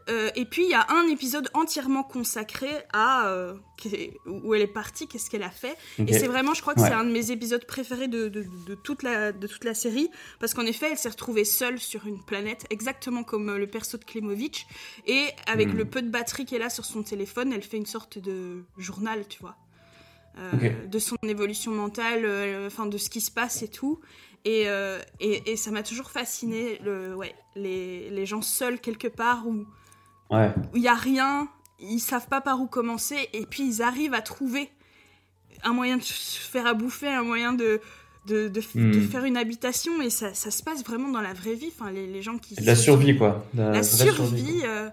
Euh, 0.09 0.29
et 0.35 0.43
puis 0.45 0.63
il 0.63 0.69
y 0.69 0.73
a 0.73 0.85
un 0.91 1.07
épisode 1.07 1.49
entièrement 1.53 2.03
consacré 2.03 2.67
à 2.91 3.27
euh, 3.29 3.53
où 4.25 4.53
elle 4.53 4.61
est 4.61 4.67
partie, 4.67 5.07
qu'est-ce 5.07 5.29
qu'elle 5.29 5.43
a 5.43 5.49
fait. 5.49 5.77
Et 5.97 6.11
c'est 6.13 6.27
vraiment, 6.27 6.53
je 6.53 6.61
crois 6.61 6.73
que 6.75 6.81
Ouais. 6.81 6.87
c'est 6.89 6.93
un 6.93 7.05
de 7.05 7.11
mes 7.11 7.31
épisodes 7.31 7.65
préférés 7.65 8.07
de, 8.09 8.27
de- 8.27 8.45
de 8.67 8.75
toute, 8.75 9.01
la, 9.03 9.31
de 9.31 9.47
toute 9.47 9.63
la 9.63 9.73
série, 9.73 10.09
parce 10.41 10.53
qu'en 10.53 10.65
effet, 10.65 10.89
elle 10.91 10.97
s'est 10.97 11.09
retrouvée 11.09 11.45
seule 11.45 11.79
sur 11.79 12.05
une 12.05 12.21
planète, 12.21 12.65
exactement 12.69 13.23
comme 13.23 13.49
euh, 13.49 13.57
le 13.57 13.67
perso 13.67 13.97
de 13.97 14.03
Klemovitch, 14.03 14.65
et 15.07 15.27
avec 15.47 15.69
Hmm. 15.73 15.77
le 15.77 15.85
peu 15.85 16.01
de 16.01 16.09
batterie 16.09 16.45
qu'elle 16.45 16.63
a 16.63 16.69
sur 16.69 16.83
son 16.85 17.01
téléphone, 17.03 17.53
elle 17.53 17.63
fait 17.63 17.77
une 17.77 17.85
sorte 17.85 18.17
de 18.19 18.63
journal, 18.77 19.25
tu 19.29 19.39
vois, 19.39 19.55
euh, 20.37 20.85
de 20.87 20.99
son 20.99 21.15
évolution 21.23 21.71
mentale, 21.71 22.23
euh, 22.25 22.67
enfin 22.67 22.87
de 22.87 22.97
ce 22.97 23.09
qui 23.09 23.21
se 23.21 23.31
passe 23.31 23.61
et 23.63 23.69
tout. 23.69 23.99
Et, 24.45 24.63
euh, 24.67 24.99
et, 25.19 25.51
et 25.51 25.55
ça 25.55 25.71
m'a 25.71 25.83
toujours 25.83 26.11
fasciné, 26.11 26.77
le, 26.83 27.15
ouais, 27.15 27.33
les, 27.55 28.09
les 28.09 28.25
gens 28.25 28.41
seuls 28.41 28.79
quelque 28.79 29.07
part 29.07 29.47
où 29.47 29.65
Ouais. 30.29 30.51
il 30.73 30.81
y 30.81 30.87
a 30.87 30.95
rien, 30.95 31.47
ils 31.79 31.99
savent 31.99 32.27
pas 32.27 32.41
par 32.41 32.59
où 32.59 32.65
commencer, 32.67 33.29
et 33.33 33.45
puis 33.45 33.63
ils 33.67 33.81
arrivent 33.81 34.13
à 34.15 34.21
trouver 34.21 34.69
un 35.63 35.71
moyen 35.73 35.97
de 35.97 36.01
se 36.03 36.39
faire 36.39 36.65
à 36.67 36.73
bouffer, 36.73 37.07
un 37.07 37.23
moyen 37.23 37.53
de, 37.53 37.79
de, 38.25 38.47
de, 38.49 38.61
Hmm. 38.73 38.91
de 38.91 38.99
faire 39.01 39.23
une 39.25 39.37
habitation, 39.37 40.01
et 40.01 40.09
ça, 40.09 40.33
ça 40.33 40.49
se 40.51 40.61
passe 40.63 40.83
vraiment 40.83 41.09
dans 41.09 41.21
la 41.21 41.33
vraie 41.33 41.53
vie. 41.55 41.71
Enfin, 41.77 41.91
les, 41.91 42.07
les 42.07 42.21
gens 42.21 42.37
qui. 42.37 42.55
La 42.55 42.75
survie, 42.75 43.17
quoi. 43.17 43.45
La 43.53 43.83
survie, 43.83 44.61
euh, 44.65 44.89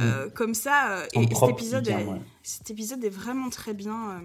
euh, 0.00 0.28
comme 0.30 0.54
ça. 0.54 1.04
et, 1.14 1.26
cet 1.34 1.48
épisode, 1.50 1.88
est, 1.88 2.04
ouais. 2.04 2.20
cet 2.42 2.70
épisode 2.70 3.02
est 3.04 3.08
vraiment 3.10 3.48
très 3.50 3.74
bien. 3.74 4.22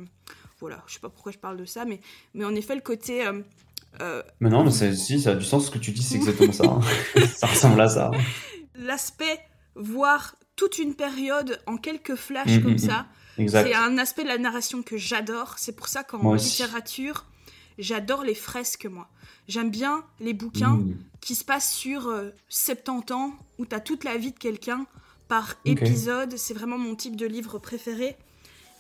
voilà, 0.60 0.84
je 0.88 0.94
sais 0.96 1.00
pas 1.00 1.10
pourquoi 1.10 1.32
je 1.32 1.38
parle 1.38 1.58
de 1.58 1.66
ça, 1.66 1.86
mais, 1.86 2.02
mais 2.34 2.44
en 2.46 2.54
effet, 2.54 2.76
le 2.76 2.82
côté. 2.82 3.26
Euh, 4.02 4.22
Mais 4.40 4.50
non, 4.50 4.64
mais 4.64 4.72
si, 4.72 5.20
ça 5.22 5.32
a 5.32 5.36
du 5.36 5.46
sens 5.46 5.66
ce 5.68 5.72
que 5.72 5.78
tu 5.80 5.92
dis, 5.92 6.04
c'est 6.04 6.16
exactement 6.16 6.52
ça. 6.54 6.64
hein. 6.66 6.80
ça 7.36 7.48
ressemble 7.48 7.82
à 7.82 7.90
ça. 7.90 8.12
L'aspect 8.76 9.40
voir 9.76 10.36
toute 10.56 10.78
une 10.80 10.96
période 10.96 11.60
en 11.68 11.78
quelques 11.78 12.16
flashs 12.16 12.58
Mm, 12.58 12.62
comme 12.64 12.74
mm, 12.74 12.78
ça, 12.80 13.06
Exact. 13.38 13.68
C'est 13.68 13.74
un 13.76 13.98
aspect 13.98 14.24
de 14.24 14.28
la 14.28 14.38
narration 14.38 14.82
que 14.84 14.98
j'adore. 14.98 15.56
C'est 15.58 15.72
pour 15.76 15.88
ça 15.88 16.04
qu'en 16.04 16.34
littérature, 16.34 17.26
j'adore 17.78 18.24
les 18.24 18.36
fresques, 18.36 18.86
moi. 18.86 19.08
J'aime 19.48 19.72
bien 19.72 20.04
les 20.20 20.34
bouquins 20.34 20.76
Mm. 20.78 20.98
qui 21.22 21.36
se 21.36 21.46
passent 21.46 21.72
sur 21.74 22.08
euh, 22.08 22.32
70 22.50 23.14
ans, 23.14 23.34
où 23.58 23.66
tu 23.66 23.74
as 23.76 23.80
toute 23.80 24.04
la 24.04 24.18
vie 24.18 24.32
de 24.34 24.38
quelqu'un 24.38 24.86
par 25.30 25.56
épisode. 25.64 26.36
C'est 26.38 26.54
vraiment 26.54 26.78
mon 26.78 26.96
type 26.96 27.16
de 27.16 27.26
livre 27.26 27.60
préféré. 27.60 28.18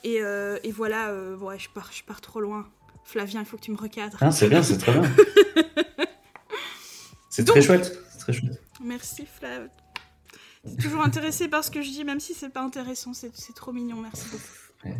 Et, 0.03 0.21
euh, 0.21 0.57
et 0.63 0.71
voilà, 0.71 1.09
euh, 1.09 1.37
ouais, 1.37 1.57
je 1.59 1.69
pars, 1.69 1.89
je 1.93 2.03
pars 2.03 2.19
trop 2.21 2.41
loin. 2.41 2.67
Flavien, 3.09 3.39
il 3.39 3.45
faut 3.45 3.57
que 3.57 3.63
tu 3.63 3.71
me 3.71 3.77
recadres. 3.77 4.17
Ah, 4.21 4.31
c'est 4.31 4.47
bien, 4.49 4.61
c'est 4.61 4.77
très 4.77 4.91
bien. 4.91 5.01
C'est 7.31 7.45
très 7.45 7.61
chouette. 7.61 7.97
Très 8.19 8.33
chouette. 8.33 8.61
Merci 8.83 9.23
Flav. 9.25 9.69
T'es 10.65 10.75
toujours 10.83 11.01
intéressé 11.03 11.47
par 11.47 11.63
ce 11.63 11.71
que 11.71 11.81
je 11.81 11.89
dis, 11.89 12.03
même 12.03 12.19
si 12.19 12.33
c'est 12.33 12.49
pas 12.49 12.61
intéressant. 12.61 13.13
C'est 13.13 13.31
trop 13.55 13.71
mignon, 13.71 13.97
merci 14.01 14.25
beaucoup. 14.29 14.93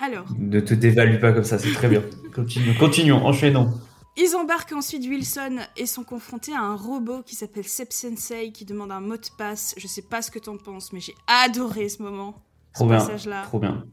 Alors, 0.00 0.26
Ne 0.38 0.60
te 0.60 0.72
dévalue 0.74 1.20
pas 1.20 1.32
comme 1.32 1.44
ça, 1.44 1.58
c'est 1.58 1.72
très 1.72 1.88
bien. 1.88 2.02
Continue, 2.34 2.74
continuons, 2.78 3.24
enchaînons. 3.26 3.78
Ils 4.16 4.34
embarquent 4.36 4.72
ensuite 4.72 5.04
Wilson 5.06 5.58
et 5.76 5.84
sont 5.86 6.04
confrontés 6.04 6.54
à 6.54 6.60
un 6.62 6.76
robot 6.76 7.22
qui 7.22 7.34
s'appelle 7.36 7.68
Sep 7.68 7.92
Sensei 7.92 8.52
qui 8.52 8.64
demande 8.64 8.90
un 8.90 9.00
mot 9.00 9.16
de 9.18 9.26
passe. 9.36 9.74
Je 9.76 9.86
sais 9.86 10.02
pas 10.02 10.22
ce 10.22 10.30
que 10.30 10.38
t'en 10.38 10.56
penses, 10.56 10.92
mais 10.94 11.00
j'ai 11.00 11.14
adoré 11.26 11.90
ce 11.90 12.02
moment. 12.02 12.42
Ce 12.72 12.78
Trop 12.80 12.86
bien. 12.88 12.98
passage-là. 12.98 13.42
Trop 13.42 13.58
bien. 13.58 13.84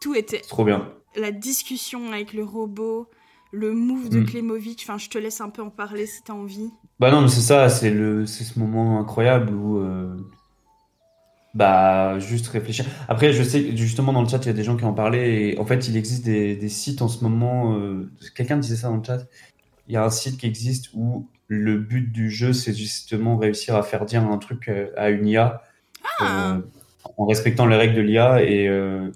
Tout 0.00 0.14
était 0.14 0.40
Trop 0.40 0.64
bien. 0.64 0.88
la 1.16 1.30
discussion 1.32 2.12
avec 2.12 2.32
le 2.32 2.44
robot, 2.44 3.08
le 3.52 3.72
move 3.72 4.08
de 4.08 4.20
Mm. 4.20 4.26
Klemovic. 4.26 4.84
Enfin, 4.88 4.98
je 4.98 5.08
te 5.08 5.18
laisse 5.18 5.40
un 5.40 5.50
peu 5.50 5.62
en 5.62 5.70
parler 5.70 6.06
si 6.06 6.22
t'as 6.22 6.32
envie. 6.34 6.70
Bah 7.00 7.10
non, 7.10 7.20
mais 7.22 7.28
c'est 7.28 7.40
ça, 7.40 7.68
c'est 7.68 7.90
le, 7.90 8.26
c'est 8.26 8.44
ce 8.44 8.58
moment 8.58 8.98
incroyable 9.00 9.52
où, 9.54 9.78
euh, 9.78 10.16
bah, 11.54 12.18
juste 12.18 12.48
réfléchir. 12.48 12.84
Après, 13.08 13.32
je 13.32 13.42
sais 13.42 13.76
justement 13.76 14.12
dans 14.12 14.22
le 14.22 14.28
chat, 14.28 14.38
il 14.38 14.46
y 14.46 14.50
a 14.50 14.52
des 14.54 14.64
gens 14.64 14.76
qui 14.76 14.84
en 14.84 14.92
parlaient. 14.92 15.50
Et 15.52 15.58
en 15.58 15.64
fait, 15.64 15.88
il 15.88 15.96
existe 15.96 16.24
des, 16.24 16.56
des 16.56 16.68
sites 16.68 17.02
en 17.02 17.08
ce 17.08 17.22
moment. 17.24 17.74
euh, 17.76 18.10
quelqu'un 18.34 18.56
disait 18.58 18.76
ça 18.76 18.88
dans 18.88 18.96
le 18.96 19.04
chat. 19.04 19.26
Il 19.88 19.94
y 19.94 19.96
a 19.96 20.04
un 20.04 20.10
site 20.10 20.38
qui 20.38 20.46
existe 20.46 20.90
où 20.92 21.28
le 21.46 21.78
but 21.78 22.12
du 22.12 22.30
jeu, 22.30 22.52
c'est 22.52 22.74
justement 22.74 23.36
réussir 23.38 23.74
à 23.74 23.82
faire 23.82 24.04
dire 24.04 24.22
un 24.22 24.36
truc 24.38 24.68
euh, 24.68 24.90
à 24.96 25.08
une 25.10 25.26
IA 25.26 25.62
Ah. 26.20 26.54
euh, 26.56 26.60
en 27.16 27.26
respectant 27.26 27.64
les 27.66 27.76
règles 27.76 27.94
de 27.94 28.02
l'IA. 28.02 28.42
Et, 28.44 28.68
euh, 28.68 29.10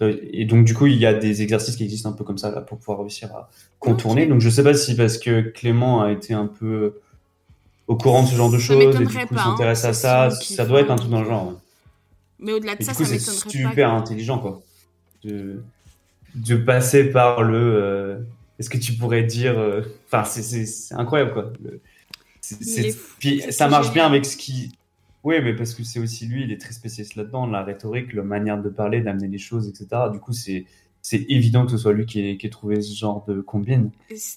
et 0.00 0.44
donc, 0.46 0.64
du 0.64 0.74
coup, 0.74 0.86
il 0.86 0.96
y 0.96 1.06
a 1.06 1.12
des 1.14 1.42
exercices 1.42 1.76
qui 1.76 1.84
existent 1.84 2.08
un 2.08 2.12
peu 2.12 2.24
comme 2.24 2.38
ça 2.38 2.50
là, 2.50 2.60
pour 2.60 2.78
pouvoir 2.78 3.00
réussir 3.00 3.28
à 3.34 3.50
contourner. 3.78 4.26
Donc, 4.26 4.40
je 4.40 4.48
sais 4.50 4.62
pas 4.62 4.74
si 4.74 4.96
parce 4.96 5.18
que 5.18 5.40
Clément 5.42 6.02
a 6.02 6.12
été 6.12 6.32
un 6.34 6.46
peu 6.46 6.94
au 7.86 7.96
courant 7.96 8.22
de 8.22 8.28
ce 8.28 8.34
genre 8.36 8.50
de 8.50 8.58
choses 8.58 8.94
et 9.00 9.04
du 9.04 9.06
coup 9.26 9.34
hein, 9.36 9.44
s'intéresse 9.44 9.84
à 9.84 9.92
ça, 9.92 10.30
ça 10.30 10.64
doit 10.64 10.80
être 10.80 10.90
un 10.90 10.96
truc 10.96 11.10
dans 11.10 11.20
le 11.20 11.26
genre. 11.28 11.48
ouais. 11.48 11.54
Mais 12.38 12.52
au-delà 12.52 12.74
de 12.76 12.80
Et 12.80 12.84
ça, 12.84 12.92
du 12.92 12.98
coup, 12.98 13.04
ça 13.04 13.18
c'est 13.18 13.48
pas. 13.62 13.70
super 13.70 13.90
intelligent, 13.92 14.38
quoi. 14.38 14.62
De, 15.24 15.62
de 16.34 16.56
passer 16.56 17.04
par 17.10 17.42
le. 17.42 17.58
euh, 17.58 18.18
Est-ce 18.58 18.70
que 18.70 18.78
tu 18.78 18.94
pourrais 18.94 19.24
dire. 19.24 19.58
euh, 19.58 19.82
Enfin, 20.10 20.24
c'est- 20.24 20.94
incroyable, 20.94 21.32
quoi. 21.32 21.52
Le- 21.62 21.80
est 22.50 22.98
Puis 23.18 23.42
ça 23.50 23.68
marche 23.68 23.92
bien 23.92 24.06
avec 24.06 24.24
ce 24.24 24.36
qui. 24.36 24.72
Oui, 25.22 25.36
mais 25.42 25.54
parce 25.54 25.74
que 25.74 25.84
c'est 25.84 26.00
aussi 26.00 26.26
lui, 26.26 26.44
il 26.44 26.52
est 26.52 26.60
très 26.60 26.72
spécialiste 26.72 27.16
là-dedans, 27.16 27.46
la 27.46 27.62
rhétorique, 27.62 28.12
la 28.14 28.22
manière 28.22 28.60
de 28.60 28.70
parler, 28.70 29.02
d'amener 29.02 29.28
les 29.28 29.38
choses, 29.38 29.68
etc. 29.68 30.02
Du 30.12 30.18
coup, 30.18 30.32
c'est 30.32 30.64
c'est 31.02 31.24
évident 31.30 31.64
que 31.64 31.72
ce 31.72 31.78
soit 31.78 31.92
lui 31.92 32.04
qui 32.04 32.20
ait, 32.20 32.36
qui 32.36 32.46
ait 32.46 32.50
trouvé 32.50 32.80
ce 32.82 32.94
genre 32.94 33.24
de 33.26 33.40
combine. 33.40 33.90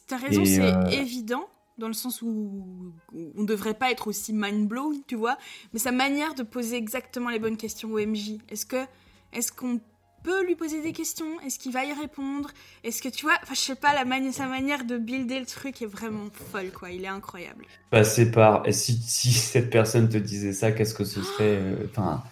T'as 0.07 0.17
raison, 0.17 0.45
c'est 0.45 0.61
euh, 0.61 0.86
évident, 0.91 1.45
dans 1.77 1.88
le 1.88 1.93
sens 1.93 2.21
où 2.21 2.93
on 3.13 3.43
devrait 3.43 3.73
pas 3.73 3.91
être 3.91 4.07
aussi 4.07 4.34
mind-blown, 4.34 5.01
tu 5.07 5.15
vois, 5.15 5.38
mais 5.73 5.79
sa 5.79 5.91
manière 5.91 6.36
de 6.36 6.43
poser 6.43 6.77
exactement 6.77 7.29
les 7.29 7.39
bonnes 7.39 7.57
questions 7.57 7.91
au 7.91 7.99
MJ. 7.99 8.38
Est-ce 8.49 8.65
que 8.65 8.86
est-ce 9.34 9.51
qu'on 9.51 9.79
peut 10.24 10.45
lui 10.45 10.55
poser 10.55 10.82
des 10.82 10.91
questions 10.93 11.39
Est-ce 11.45 11.59
qu'il 11.59 11.71
va 11.74 11.84
y 11.86 11.93
répondre 11.93 12.49
Est-ce 12.84 13.01
que 13.01 13.09
tu 13.09 13.26
vois, 13.26 13.36
enfin 13.43 13.53
je 13.53 13.59
sais 13.59 13.76
pas, 13.76 13.93
la 13.93 14.05
mani- 14.05 14.32
sa 14.34 14.47
manière 14.47 14.86
de 14.86 14.97
builder 14.97 15.39
le 15.39 15.45
truc 15.45 15.82
est 15.82 15.86
vraiment 15.86 16.26
folle, 16.51 16.71
quoi. 16.71 16.89
Il 16.91 17.03
est 17.03 17.07
incroyable. 17.07 17.65
Passer 17.91 18.32
par. 18.32 18.67
Et 18.67 18.71
si, 18.71 18.93
si 19.05 19.32
cette 19.34 19.69
personne 19.69 20.09
te 20.09 20.17
disait 20.17 20.53
ça, 20.53 20.71
qu'est-ce 20.71 20.93
que 20.93 21.03
ce 21.05 21.21
serait 21.21 21.57
euh, 21.59 21.76
Enfin. 21.89 22.24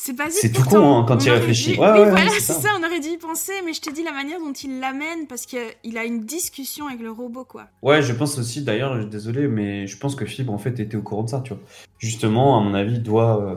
C'est 0.00 0.12
basique. 0.12 0.38
C'est 0.40 0.52
tout 0.52 0.62
pourtant. 0.62 0.80
con, 0.80 0.98
hein, 1.00 1.04
quand 1.08 1.16
On 1.16 1.24
il 1.24 1.30
réfléchit. 1.30 1.72
dû- 1.72 1.78
Ouais, 1.80 1.90
oui, 1.90 1.98
ouais, 1.98 2.10
voilà, 2.10 2.28
c'est 2.30 2.38
c'est 2.40 2.52
ça. 2.52 2.60
ça. 2.60 2.68
On 2.78 2.84
aurait 2.86 3.00
dû 3.00 3.08
y 3.08 3.18
penser, 3.18 3.52
mais 3.64 3.72
je 3.72 3.80
te 3.80 3.90
dis 3.90 4.04
la 4.04 4.12
manière 4.12 4.38
dont 4.38 4.52
il 4.52 4.78
l'amène 4.78 5.26
parce 5.26 5.44
que 5.44 5.56
il 5.82 5.98
a 5.98 6.04
une 6.04 6.24
discussion 6.24 6.86
avec 6.86 7.00
le 7.00 7.10
robot, 7.10 7.44
quoi. 7.44 7.66
Ouais, 7.82 8.00
je 8.00 8.12
pense 8.12 8.38
aussi, 8.38 8.62
d'ailleurs, 8.62 9.00
je- 9.02 9.08
désolé, 9.08 9.48
mais 9.48 9.88
je 9.88 9.98
pense 9.98 10.14
que 10.14 10.24
Fibre, 10.24 10.52
en 10.52 10.58
fait, 10.58 10.78
était 10.78 10.96
au 10.96 11.02
courant 11.02 11.24
de 11.24 11.30
ça, 11.30 11.40
tu 11.44 11.52
vois. 11.52 11.62
Justement, 11.98 12.60
à 12.60 12.62
mon 12.62 12.74
avis, 12.74 12.92
il 12.94 13.02
doit. 13.02 13.42
euh, 13.42 13.56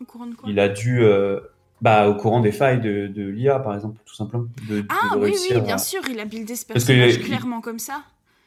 Au 0.00 0.04
courant 0.04 0.26
de 0.26 0.34
quoi? 0.34 0.50
il 0.50 0.58
a 0.58 0.68
dû. 0.68 1.02
euh, 1.04 1.38
bah, 1.80 2.08
au 2.08 2.14
courant 2.14 2.40
des 2.40 2.52
failles 2.52 2.80
de, 2.80 3.06
de 3.06 3.26
l'IA, 3.28 3.58
par 3.58 3.74
exemple, 3.74 4.00
tout 4.04 4.14
simplement. 4.14 4.46
De, 4.68 4.84
ah 4.88 5.16
de 5.16 5.20
oui, 5.20 5.32
oui, 5.50 5.60
bien 5.60 5.74
à- 5.76 5.78
sûr, 5.78 6.00
il 6.10 6.18
a 6.20 6.24
buildé 6.24 6.56
ce 6.56 6.64
Parce 6.66 6.84
que, 6.84 6.92
personnage 6.92 7.18
euh, 7.18 7.22
clairement 7.26 7.60
comme 7.60 7.78
ça. 7.78 8.02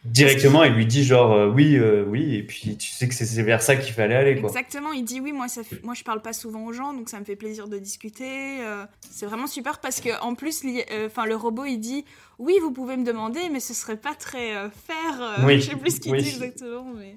Directement, 0.06 0.64
il 0.64 0.72
lui 0.76 0.86
dit 0.86 1.04
genre 1.04 1.34
euh, 1.34 1.50
oui, 1.50 1.76
euh, 1.76 2.06
oui, 2.08 2.36
et 2.36 2.44
puis 2.44 2.78
tu 2.78 2.90
sais 2.90 3.10
que 3.10 3.14
c'est 3.14 3.44
vers 3.44 3.62
ça 3.62 3.76
qu'il 3.76 3.94
fallait 3.94 4.16
aller, 4.16 4.40
quoi. 4.40 4.48
Exactement, 4.48 4.94
il 4.94 5.04
dit 5.04 5.20
oui, 5.20 5.34
moi, 5.34 5.50
ça 5.50 5.62
fait- 5.62 5.84
moi 5.84 5.94
je 5.94 6.06
parle 6.06 6.22
pas 6.22 6.32
souvent 6.32 6.66
aux 6.66 6.72
gens, 6.72 6.94
donc 6.94 7.10
ça 7.10 7.20
me 7.20 7.26
fait 7.26 7.36
plaisir 7.36 7.68
de 7.68 7.78
discuter. 7.78 8.62
euh, 8.64 8.86
c'est 9.10 9.26
vraiment 9.26 9.46
super 9.46 9.80
parce 9.80 10.00
que 10.00 10.10
en 10.22 10.36
plus, 10.36 10.64
enfin 11.06 11.26
le 11.26 11.36
robot 11.36 11.66
il 11.66 11.80
dit 11.80 12.06
oui, 12.40 12.54
vous 12.62 12.72
pouvez 12.72 12.96
me 12.96 13.04
demander, 13.04 13.42
mais 13.52 13.60
ce 13.60 13.74
serait 13.74 13.98
pas 13.98 14.16
très 14.16 14.54
fair. 14.88 15.22
euh, 15.22 15.46
Oui, 15.46 15.60
je 15.60 15.70
sais 15.72 15.76
plus 15.76 15.96
ce 15.96 16.00
qu'il 16.00 16.14
oui. 16.14 16.22
dit 16.24 16.30
exactement, 16.30 16.86
mais 16.98 17.14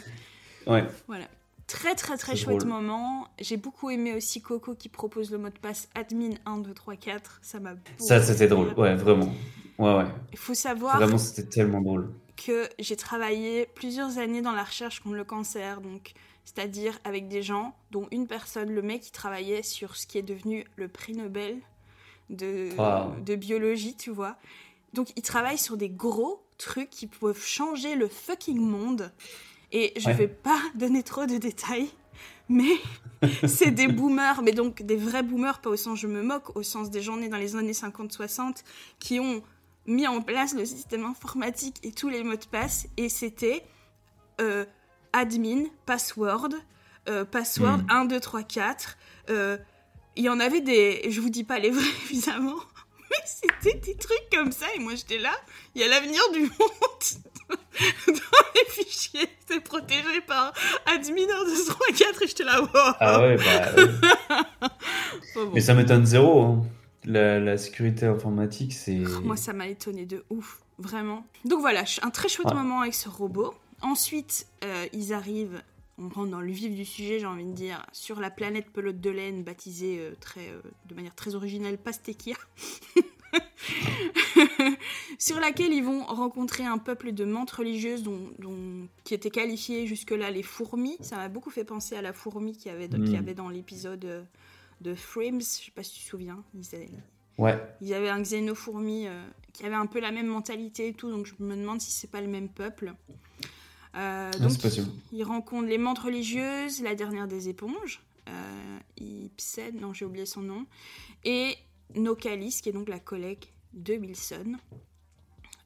Ouais. 0.66 0.82
voilà. 1.06 1.26
Très 1.72 1.94
très 1.94 2.16
très 2.18 2.36
chouette 2.36 2.58
drôle. 2.58 2.68
moment. 2.70 3.28
J'ai 3.40 3.56
beaucoup 3.56 3.88
aimé 3.90 4.14
aussi 4.14 4.42
Coco 4.42 4.74
qui 4.74 4.88
propose 4.88 5.30
le 5.30 5.38
mot 5.38 5.48
de 5.48 5.58
passe 5.58 5.88
admin 5.94 6.34
1, 6.44 6.58
2, 6.58 6.74
3, 6.74 6.96
4. 6.96 7.38
Ça 7.42 7.60
m'a 7.60 7.74
Ça, 7.98 8.22
c'était 8.22 8.46
drôle. 8.46 8.74
Ouais, 8.76 8.94
vraiment. 8.94 9.32
Ouais, 9.78 9.94
ouais. 9.96 10.04
Il 10.32 10.38
faut 10.38 10.54
savoir 10.54 10.96
Vraiment, 10.98 11.18
c'était 11.18 11.48
tellement 11.48 11.80
drôle. 11.80 12.12
que 12.36 12.68
j'ai 12.78 12.96
travaillé 12.96 13.66
plusieurs 13.74 14.18
années 14.18 14.42
dans 14.42 14.52
la 14.52 14.64
recherche 14.64 15.00
contre 15.00 15.16
le 15.16 15.24
cancer, 15.24 15.80
donc 15.80 16.12
c'est-à-dire 16.44 16.98
avec 17.04 17.28
des 17.28 17.42
gens, 17.42 17.74
dont 17.90 18.06
une 18.10 18.26
personne, 18.26 18.70
le 18.70 18.82
mec, 18.82 19.00
qui 19.02 19.12
travaillait 19.12 19.62
sur 19.62 19.96
ce 19.96 20.06
qui 20.06 20.18
est 20.18 20.22
devenu 20.22 20.64
le 20.76 20.88
prix 20.88 21.14
Nobel 21.14 21.56
de, 22.30 22.68
Wow. 22.76 23.20
de 23.24 23.34
biologie, 23.34 23.96
tu 23.96 24.10
vois. 24.10 24.36
Donc 24.92 25.08
il 25.16 25.22
travaille 25.22 25.58
sur 25.58 25.76
des 25.76 25.88
gros 25.88 26.44
trucs 26.58 26.90
qui 26.90 27.06
peuvent 27.06 27.42
changer 27.42 27.94
le 27.94 28.08
fucking 28.08 28.58
monde. 28.60 29.10
Et 29.72 29.92
je 29.98 30.06
Ouais. 30.06 30.14
vais 30.14 30.28
pas 30.28 30.60
donner 30.74 31.02
trop 31.02 31.26
de 31.26 31.36
détails, 31.38 31.88
mais 32.48 32.74
c'est 33.46 33.70
des 33.70 33.88
boomers, 33.88 34.42
mais 34.42 34.52
donc 34.52 34.82
des 34.82 34.96
vrais 34.96 35.22
boomers, 35.22 35.60
pas 35.60 35.70
au 35.70 35.76
sens 35.76 35.98
je 35.98 36.06
me 36.06 36.22
moque, 36.22 36.54
au 36.56 36.62
sens 36.62 36.90
des 36.90 37.00
gens 37.02 37.16
nés 37.16 37.28
dans 37.28 37.36
les 37.38 37.56
années 37.56 37.72
50-60 37.72 38.62
qui 38.98 39.18
ont 39.20 39.42
mis 39.86 40.06
en 40.06 40.20
place 40.22 40.54
le 40.54 40.64
système 40.64 41.04
informatique 41.04 41.76
et 41.82 41.90
tous 41.92 42.08
les 42.08 42.22
mots 42.22 42.36
de 42.36 42.44
passe, 42.46 42.86
et 42.96 43.08
c'était 43.08 43.64
euh, 44.40 44.64
admin, 45.12 45.64
password, 45.86 46.50
euh, 47.08 47.24
password 47.24 47.78
Hmm. 47.78 47.90
1, 47.90 48.04
2, 48.06 48.20
3, 48.20 48.42
4. 48.44 48.96
euh, 49.30 49.58
Il 50.16 50.24
y 50.24 50.28
en 50.28 50.38
avait 50.40 50.60
des. 50.60 51.02
Je 51.10 51.20
vous 51.20 51.30
dis 51.30 51.42
pas 51.44 51.58
les 51.58 51.70
vrais, 51.70 51.82
évidemment, 52.10 52.58
mais 53.10 53.16
c'était 53.24 53.78
des 53.78 53.96
trucs 53.96 54.28
comme 54.32 54.52
ça, 54.52 54.66
et 54.76 54.78
moi 54.78 54.94
j'étais 54.94 55.18
là, 55.18 55.32
il 55.74 55.80
y 55.80 55.84
a 55.84 55.88
l'avenir 55.88 56.20
du 56.32 56.42
monde 56.42 56.50
dans 58.06 58.12
les 58.54 58.70
fichiers, 58.70 59.28
c'est 59.48 59.60
protégé 59.60 60.20
par 60.26 60.52
admin 60.86 61.22
1, 61.22 61.44
2, 61.44 61.64
3, 61.66 61.86
4, 61.96 62.22
et 62.22 62.26
j'étais 62.26 62.44
là, 62.44 62.60
wow. 62.62 62.68
Ah 62.74 63.20
ouais, 63.20 63.36
bah. 63.36 63.72
ouais. 63.76 64.68
Bon, 65.34 65.44
bon. 65.46 65.50
Mais 65.54 65.60
ça 65.60 65.74
m'étonne 65.74 66.06
zéro. 66.06 66.42
hein. 66.42 66.62
La, 67.04 67.40
la 67.40 67.58
sécurité 67.58 68.06
informatique, 68.06 68.72
c'est. 68.72 68.94
Moi, 68.94 69.36
ça 69.36 69.52
m'a 69.52 69.66
étonné 69.66 70.06
de 70.06 70.24
ouf, 70.30 70.60
vraiment. 70.78 71.26
Donc 71.44 71.60
voilà, 71.60 71.82
un 72.02 72.10
très 72.10 72.28
chouette 72.28 72.54
moment 72.54 72.80
avec 72.82 72.94
ce 72.94 73.08
robot. 73.08 73.54
Ensuite, 73.80 74.46
euh, 74.62 74.86
ils 74.92 75.12
arrivent, 75.12 75.60
on 75.98 76.08
rentre 76.08 76.30
dans 76.30 76.40
le 76.40 76.52
vif 76.52 76.72
du 76.72 76.84
sujet, 76.84 77.18
j'ai 77.18 77.26
envie 77.26 77.44
de 77.44 77.50
dire, 77.52 77.84
sur 77.90 78.20
la 78.20 78.30
planète 78.30 78.70
pelote 78.70 79.00
de 79.00 79.10
laine, 79.10 79.42
baptisée 79.42 79.98
euh, 79.98 80.14
très, 80.20 80.42
euh, 80.48 80.60
de 80.86 80.94
manière 80.94 81.16
très 81.16 81.34
originelle 81.34 81.76
Pastekir. 81.78 82.36
sur 85.18 85.38
laquelle 85.40 85.72
ils 85.72 85.84
vont 85.84 86.04
rencontrer 86.04 86.64
un 86.64 86.78
peuple 86.78 87.12
de 87.12 87.24
mantes 87.24 87.50
religieuses 87.50 88.02
dont, 88.02 88.30
dont- 88.38 88.88
qui 89.04 89.14
étaient 89.14 89.30
qualifiées 89.30 89.86
jusque-là 89.86 90.30
les 90.30 90.42
fourmis. 90.42 90.96
Ça 91.00 91.16
m'a 91.16 91.28
beaucoup 91.28 91.50
fait 91.50 91.64
penser 91.64 91.94
à 91.96 92.02
la 92.02 92.12
fourmi 92.12 92.56
qu'il 92.56 92.70
y 92.70 92.74
avait, 92.74 92.88
qu'il 92.88 93.08
y 93.08 93.12
Mm. 93.16 93.16
avait 93.16 93.34
dans 93.34 93.48
l'épisode 93.48 94.04
euh, 94.04 94.22
de 94.80 94.94
Frames, 94.94 95.40
je 95.40 95.64
sais 95.64 95.70
pas 95.74 95.82
si 95.82 95.94
tu 95.94 96.04
te 96.04 96.08
souviens. 96.08 96.42
Ils 96.54 96.74
avaient- 96.74 96.88
Ouais. 97.38 97.58
ils 97.80 97.94
avaient 97.94 98.10
un 98.10 98.20
xénofourmi 98.22 99.06
euh, 99.06 99.22
qui 99.52 99.64
avait 99.64 99.74
un 99.74 99.86
peu 99.86 100.00
la 100.00 100.10
même 100.12 100.26
mentalité 100.26 100.88
et 100.88 100.92
tout, 100.92 101.10
donc 101.10 101.26
je 101.26 101.34
me 101.42 101.56
demande 101.56 101.80
si 101.80 101.90
c'est 101.90 102.10
pas 102.10 102.20
le 102.20 102.26
même 102.28 102.48
peuple. 102.48 102.94
Euh, 103.94 104.30
Ah, 104.34 104.38
donc, 104.38 104.58
possible. 104.60 104.88
ils 105.12 105.22
rencontrent 105.24 105.68
les 105.68 105.78
mantes 105.78 105.98
religieuses, 105.98 106.82
la 106.82 106.94
dernière 106.94 107.28
des 107.28 107.48
éponges, 107.48 108.00
euh, 108.28 108.78
Ibsen, 108.98 109.78
non 109.80 109.92
j'ai 109.92 110.04
oublié 110.06 110.24
son 110.26 110.40
nom, 110.40 110.66
et 111.24 111.54
Nocalis, 111.96 112.60
qui 112.62 112.68
est 112.68 112.72
donc 112.72 112.88
la 112.88 112.98
collègue 113.00 113.44
de 113.74 113.94
Wilson. 113.94 114.56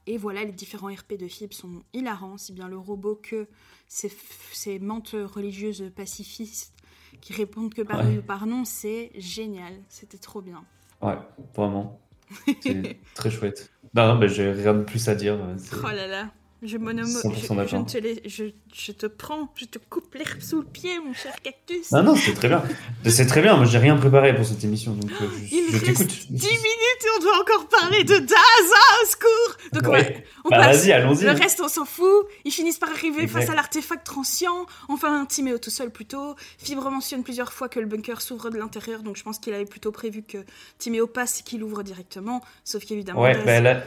Et 0.08 0.18
voilà, 0.18 0.44
les 0.44 0.52
différents 0.52 0.92
RP 0.92 1.14
de 1.18 1.26
Phoebe 1.26 1.52
sont 1.52 1.82
hilarants, 1.92 2.38
si 2.38 2.52
bien 2.52 2.68
le 2.68 2.78
robot 2.78 3.16
que 3.16 3.48
ces, 3.88 4.12
ces 4.52 4.78
mantes 4.78 5.14
religieuses 5.14 5.90
pacifistes 5.96 6.72
qui 7.20 7.32
répondent 7.32 7.74
que 7.74 7.82
par 7.82 7.98
Ouais. 8.00 8.06
oui 8.12 8.18
ou 8.18 8.22
par 8.22 8.46
non, 8.46 8.64
c'est 8.64 9.10
génial, 9.16 9.72
c'était 9.88 10.18
trop 10.18 10.42
bien. 10.42 10.64
Ouais, 11.02 11.16
vraiment. 11.54 12.00
C'est 12.60 12.98
très 13.14 13.30
chouette. 13.30 13.70
Non, 13.94 14.08
non, 14.08 14.18
mais 14.18 14.28
j'ai 14.28 14.50
rien 14.50 14.74
de 14.74 14.82
plus 14.82 15.08
à 15.08 15.14
dire. 15.14 15.34
euh, 15.34 15.56
Oh 15.84 15.86
là 15.88 16.06
là, 16.08 16.30
je 16.62 16.78
monomo, 16.78 17.08
100% 17.08 17.62
je, 17.64 17.68
je, 17.68 17.76
ne 17.76 17.84
te 17.84 17.98
les- 17.98 18.22
je, 18.26 18.44
je 18.74 18.92
te 18.92 19.06
prends, 19.06 19.52
je 19.56 19.66
te 19.66 19.78
coupe 19.90 20.14
l'herbe 20.14 20.40
sous 20.40 20.60
le 20.60 20.66
pied, 20.66 20.98
mon 21.00 21.12
cher 21.12 21.34
cactus. 21.42 21.90
Non, 21.92 22.02
non, 22.02 22.16
c'est 22.16 22.32
très 22.34 22.48
bien. 22.48 22.62
C'est 23.06 23.26
très 23.26 23.42
bien. 23.42 23.56
Moi, 23.56 23.66
j'ai 23.66 23.78
rien 23.78 23.96
préparé 23.96 24.34
pour 24.34 24.44
cette 24.46 24.62
émission, 24.64 24.92
donc 24.94 25.10
euh, 25.20 25.26
je, 25.48 25.54
Il 25.54 25.66
je 25.70 25.74
me 25.76 25.80
t'écoute. 25.80 25.98
reste 25.98 26.32
10 26.32 26.46
minutes 26.46 27.02
et 27.04 27.08
on 27.16 27.20
doit 27.22 27.40
encore 27.40 27.68
parler 27.68 28.04
de 28.04 28.16
Daz, 28.16 28.36
ah, 28.74 28.96
au 29.02 29.06
secours 29.06 29.56
Donc 29.72 29.82
on 29.86 29.92
va- 29.92 29.98
Ouais. 29.98 30.24
on 30.44 30.48
Bah, 30.50 30.56
passe. 30.58 30.78
vas-y, 30.82 30.92
allons-y. 30.92 31.24
Le 31.24 31.30
reste, 31.32 31.60
on 31.62 31.68
s'en 31.68 31.84
fout. 31.84 32.26
Ils 32.44 32.52
finissent 32.52 32.78
par 32.78 32.90
arriver 32.90 33.22
Exact. 33.22 33.40
face 33.40 33.50
à 33.50 33.54
l'artefact 33.54 34.04
transcient. 34.06 34.66
Enfin, 34.88 35.26
Timéo 35.26 35.58
tout 35.58 35.70
seul 35.70 35.90
plutôt. 35.90 36.34
Fibre 36.58 36.90
mentionne 36.90 37.22
plusieurs 37.22 37.52
fois 37.52 37.68
que 37.68 37.80
le 37.80 37.86
bunker 37.86 38.20
s'ouvre 38.20 38.50
de 38.50 38.56
l'intérieur, 38.58 39.02
donc 39.02 39.16
je 39.16 39.22
pense 39.22 39.38
qu'il 39.38 39.52
avait 39.52 39.64
plutôt 39.66 39.92
prévu 39.92 40.22
que 40.22 40.38
Timéo 40.78 41.06
passe 41.06 41.40
et 41.40 41.42
qu'il 41.42 41.62
ouvre 41.62 41.82
directement. 41.82 42.42
Sauf 42.64 42.84
qu'évidemment, 42.84 43.20
Ouais, 43.22 43.36
bah 43.44 43.60
là, 43.60 43.82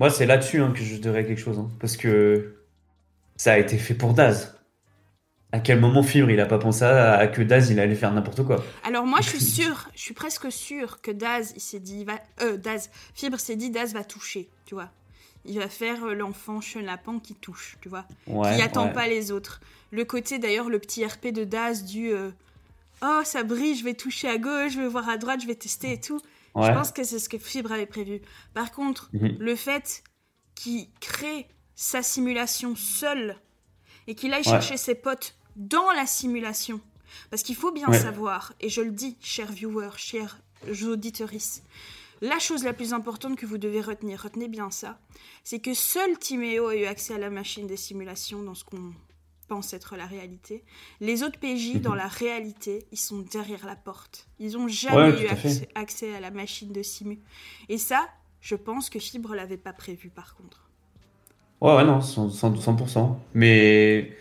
moi 0.00 0.10
c'est 0.10 0.26
là-dessus 0.26 0.60
hein, 0.60 0.72
que 0.72 0.82
je 0.82 0.96
dirais 0.96 1.24
quelque 1.24 1.40
chose, 1.40 1.58
hein, 1.58 1.68
parce 1.78 1.96
que 1.96 2.56
ça 3.36 3.52
a 3.52 3.58
été 3.58 3.78
fait 3.78 3.94
pour 3.94 4.14
Daz. 4.14 4.56
À 5.52 5.58
quel 5.58 5.80
moment 5.80 6.02
Fibre 6.02 6.30
il 6.30 6.40
a 6.40 6.46
pas 6.46 6.58
pensé 6.58 6.84
à, 6.84 7.14
à 7.14 7.26
que 7.26 7.42
Daz 7.42 7.70
il 7.70 7.78
allait 7.78 7.94
faire 7.94 8.12
n'importe 8.12 8.44
quoi? 8.44 8.64
Alors 8.84 9.04
moi, 9.04 9.20
je 9.22 9.28
suis 9.28 9.40
sûre, 9.40 9.88
je 9.94 10.00
suis 10.00 10.14
presque 10.14 10.50
sûre 10.50 11.00
que 11.02 11.10
Daz, 11.10 11.52
il 11.54 11.60
s'est 11.60 11.80
dit, 11.80 12.04
va, 12.04 12.14
euh, 12.42 12.56
Daz, 12.56 12.90
Fibre 13.14 13.38
s'est 13.38 13.56
dit, 13.56 13.70
Daz 13.70 13.92
va 13.92 14.02
toucher, 14.02 14.48
tu 14.64 14.74
vois. 14.74 14.90
Il 15.44 15.58
va 15.58 15.68
faire 15.68 16.04
euh, 16.04 16.14
l'enfant 16.14 16.60
chenapan 16.60 17.18
qui 17.18 17.34
touche, 17.34 17.76
tu 17.80 17.88
vois. 17.88 18.04
Ouais, 18.26 18.56
qui 18.56 18.62
attend 18.62 18.86
ouais. 18.86 18.92
pas 18.92 19.06
les 19.06 19.32
autres. 19.32 19.60
Le 19.90 20.04
côté 20.04 20.38
d'ailleurs, 20.38 20.70
le 20.70 20.78
petit 20.78 21.04
RP 21.04 21.28
de 21.28 21.44
Daz 21.44 21.84
du 21.84 22.12
euh, 22.12 22.30
oh 23.02 23.20
ça 23.24 23.42
brille, 23.42 23.74
je 23.74 23.84
vais 23.84 23.94
toucher 23.94 24.28
à 24.28 24.38
gauche, 24.38 24.72
je 24.72 24.80
vais 24.80 24.88
voir 24.88 25.08
à 25.08 25.16
droite, 25.16 25.40
je 25.42 25.46
vais 25.46 25.54
tester 25.54 25.92
et 25.92 26.00
tout. 26.00 26.20
Je 26.56 26.72
pense 26.72 26.90
que 26.92 27.04
c'est 27.04 27.18
ce 27.18 27.28
que 27.28 27.38
Fibre 27.38 27.72
avait 27.72 27.86
prévu. 27.86 28.20
Par 28.54 28.72
contre, 28.72 29.10
Mhm. 29.12 29.36
le 29.38 29.56
fait 29.56 30.02
qu'il 30.54 30.90
crée 31.00 31.46
sa 31.74 32.02
simulation 32.02 32.74
seul 32.76 33.36
et 34.06 34.14
qu'il 34.14 34.32
aille 34.34 34.40
Ouais. 34.40 34.50
chercher 34.50 34.76
ses 34.76 34.94
potes 34.94 35.36
dans 35.56 35.90
la 35.92 36.06
simulation, 36.06 36.80
parce 37.30 37.42
qu'il 37.42 37.56
faut 37.56 37.72
bien 37.72 37.88
Ouais. 37.88 38.00
savoir, 38.00 38.52
et 38.60 38.68
je 38.68 38.80
le 38.80 38.90
dis, 38.90 39.16
chers 39.20 39.52
viewers, 39.52 39.96
chers 39.96 40.40
auditeuristes, 40.84 41.64
la 42.20 42.38
chose 42.38 42.64
la 42.64 42.72
plus 42.74 42.92
importante 42.92 43.36
que 43.36 43.46
vous 43.46 43.56
devez 43.58 43.80
retenir, 43.80 44.20
retenez 44.22 44.48
bien 44.48 44.70
ça, 44.70 44.98
c'est 45.44 45.60
que 45.60 45.72
seul 45.72 46.18
Timéo 46.18 46.66
a 46.68 46.76
eu 46.76 46.84
accès 46.84 47.14
à 47.14 47.18
la 47.18 47.30
machine 47.30 47.66
des 47.66 47.76
simulations 47.78 48.42
dans 48.42 48.54
ce 48.54 48.64
qu'on 48.64 48.92
pense 49.50 49.74
être 49.74 49.96
la 49.96 50.06
réalité. 50.06 50.62
Les 51.00 51.22
autres 51.24 51.38
PJ, 51.40 51.74
Mhm. 51.74 51.80
dans 51.80 51.94
la 51.94 52.06
réalité, 52.06 52.86
ils 52.92 52.98
sont 52.98 53.18
derrière 53.18 53.66
la 53.66 53.74
porte. 53.76 54.28
Ils 54.38 54.56
ont 54.56 54.68
jamais 54.68 55.10
Ouais, 55.12 55.24
eu 55.24 55.26
accès, 55.26 55.68
accès 55.74 56.14
à 56.14 56.20
la 56.20 56.30
machine 56.30 56.72
de 56.72 56.82
simu. 56.82 57.18
Et 57.68 57.76
ça, 57.76 58.08
je 58.40 58.54
pense 58.54 58.88
que 58.90 59.00
Fibre 59.00 59.34
l'avait 59.34 59.56
pas 59.56 59.72
prévu 59.72 60.08
par 60.08 60.36
contre. 60.36 60.68
Ouais, 61.60 61.74
ouais, 61.76 61.84
non, 61.84 62.00
100%. 62.00 62.30
100%, 62.30 62.60
100%. 62.60 63.20
Mais 63.34 64.16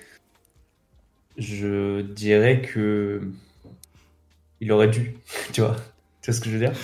je 1.38 2.01
dirais 2.01 2.61
que 2.61 3.21
il 4.61 4.71
aurait 4.71 4.89
dû, 4.89 5.15
tu 5.53 5.61
vois. 5.61 5.75
Tu 6.21 6.32
vois 6.32 6.34
ce 6.34 6.41
que 6.41 6.49
je 6.49 6.57
veux 6.57 6.65
dire? 6.67 6.73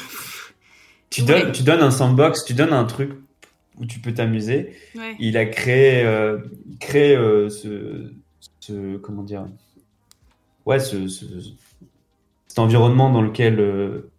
Tu 1.11 1.21
Ouais. 1.21 1.27
donnes, 1.27 1.51
tu 1.53 1.63
donnes 1.63 1.81
un 1.81 1.91
sandbox, 1.91 2.43
tu 2.43 2.53
donnes 2.53 2.73
un 2.73 2.83
truc 2.83 3.11
où 3.77 3.85
tu 3.85 3.99
peux 3.99 4.13
t'amuser. 4.13 4.75
Ouais. 4.95 5.15
Il 5.19 5.37
a 5.37 5.45
créé, 5.45 6.03
euh, 6.03 6.39
il 6.69 6.77
crée 6.77 7.15
euh, 7.15 7.47
ce, 7.49 8.11
ce, 8.67 8.97
comment 8.97 9.23
dire, 9.23 9.45
ouais, 10.65 10.79
ce, 10.79 11.07
ce- 11.07 11.25
cet 12.47 12.59
environnement 12.59 13.09
dans 13.11 13.21
lequel 13.21 13.59
euh, 13.59 14.09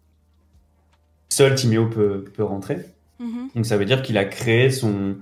seul 1.29 1.55
Timéo 1.55 1.87
peut, 1.87 2.23
peut 2.33 2.43
rentrer. 2.43 2.77
Mhm. 3.19 3.49
Donc 3.55 3.65
ça 3.65 3.77
veut 3.77 3.85
dire 3.85 4.01
qu'il 4.01 4.17
a 4.17 4.25
créé 4.25 4.69
son, 4.69 5.15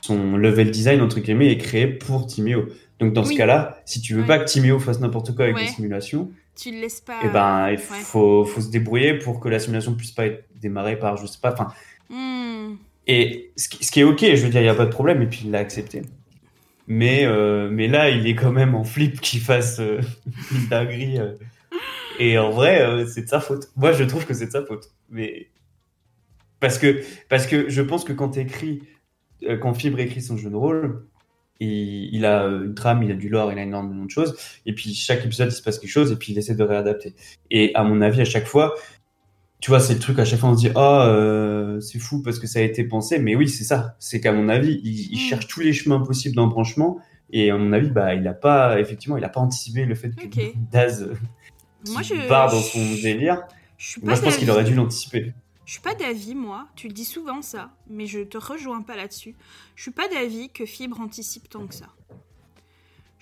son 0.00 0.36
level 0.36 0.70
design, 0.70 1.00
entre 1.00 1.20
guillemets, 1.20 1.50
est 1.52 1.58
créé 1.58 1.86
pour 1.86 2.26
Timéo. 2.26 2.66
Donc 3.00 3.12
dans 3.12 3.24
Oui. 3.24 3.32
ce 3.32 3.36
cas-là, 3.38 3.80
si 3.84 4.00
tu 4.00 4.14
veux 4.14 4.22
Ouais. 4.22 4.26
pas 4.26 4.38
que 4.38 4.44
Timéo 4.44 4.78
fasse 4.78 5.00
n'importe 5.00 5.34
quoi 5.34 5.44
avec 5.44 5.56
Ouais. 5.56 5.62
les 5.64 5.68
simulations, 5.68 6.30
Tu 6.56 6.70
le 6.72 6.80
laisses 6.80 7.00
pas. 7.00 7.18
eh 7.24 7.28
ben, 7.28 7.68
il 7.70 7.72
ouais. 7.72 7.76
faut, 7.78 8.44
faut 8.44 8.60
se 8.60 8.70
débrouiller 8.70 9.18
pour 9.18 9.40
que 9.40 9.48
la 9.48 9.58
simulation 9.58 9.94
puisse 9.94 10.12
pas 10.12 10.26
être 10.26 10.44
démarrée 10.60 10.98
par, 10.98 11.16
je 11.16 11.26
sais 11.26 11.38
pas, 11.40 11.52
enfin, 11.52 11.68
Hmm. 12.10 12.74
et 13.06 13.50
ce 13.56 13.68
qui, 13.68 13.84
ce 13.84 13.90
qui 13.90 14.00
est 14.00 14.04
ok, 14.04 14.20
je 14.20 14.42
veux 14.44 14.50
dire, 14.50 14.60
il 14.60 14.64
n'y 14.64 14.68
a 14.70 14.74
pas 14.74 14.84
de 14.84 14.90
problème, 14.90 15.22
et 15.22 15.26
puis 15.26 15.42
il 15.44 15.50
l'a 15.50 15.58
accepté. 15.58 16.02
Mais, 16.86 17.24
euh, 17.24 17.70
mais 17.70 17.88
là, 17.88 18.10
il 18.10 18.26
est 18.26 18.34
quand 18.34 18.52
même 18.52 18.74
en 18.74 18.84
flip 18.84 19.20
qu'il 19.20 19.40
fasse 19.40 19.80
euh, 19.80 20.00
une 20.52 20.68
dinguerie. 20.68 21.18
euh. 21.18 21.32
Et 22.18 22.38
en 22.38 22.50
vrai, 22.50 22.82
euh, 22.82 23.06
c'est 23.06 23.22
de 23.22 23.28
sa 23.28 23.40
faute. 23.40 23.68
Moi, 23.76 23.92
je 23.92 24.04
trouve 24.04 24.26
que 24.26 24.34
c'est 24.34 24.46
de 24.46 24.50
sa 24.52 24.64
faute. 24.64 24.90
Mais 25.10 25.50
parce 26.60 26.78
que 26.78 27.02
parce 27.28 27.46
que 27.46 27.68
je 27.68 27.82
pense 27.82 28.04
que 28.04 28.12
quand 28.12 28.36
quand 29.60 29.74
Fibre 29.74 30.00
écrit 30.00 30.22
son 30.22 30.36
jeu 30.36 30.50
de 30.50 30.56
rôle, 30.56 31.06
il, 31.60 32.14
il 32.14 32.24
a 32.24 32.44
une 32.44 32.74
trame, 32.74 33.02
il 33.02 33.10
a 33.12 33.14
du 33.14 33.28
lore, 33.28 33.52
il 33.52 33.58
a 33.58 33.62
énormément 33.62 34.04
de 34.04 34.10
choses. 34.10 34.36
Et 34.66 34.74
puis 34.74 34.94
chaque 34.94 35.24
épisode, 35.24 35.48
il 35.48 35.54
se 35.54 35.62
passe 35.62 35.78
quelque 35.78 35.90
chose, 35.90 36.12
et 36.12 36.16
puis 36.16 36.32
il 36.32 36.38
essaie 36.38 36.54
de 36.54 36.64
réadapter. 36.64 37.14
Et 37.50 37.74
à 37.74 37.84
mon 37.84 38.00
avis, 38.00 38.20
à 38.22 38.24
chaque 38.24 38.46
fois, 38.46 38.74
tu 39.64 39.70
vois, 39.70 39.80
c'est 39.80 39.94
le 39.94 39.98
truc 39.98 40.18
à 40.18 40.26
chaque 40.26 40.40
fois 40.40 40.50
on 40.50 40.54
se 40.54 40.60
dit 40.60 40.72
ah 40.74 41.06
euh, 41.08 41.80
c'est 41.80 41.98
fou 41.98 42.20
parce 42.20 42.38
que 42.38 42.46
ça 42.46 42.58
a 42.58 42.62
été 42.62 42.84
pensé, 42.84 43.18
mais 43.18 43.34
oui 43.34 43.48
c'est 43.48 43.64
ça, 43.64 43.96
c'est 43.98 44.20
qu'à 44.20 44.30
mon 44.30 44.50
avis 44.50 44.78
il, 44.84 45.10
il 45.10 45.16
Mm. 45.16 45.20
cherche 45.30 45.46
tous 45.46 45.60
les 45.60 45.72
chemins 45.72 46.00
possibles 46.00 46.36
d'embranchement 46.36 46.98
et 47.30 47.50
à 47.50 47.56
mon 47.56 47.72
avis 47.72 47.88
bah 47.88 48.14
il 48.14 48.28
a 48.28 48.34
pas 48.34 48.78
effectivement 48.78 49.16
il 49.16 49.24
a 49.24 49.30
pas 49.30 49.40
anticipé 49.40 49.86
le 49.86 49.94
fait 49.94 50.10
que. 50.14 50.52
Daz 50.70 51.08
Moi, 51.88 52.02
je, 52.02 52.28
part 52.28 52.50
dans 52.50 52.60
son 52.60 52.78
délire. 53.02 53.40
je 53.78 54.00
Moi 54.02 54.16
je 54.16 54.20
pense 54.20 54.36
qu'il 54.36 54.50
aurait 54.50 54.64
dû 54.64 54.74
l'anticiper. 54.74 55.32
Je 55.64 55.72
suis 55.72 55.80
pas 55.80 55.94
d'avis, 55.94 56.34
moi. 56.34 56.68
Tu 56.76 56.88
le 56.88 56.92
dis 56.92 57.06
souvent, 57.06 57.40
ça, 57.40 57.70
mais 57.88 58.04
je 58.04 58.20
te 58.20 58.36
rejoins 58.36 58.82
pas 58.82 58.96
là-dessus. 58.96 59.34
Je 59.76 59.82
suis 59.82 59.92
pas 59.92 60.08
d'avis 60.08 60.50
que 60.50 60.66
Fibre 60.66 61.00
anticipe 61.00 61.48
tant 61.48 61.66
que 61.66 61.74
ça. 61.74 61.86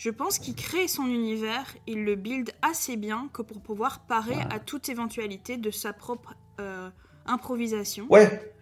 Je 0.02 0.10
pense 0.10 0.40
qu'il 0.40 0.56
crée 0.56 0.88
son 0.88 1.06
univers, 1.06 1.64
il 1.86 2.02
le 2.04 2.16
build 2.16 2.50
assez 2.60 2.96
bien 2.96 3.28
que 3.32 3.40
pour 3.40 3.60
pouvoir 3.62 4.00
parer 4.00 4.34
Ouais. 4.34 4.46
à 4.50 4.58
toute 4.58 4.88
éventualité 4.88 5.56
de 5.58 5.70
sa 5.70 5.92
propre 5.92 6.34
euh, 6.60 6.90
improvisation. 7.26 8.06
Ouais. 8.10 8.52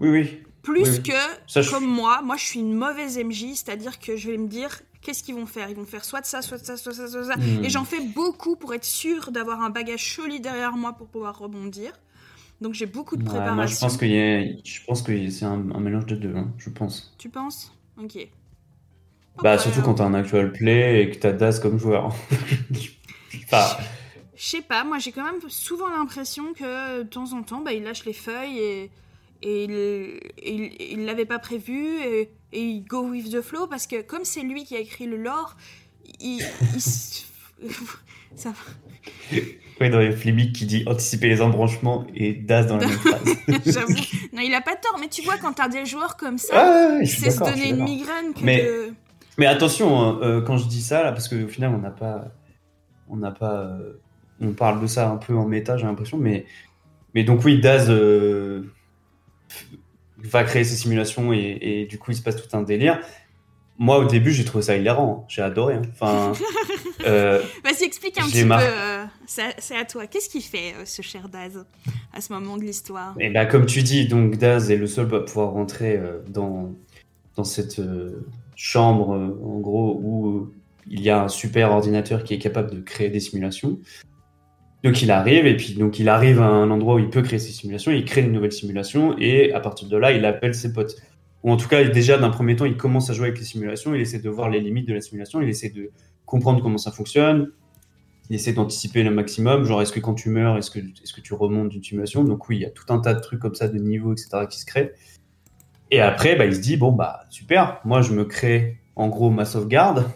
Oui 0.00 0.08
oui. 0.10 0.42
Plus 0.62 0.82
oui, 0.82 0.88
oui. 0.96 1.02
que, 1.04 1.12
Ça, 1.46 1.62
je- 1.62 1.70
comme 1.70 1.86
moi, 1.86 2.22
moi 2.22 2.36
je 2.36 2.44
suis 2.44 2.58
une 2.58 2.74
mauvaise 2.74 3.16
MJ, 3.18 3.54
c'est-à-dire 3.54 4.00
que 4.00 4.16
je 4.16 4.32
vais 4.32 4.36
me 4.36 4.48
dire 4.48 4.82
qu'est-ce 5.00 5.22
qu'ils 5.22 5.36
vont 5.36 5.46
faire? 5.46 5.70
Ils 5.70 5.76
vont 5.76 5.84
faire 5.86 6.04
soit 6.04 6.22
de 6.22 6.26
ça, 6.26 6.42
soit 6.42 6.58
de 6.58 6.64
ça, 6.64 6.76
soit 6.76 6.90
de 6.90 6.96
ça, 6.96 7.06
soit 7.08 7.20
de 7.20 7.26
ça. 7.26 7.36
Hmm. 7.36 7.64
Et 7.64 7.70
j'en 7.70 7.84
fais 7.84 8.00
beaucoup 8.00 8.56
pour 8.56 8.74
être 8.74 8.84
sûr 8.84 9.30
d'avoir 9.30 9.62
un 9.62 9.70
bagage 9.70 10.14
solide 10.16 10.42
derrière 10.42 10.76
moi 10.76 10.94
pour 10.94 11.06
pouvoir 11.06 11.38
rebondir. 11.38 11.92
Donc 12.60 12.74
j'ai 12.74 12.86
beaucoup 12.86 13.16
de 13.16 13.22
Ouais, 13.22 13.28
préparation. 13.28 13.54
moi 13.54 13.66
je 13.66 13.78
pense 13.78 13.96
qu'il 13.96 14.10
y 14.10 14.18
a, 14.18 14.42
je 14.64 14.80
pense 14.84 15.02
que 15.02 15.30
c'est 15.30 15.44
un, 15.44 15.70
un 15.70 15.80
mélange 15.80 16.06
de 16.06 16.16
deux, 16.16 16.34
hein, 16.34 16.52
je 16.58 16.68
pense. 16.68 17.14
Tu 17.16 17.28
penses? 17.30 17.72
Ok. 17.96 18.28
Bah 19.42 19.58
surtout 19.58 19.80
quand 19.82 19.94
t'as 19.94 20.04
un 20.04 20.14
actual 20.14 20.52
play 20.52 21.02
et 21.02 21.10
que 21.10 21.16
t'as 21.16 21.32
Daz 21.32 21.60
comme 21.60 21.78
joueur. 21.78 22.14
enfin, 23.44 23.76
Je 24.36 24.44
sais 24.44 24.60
pas, 24.62 24.84
moi 24.84 24.98
j'ai 24.98 25.12
quand 25.12 25.24
même 25.24 25.40
souvent 25.48 25.88
l'impression 25.88 26.52
que 26.52 26.98
de 27.02 27.08
temps 27.08 27.32
en 27.32 27.42
temps, 27.42 27.60
bah, 27.62 27.72
il 27.72 27.82
lâche 27.84 28.04
les 28.04 28.12
feuilles 28.12 28.58
et, 28.58 28.90
et 29.42 30.92
il 30.92 31.04
l'avait 31.06 31.24
pas 31.24 31.38
prévu 31.38 31.86
et, 32.04 32.30
et 32.52 32.60
il 32.62 32.82
go 32.84 33.02
with 33.08 33.32
the 33.32 33.40
flow 33.40 33.66
parce 33.66 33.86
que 33.86 34.02
comme 34.02 34.24
c'est 34.24 34.42
lui 34.42 34.64
qui 34.64 34.76
a 34.76 34.80
écrit 34.80 35.06
le 35.06 35.16
lore, 35.16 35.56
il. 36.20 36.42
ça 38.36 38.50
va. 38.50 39.36
ouais, 39.80 39.90
dans 39.90 39.98
les 39.98 40.12
Flibic 40.12 40.54
qui 40.54 40.66
dit 40.66 40.84
anticiper 40.86 41.28
les 41.28 41.40
embranchements 41.40 42.06
et 42.14 42.32
Daz 42.32 42.66
dans 42.66 42.76
la 42.76 42.86
même 42.86 42.98
phrase. 42.98 43.34
J'avoue. 43.66 43.94
Non, 44.32 44.42
il 44.42 44.54
a 44.54 44.60
pas 44.60 44.76
tort, 44.76 44.98
mais 45.00 45.08
tu 45.08 45.22
vois, 45.22 45.38
quand 45.38 45.54
t'as 45.54 45.68
des 45.68 45.86
joueurs 45.86 46.16
comme 46.16 46.38
ça, 46.38 46.54
Ah, 46.54 46.98
ouais, 46.98 47.06
c'est 47.06 47.30
se 47.30 47.38
donner 47.38 47.70
une 47.70 47.82
migraine 47.84 48.34
que 48.34 48.44
Mais- 48.44 48.62
de- 48.64 48.92
Mais 49.38 49.46
attention, 49.46 49.98
hein, 50.00 50.18
euh, 50.22 50.40
quand 50.42 50.56
je 50.58 50.66
dis 50.68 50.82
ça, 50.82 51.02
là, 51.02 51.12
parce 51.12 51.28
qu'au 51.28 51.48
final, 51.48 51.72
on 51.74 51.78
n'a 51.78 51.90
pas. 51.90 52.26
On 53.08 53.16
n'a 53.16 53.30
pas. 53.30 53.62
euh, 53.66 53.92
on 54.40 54.52
parle 54.52 54.80
de 54.80 54.86
ça 54.86 55.08
un 55.10 55.16
peu 55.16 55.34
en 55.34 55.46
méta, 55.46 55.76
j'ai 55.76 55.86
l'impression, 55.86 56.18
mais. 56.18 56.46
Mais 57.14 57.24
donc, 57.24 57.44
oui, 57.44 57.60
Daz 57.60 57.86
euh, 57.88 58.62
va 60.18 60.44
créer 60.44 60.64
ses 60.64 60.76
simulations 60.76 61.32
et, 61.32 61.58
et 61.60 61.86
du 61.86 61.98
coup, 61.98 62.10
il 62.12 62.16
se 62.16 62.22
passe 62.22 62.36
tout 62.36 62.56
un 62.56 62.62
délire. 62.62 63.00
Moi, 63.78 63.98
au 63.98 64.04
début, 64.04 64.30
j'ai 64.32 64.44
trouvé 64.44 64.62
ça 64.62 64.76
hilarant. 64.76 65.22
hein. 65.22 65.24
J'ai 65.28 65.42
adoré. 65.42 65.74
hein. 65.74 65.82
Enfin. 65.92 66.32
Vas-y, 67.04 67.84
explique 67.84 68.18
un 68.18 68.26
petit 68.26 68.44
mar- 68.44 68.60
peu. 68.60 69.08
c'est 69.26 69.76
à 69.76 69.84
toi. 69.86 70.06
Qu'est-ce 70.06 70.28
qu'il 70.28 70.42
fait, 70.42 70.74
ce 70.84 71.00
cher 71.00 71.30
Daz, 71.30 71.64
à 72.12 72.20
ce 72.20 72.30
moment 72.32 72.58
de 72.58 72.62
l'histoire? 72.62 73.14
Et 73.18 73.30
bah, 73.30 73.46
comme 73.46 73.64
tu 73.64 73.82
dis, 73.82 74.06
donc 74.06 74.36
Daz 74.36 74.70
est 74.70 74.76
le 74.76 74.86
seul 74.86 75.12
à 75.14 75.20
pouvoir 75.20 75.50
rentrer 75.52 75.98
dans, 76.28 76.70
dans 77.36 77.44
cette 77.44 77.80
chambre, 78.62 79.14
euh, 79.14 79.40
en 79.42 79.58
gros, 79.58 79.98
où 80.02 80.28
euh, 80.28 80.52
il 80.86 81.00
y 81.00 81.08
a 81.08 81.24
un 81.24 81.28
super 81.28 81.72
ordinateur 81.72 82.24
qui 82.24 82.34
est 82.34 82.38
capable 82.38 82.70
de 82.70 82.80
créer 82.80 83.08
des 83.08 83.18
simulations. 83.18 83.78
Donc 84.84 85.00
il 85.00 85.10
arrive, 85.10 85.46
et 85.46 85.56
puis 85.56 85.74
donc 85.74 85.98
il 85.98 86.10
arrive 86.10 86.42
à 86.42 86.46
un 86.46 86.70
endroit 86.70 86.96
où 86.96 86.98
il 86.98 87.08
peut 87.08 87.22
créer 87.22 87.38
ses 87.38 87.52
simulations, 87.52 87.90
il 87.90 88.04
crée 88.04 88.20
une 88.20 88.32
nouvelle 88.32 88.52
simulation, 88.52 89.16
et 89.18 89.52
à 89.54 89.60
partir 89.60 89.88
de 89.88 89.96
là, 89.96 90.12
il 90.12 90.26
appelle 90.26 90.54
ses 90.54 90.74
potes. 90.74 90.96
Ou 91.42 91.50
en 91.50 91.56
tout 91.56 91.68
cas, 91.68 91.82
déjà, 91.84 92.18
d'un 92.18 92.28
premier 92.28 92.54
temps, 92.54 92.66
il 92.66 92.76
commence 92.76 93.08
à 93.08 93.14
jouer 93.14 93.28
avec 93.28 93.38
les 93.38 93.46
simulations, 93.46 93.94
il 93.94 94.02
essaie 94.02 94.18
de 94.18 94.28
voir 94.28 94.50
les 94.50 94.60
limites 94.60 94.86
de 94.86 94.92
la 94.92 95.00
simulation, 95.00 95.40
il 95.40 95.48
essaie 95.48 95.70
de 95.70 95.90
comprendre 96.26 96.62
comment 96.62 96.78
ça 96.78 96.92
fonctionne, 96.92 97.50
il 98.28 98.36
essaie 98.36 98.52
d'anticiper 98.52 99.02
le 99.02 99.10
maximum, 99.10 99.64
genre 99.64 99.80
est-ce 99.80 99.92
que 99.92 100.00
quand 100.00 100.14
tu 100.14 100.28
meurs, 100.28 100.58
est-ce 100.58 100.70
que, 100.70 100.80
est 100.80 101.14
que 101.14 101.20
tu 101.22 101.32
remontes 101.32 101.70
d'une 101.70 101.82
simulation? 101.82 102.24
Donc 102.24 102.46
oui, 102.50 102.56
il 102.56 102.62
y 102.62 102.66
a 102.66 102.70
tout 102.70 102.92
un 102.92 102.98
tas 102.98 103.14
de 103.14 103.20
trucs 103.20 103.40
comme 103.40 103.54
ça, 103.54 103.68
de 103.68 103.78
niveaux, 103.78 104.12
etc., 104.12 104.44
qui 104.50 104.60
se 104.60 104.66
créent. 104.66 104.92
Et 105.90 106.00
après, 106.00 106.36
bah, 106.36 106.46
il 106.46 106.54
se 106.54 106.60
dit, 106.60 106.76
bon, 106.76 106.92
bah 106.92 107.20
super, 107.30 107.80
moi 107.84 108.00
je 108.02 108.12
me 108.12 108.24
crée 108.24 108.78
en 108.96 109.08
gros 109.08 109.30
ma 109.30 109.44
sauvegarde, 109.44 110.10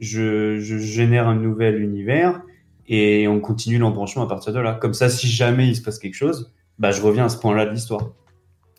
je, 0.00 0.58
je 0.58 0.76
génère 0.78 1.28
un 1.28 1.36
nouvel 1.36 1.80
univers, 1.80 2.42
et 2.88 3.28
on 3.28 3.40
continue 3.40 3.78
l'embranchement 3.78 4.22
à 4.22 4.28
partir 4.28 4.52
de 4.52 4.60
là. 4.60 4.74
Comme 4.74 4.94
ça, 4.94 5.08
si 5.08 5.28
jamais 5.28 5.68
il 5.68 5.76
se 5.76 5.82
passe 5.82 5.98
quelque 5.98 6.14
chose, 6.14 6.52
bah 6.78 6.90
je 6.90 7.00
reviens 7.02 7.26
à 7.26 7.28
ce 7.28 7.38
point-là 7.38 7.66
de 7.66 7.70
l'histoire. 7.70 8.10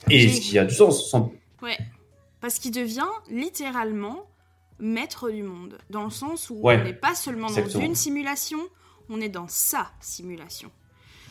Et 0.10 0.30
ce 0.30 0.42
qui 0.42 0.58
a 0.60 0.66
du 0.66 0.74
sens, 0.74 1.10
sans... 1.10 1.32
Ouais. 1.62 1.78
Parce 2.40 2.60
qu'il 2.60 2.72
devient 2.72 3.08
littéralement 3.30 4.28
maître 4.80 5.30
du 5.32 5.44
monde. 5.44 5.78
Dans 5.90 6.04
le 6.04 6.12
sens 6.12 6.50
où 6.50 6.56
Ouais, 6.62 6.80
on 6.80 6.84
n'est 6.84 6.94
pas 6.94 7.16
seulement 7.16 7.48
exactement. 7.48 7.80
dans 7.82 7.90
une 7.90 7.96
simulation, 7.96 8.60
on 9.10 9.20
est 9.20 9.30
dans 9.30 9.48
sa 9.48 9.88
simulation. 10.00 10.70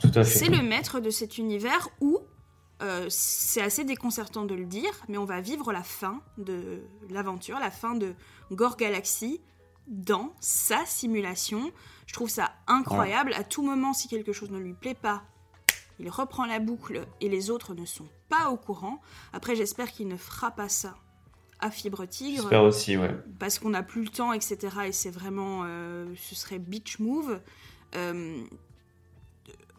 tout 0.02 0.10
à 0.14 0.24
fait. 0.24 0.38
C'est 0.38 0.48
le 0.48 0.62
maître 0.62 1.00
de 1.00 1.10
cet 1.10 1.38
univers 1.38 1.88
où, 2.00 2.18
euh, 2.82 3.06
c'est 3.08 3.62
assez 3.62 3.84
déconcertant 3.84 4.44
de 4.44 4.54
le 4.54 4.66
dire, 4.66 4.90
mais 5.08 5.16
on 5.16 5.24
va 5.24 5.40
vivre 5.40 5.72
la 5.72 5.82
fin 5.82 6.20
de 6.36 6.82
l'aventure, 7.08 7.58
la 7.58 7.70
fin 7.70 7.94
de 7.94 8.14
Gore 8.52 8.76
Galaxy 8.76 9.40
dans 9.86 10.34
sa 10.40 10.84
simulation. 10.84 11.70
Je 12.06 12.12
trouve 12.12 12.28
ça 12.28 12.52
incroyable. 12.66 13.32
À 13.32 13.44
tout 13.44 13.62
moment, 13.62 13.94
si 13.94 14.08
quelque 14.08 14.32
chose 14.32 14.50
ne 14.50 14.58
lui 14.58 14.74
plaît 14.74 14.94
pas, 14.94 15.22
il 15.98 16.10
reprend 16.10 16.44
la 16.44 16.58
boucle 16.58 17.06
et 17.22 17.30
les 17.30 17.50
autres 17.50 17.74
ne 17.74 17.86
sont 17.86 18.08
pas 18.28 18.50
au 18.50 18.58
courant. 18.58 19.00
Après, 19.32 19.56
j'espère 19.56 19.90
qu'il 19.90 20.08
ne 20.08 20.16
fera 20.16 20.50
pas 20.50 20.68
ça 20.68 20.96
à 21.60 21.70
Fibre 21.70 22.04
Tigre 22.04 22.42
J'espère 22.42 22.64
aussi, 22.64 22.98
ouais. 22.98 23.16
parce 23.38 23.58
qu'on 23.58 23.70
n'a 23.70 23.82
plus 23.82 24.02
le 24.02 24.10
temps, 24.10 24.34
etc. 24.34 24.58
Et 24.88 24.92
c'est 24.92 25.10
vraiment, 25.10 25.62
euh, 25.64 26.12
ce 26.16 26.34
serait 26.34 26.58
beach 26.58 26.98
move. 26.98 27.40
Euh, 27.94 28.44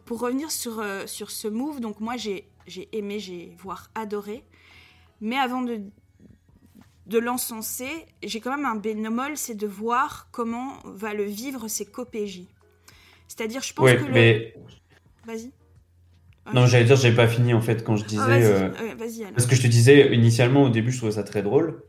pour 0.04 0.18
revenir 0.18 0.50
sur, 0.50 0.82
sur 1.06 1.30
ce 1.30 1.46
move, 1.46 1.80
donc 1.80 2.00
moi 2.00 2.16
j'ai 2.16 2.48
j'ai 2.68 2.88
aimé, 2.96 3.18
j'ai 3.18 3.52
voire 3.58 3.90
adoré. 3.94 4.44
Mais 5.20 5.36
avant 5.36 5.62
de, 5.62 5.80
de 7.06 7.18
l'encenser, 7.18 7.88
j'ai 8.22 8.40
quand 8.40 8.54
même 8.56 8.66
un 8.66 8.76
bémol, 8.76 9.36
c'est 9.36 9.54
de 9.56 9.66
voir 9.66 10.28
comment 10.30 10.74
va 10.84 11.14
le 11.14 11.24
vivre 11.24 11.66
ses 11.68 11.86
copéj. 11.86 12.42
C'est-à-dire, 13.26 13.62
je 13.62 13.72
pense 13.74 13.84
Ouais, 13.84 13.96
que 13.96 14.04
le... 14.04 14.12
mais 14.12 14.54
Vas-y. 15.26 15.50
non, 16.54 16.66
j'allais 16.66 16.84
dire, 16.84 16.96
j'avais 16.96 17.16
pas 17.16 17.28
fini 17.28 17.52
en 17.52 17.60
fait 17.60 17.84
quand 17.84 17.96
je 17.96 18.04
disais. 18.04 18.22
Ah, 18.24 18.28
vas-y, 18.28 18.44
euh, 18.44 18.68
euh, 18.68 18.94
vas-y 18.96 19.22
alors. 19.22 19.34
Parce 19.34 19.46
que 19.46 19.54
je 19.56 19.62
te 19.62 19.66
disais, 19.66 20.14
initialement, 20.14 20.62
au 20.62 20.70
début, 20.70 20.92
je 20.92 20.96
trouvais 20.98 21.12
ça 21.12 21.22
très 21.24 21.42
drôle. 21.42 21.82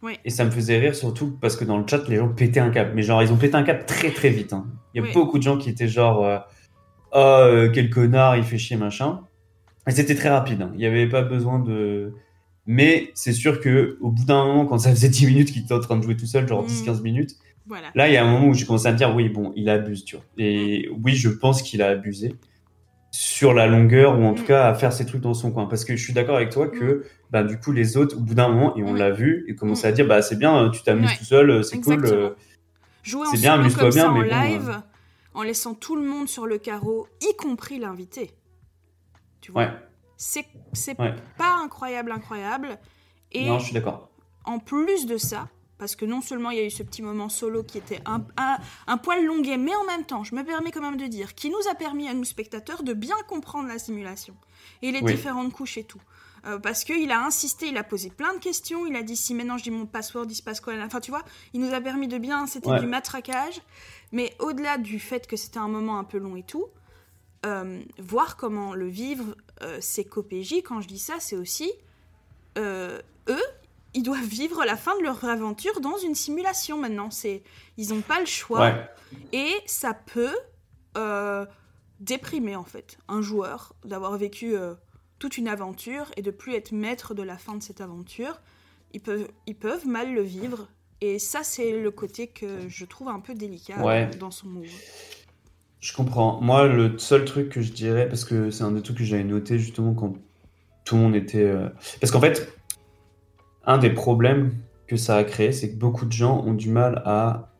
Ouais. 0.00 0.18
Et 0.24 0.30
ça 0.30 0.44
me 0.44 0.50
faisait 0.52 0.78
rire 0.78 0.94
surtout 0.94 1.36
parce 1.40 1.56
que 1.56 1.64
dans 1.64 1.76
le 1.76 1.84
chat, 1.86 2.06
les 2.08 2.16
gens 2.16 2.28
pétaient 2.28 2.60
un 2.60 2.70
câble. 2.70 2.92
Mais 2.94 3.02
genre, 3.02 3.20
ils 3.22 3.32
ont 3.32 3.36
pété 3.36 3.56
un 3.56 3.64
câble 3.64 3.84
très 3.84 4.12
très 4.12 4.30
vite. 4.30 4.52
hein. 4.52 4.66
Il 4.94 4.98
y 4.98 5.00
a 5.00 5.06
Ouais. 5.08 5.12
beaucoup 5.12 5.38
de 5.38 5.42
gens 5.42 5.58
qui 5.58 5.68
étaient 5.68 5.88
genre, 5.88 6.24
euh, 6.24 6.38
ah, 7.12 7.40
euh, 7.42 7.70
quel 7.74 7.90
connard, 7.90 8.36
il 8.36 8.44
fait 8.44 8.58
chier, 8.58 8.76
machin. 8.76 9.20
C'était 9.90 10.14
très 10.14 10.28
rapide. 10.28 10.62
hein. 10.62 10.70
Il 10.74 10.78
n'y 10.78 10.86
avait 10.86 11.08
pas 11.08 11.22
besoin 11.22 11.58
de. 11.58 12.12
Mais 12.66 13.10
c'est 13.14 13.32
sûr 13.32 13.60
que 13.60 13.96
au 14.00 14.10
bout 14.10 14.24
d'un 14.24 14.44
moment, 14.44 14.66
quand 14.66 14.78
ça 14.78 14.90
faisait 14.90 15.08
10 15.08 15.26
minutes 15.26 15.52
qu'il 15.52 15.62
était 15.62 15.72
en 15.74 15.80
train 15.80 15.96
de 15.96 16.02
jouer 16.02 16.16
tout 16.16 16.26
seul, 16.26 16.46
genre 16.46 16.62
Mm. 16.62 16.66
10-15 16.66 17.00
minutes, 17.02 17.36
Voilà. 17.66 17.88
là, 17.94 18.08
il 18.08 18.14
y 18.14 18.16
a 18.18 18.24
un 18.24 18.30
moment 18.30 18.48
où 18.48 18.54
j'ai 18.54 18.66
commencé 18.66 18.86
à 18.86 18.92
me 18.92 18.96
dire, 18.98 19.14
oui, 19.14 19.28
bon, 19.30 19.52
il 19.56 19.68
abuse, 19.70 20.04
tu 20.04 20.16
vois. 20.16 20.24
Et 20.36 20.88
oui, 21.02 21.14
je 21.14 21.30
pense 21.30 21.62
qu'il 21.62 21.80
a 21.82 21.88
abusé 21.88 22.34
sur 23.10 23.54
la 23.54 23.66
longueur 23.66 24.18
ou 24.20 24.24
en 24.24 24.34
tout 24.34 24.42
Mm. 24.42 24.46
cas 24.46 24.68
à 24.68 24.74
faire 24.74 24.92
ses 24.92 25.06
trucs 25.06 25.22
dans 25.22 25.32
son 25.32 25.50
coin. 25.50 25.64
Parce 25.66 25.84
que 25.86 25.96
je 25.96 26.02
suis 26.04 26.12
d'accord 26.12 26.36
avec 26.36 26.50
toi 26.50 26.68
que, 26.68 27.04
bah, 27.30 27.42
du 27.42 27.58
coup, 27.58 27.72
les 27.72 27.96
autres, 27.96 28.16
au 28.18 28.20
bout 28.20 28.34
d'un 28.34 28.48
moment, 28.48 28.76
et 28.76 28.82
on 28.82 28.92
Mm. 28.92 28.96
l'a 28.98 29.10
vu, 29.12 29.46
ils 29.48 29.56
commençaient 29.56 29.86
à 29.88 29.92
dire, 29.92 30.06
bah, 30.06 30.20
c'est 30.20 30.36
bien, 30.38 30.68
tu 30.70 30.82
t'amuses 30.82 31.08
Ouais. 31.10 31.16
tout 31.16 31.24
seul, 31.24 31.64
c'est 31.64 31.80
cool. 31.80 32.04
Euh, 32.04 32.30
c'est 33.30 33.40
bien, 33.40 33.54
amuse-toi 33.54 33.88
bien, 33.88 34.02
ça 34.04 34.10
en 34.10 34.14
mais 34.18 34.28
bon, 34.28 34.36
live, 34.36 34.82
en 35.32 35.42
laissant 35.42 35.72
tout 35.72 35.96
le 35.96 36.02
monde 36.06 36.28
sur 36.28 36.46
le 36.46 36.58
carreau, 36.58 37.06
y 37.22 37.34
compris 37.36 37.78
l'invité. 37.78 38.30
Tu 39.40 39.52
vois 39.52 39.62
Ouais, 39.64 39.72
C'est 40.16 40.46
c'est 40.72 40.98
ouais. 40.98 41.14
pas 41.36 41.56
incroyable, 41.62 42.12
incroyable. 42.12 42.78
Et 43.32 43.46
Non, 43.46 43.58
je 43.58 43.64
suis 43.66 43.74
d'accord. 43.74 44.10
en 44.44 44.58
plus 44.58 45.06
de 45.06 45.16
ça, 45.16 45.48
parce 45.78 45.94
que 45.96 46.04
non 46.04 46.20
seulement 46.20 46.50
il 46.50 46.58
y 46.58 46.60
a 46.60 46.64
eu 46.64 46.70
ce 46.70 46.82
petit 46.82 47.02
moment 47.02 47.28
solo 47.28 47.62
qui 47.62 47.78
était 47.78 48.00
un, 48.06 48.24
un, 48.36 48.58
un 48.86 48.96
poil 48.96 49.24
longuet, 49.24 49.56
mais 49.58 49.74
en 49.76 49.84
même 49.84 50.04
temps, 50.04 50.24
je 50.24 50.34
me 50.34 50.42
permets 50.44 50.70
quand 50.72 50.80
même 50.80 50.96
de 50.96 51.06
dire, 51.06 51.34
qui 51.34 51.50
nous 51.50 51.68
a 51.70 51.74
permis 51.74 52.08
à 52.08 52.14
nous 52.14 52.24
spectateurs 52.24 52.82
de 52.82 52.92
bien 52.94 53.16
comprendre 53.28 53.68
la 53.68 53.78
simulation 53.78 54.34
et 54.82 54.90
les 54.90 55.00
Oui. 55.02 55.12
différentes 55.14 55.52
couches 55.52 55.78
et 55.78 55.84
tout. 55.84 56.00
Euh, 56.46 56.58
parce 56.58 56.84
qu'il 56.84 57.10
a 57.10 57.24
insisté, 57.24 57.66
il 57.68 57.76
a 57.76 57.82
posé 57.84 58.10
plein 58.10 58.32
de 58.32 58.38
questions, 58.38 58.86
il 58.86 58.94
a 58.96 59.02
dit 59.02 59.16
si 59.16 59.34
maintenant 59.34 59.58
je 59.58 59.64
dis 59.64 59.70
mon 59.72 59.86
password, 59.86 60.26
il 60.30 60.34
se 60.36 60.42
passe 60.42 60.60
quoi 60.60 60.72
Enfin, 60.84 61.00
tu 61.00 61.10
vois, 61.10 61.22
il 61.52 61.60
nous 61.60 61.74
a 61.74 61.80
permis 61.80 62.06
de 62.08 62.16
bien, 62.16 62.46
c'était 62.46 62.78
du 62.78 62.86
matraquage, 62.86 63.60
mais 64.12 64.34
au-delà 64.38 64.78
du 64.78 65.00
fait 65.00 65.26
que 65.26 65.36
c'était 65.36 65.58
un 65.58 65.66
moment 65.68 65.98
un 65.98 66.04
peu 66.04 66.18
long 66.18 66.36
et 66.36 66.44
tout, 66.44 66.66
euh, 67.46 67.80
voir 67.98 68.36
comment 68.36 68.74
le 68.74 68.88
vivre, 68.88 69.36
euh, 69.62 69.78
c'est 69.80 70.04
qu'OPJ, 70.04 70.62
quand 70.64 70.80
je 70.80 70.88
dis 70.88 70.98
ça, 70.98 71.14
c'est 71.18 71.36
aussi 71.36 71.70
eux, 72.56 73.02
ils 73.94 74.02
doivent 74.02 74.24
vivre 74.24 74.64
la 74.64 74.76
fin 74.76 74.96
de 74.98 75.02
leur 75.04 75.24
aventure 75.24 75.80
dans 75.80 75.96
une 75.96 76.16
simulation 76.16 76.76
maintenant. 76.76 77.10
C'est, 77.10 77.42
ils 77.76 77.90
n'ont 77.90 78.00
pas 78.00 78.18
le 78.18 78.26
choix. 78.26 78.74
Et 79.32 79.52
ça 79.66 79.94
peut 79.94 80.34
déprimer 82.00 82.56
en 82.56 82.64
fait 82.64 82.98
un 83.06 83.22
joueur 83.22 83.74
d'avoir 83.84 84.16
vécu 84.16 84.56
toute 85.18 85.36
une 85.36 85.46
aventure 85.46 86.10
et 86.16 86.22
de 86.22 86.32
plus 86.32 86.54
être 86.54 86.72
maître 86.72 87.14
de 87.14 87.22
la 87.22 87.38
fin 87.38 87.54
de 87.54 87.62
cette 87.62 87.80
aventure. 87.80 88.40
Ils 88.92 89.00
peuvent, 89.00 89.28
ils 89.46 89.56
peuvent 89.56 89.86
mal 89.86 90.12
le 90.12 90.22
vivre. 90.22 90.68
Et 91.00 91.18
ça, 91.18 91.44
c'est 91.44 91.80
le 91.80 91.90
côté 91.90 92.26
que 92.26 92.68
je 92.68 92.84
trouve 92.84 93.08
un 93.08 93.20
peu 93.20 93.34
délicat 93.34 94.08
dans 94.18 94.30
son 94.30 94.48
move. 94.48 94.66
Je 95.80 95.92
comprends. 95.92 96.40
Moi, 96.40 96.66
le 96.66 96.98
seul 96.98 97.24
truc 97.24 97.50
que 97.50 97.60
je 97.60 97.72
dirais, 97.72 98.08
parce 98.08 98.24
que 98.24 98.50
c'est 98.50 98.64
un 98.64 98.72
des 98.72 98.82
trucs 98.82 98.98
que 98.98 99.04
j'avais 99.04 99.24
noté 99.24 99.58
justement 99.58 99.94
quand 99.94 100.14
tout 100.84 100.96
le 100.96 101.02
monde 101.02 101.16
était. 101.16 101.44
Euh, 101.44 101.68
parce 102.00 102.10
qu'en 102.10 102.20
fait, 102.20 102.52
un 103.64 103.78
des 103.78 103.90
problèmes 103.90 104.54
que 104.86 104.96
ça 104.96 105.16
a 105.16 105.24
créé, 105.24 105.52
c'est 105.52 105.70
que 105.70 105.76
beaucoup 105.76 106.06
de 106.06 106.12
gens 106.12 106.42
ont 106.44 106.54
du 106.54 106.70
mal 106.70 107.02
à 107.04 107.52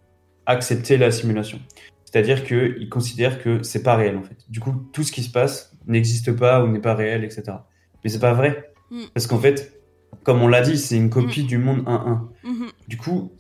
accepter 0.46 0.96
la 0.96 1.10
simulation. 1.10 1.60
C'est-à-dire 2.04 2.44
qu'ils 2.44 2.88
considèrent 2.88 3.42
que 3.42 3.62
c'est 3.62 3.82
pas 3.82 3.94
réel 3.94 4.16
en 4.16 4.22
fait. 4.22 4.38
Du 4.48 4.60
coup, 4.60 4.72
tout 4.92 5.02
ce 5.02 5.12
qui 5.12 5.22
se 5.22 5.30
passe 5.30 5.76
n'existe 5.86 6.32
pas 6.32 6.64
ou 6.64 6.68
n'est 6.68 6.80
pas 6.80 6.94
réel, 6.94 7.22
etc. 7.22 7.42
Mais 8.02 8.10
c'est 8.10 8.18
pas 8.18 8.32
vrai. 8.32 8.72
Mm. 8.90 9.02
Parce 9.12 9.26
qu'en 9.26 9.38
fait, 9.38 9.78
comme 10.24 10.40
on 10.40 10.48
l'a 10.48 10.62
dit, 10.62 10.78
c'est 10.78 10.96
une 10.96 11.10
copie 11.10 11.44
mm. 11.44 11.46
du 11.46 11.58
monde 11.58 11.80
1-1. 11.80 12.20
Mm-hmm. 12.44 12.70
Du 12.88 12.96
coup, 12.96 13.30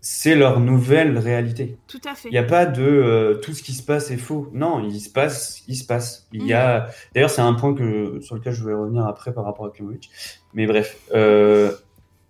c'est 0.00 0.34
leur 0.34 0.60
nouvelle 0.60 1.18
réalité. 1.18 1.78
Tout 1.88 2.00
à 2.04 2.14
fait. 2.14 2.28
Il 2.28 2.32
n'y 2.32 2.38
a 2.38 2.44
pas 2.44 2.66
de 2.66 2.82
euh, 2.82 3.34
tout 3.34 3.52
ce 3.52 3.62
qui 3.62 3.72
se 3.72 3.82
passe 3.82 4.10
est 4.10 4.16
faux. 4.16 4.48
Non, 4.52 4.84
il 4.84 5.00
se 5.00 5.10
passe, 5.10 5.62
il 5.66 5.76
se 5.76 5.84
passe. 5.84 6.28
Il 6.32 6.46
y 6.46 6.52
a. 6.52 6.80
Mm. 6.80 6.90
D'ailleurs, 7.14 7.30
c'est 7.30 7.42
un 7.42 7.54
point 7.54 7.74
que 7.74 8.20
sur 8.20 8.36
lequel 8.36 8.52
je 8.52 8.64
vais 8.64 8.74
revenir 8.74 9.06
après 9.06 9.32
par 9.32 9.44
rapport 9.44 9.66
à 9.66 9.70
Klimovic. 9.70 10.10
Mais 10.54 10.66
bref, 10.66 10.98
euh, 11.14 11.72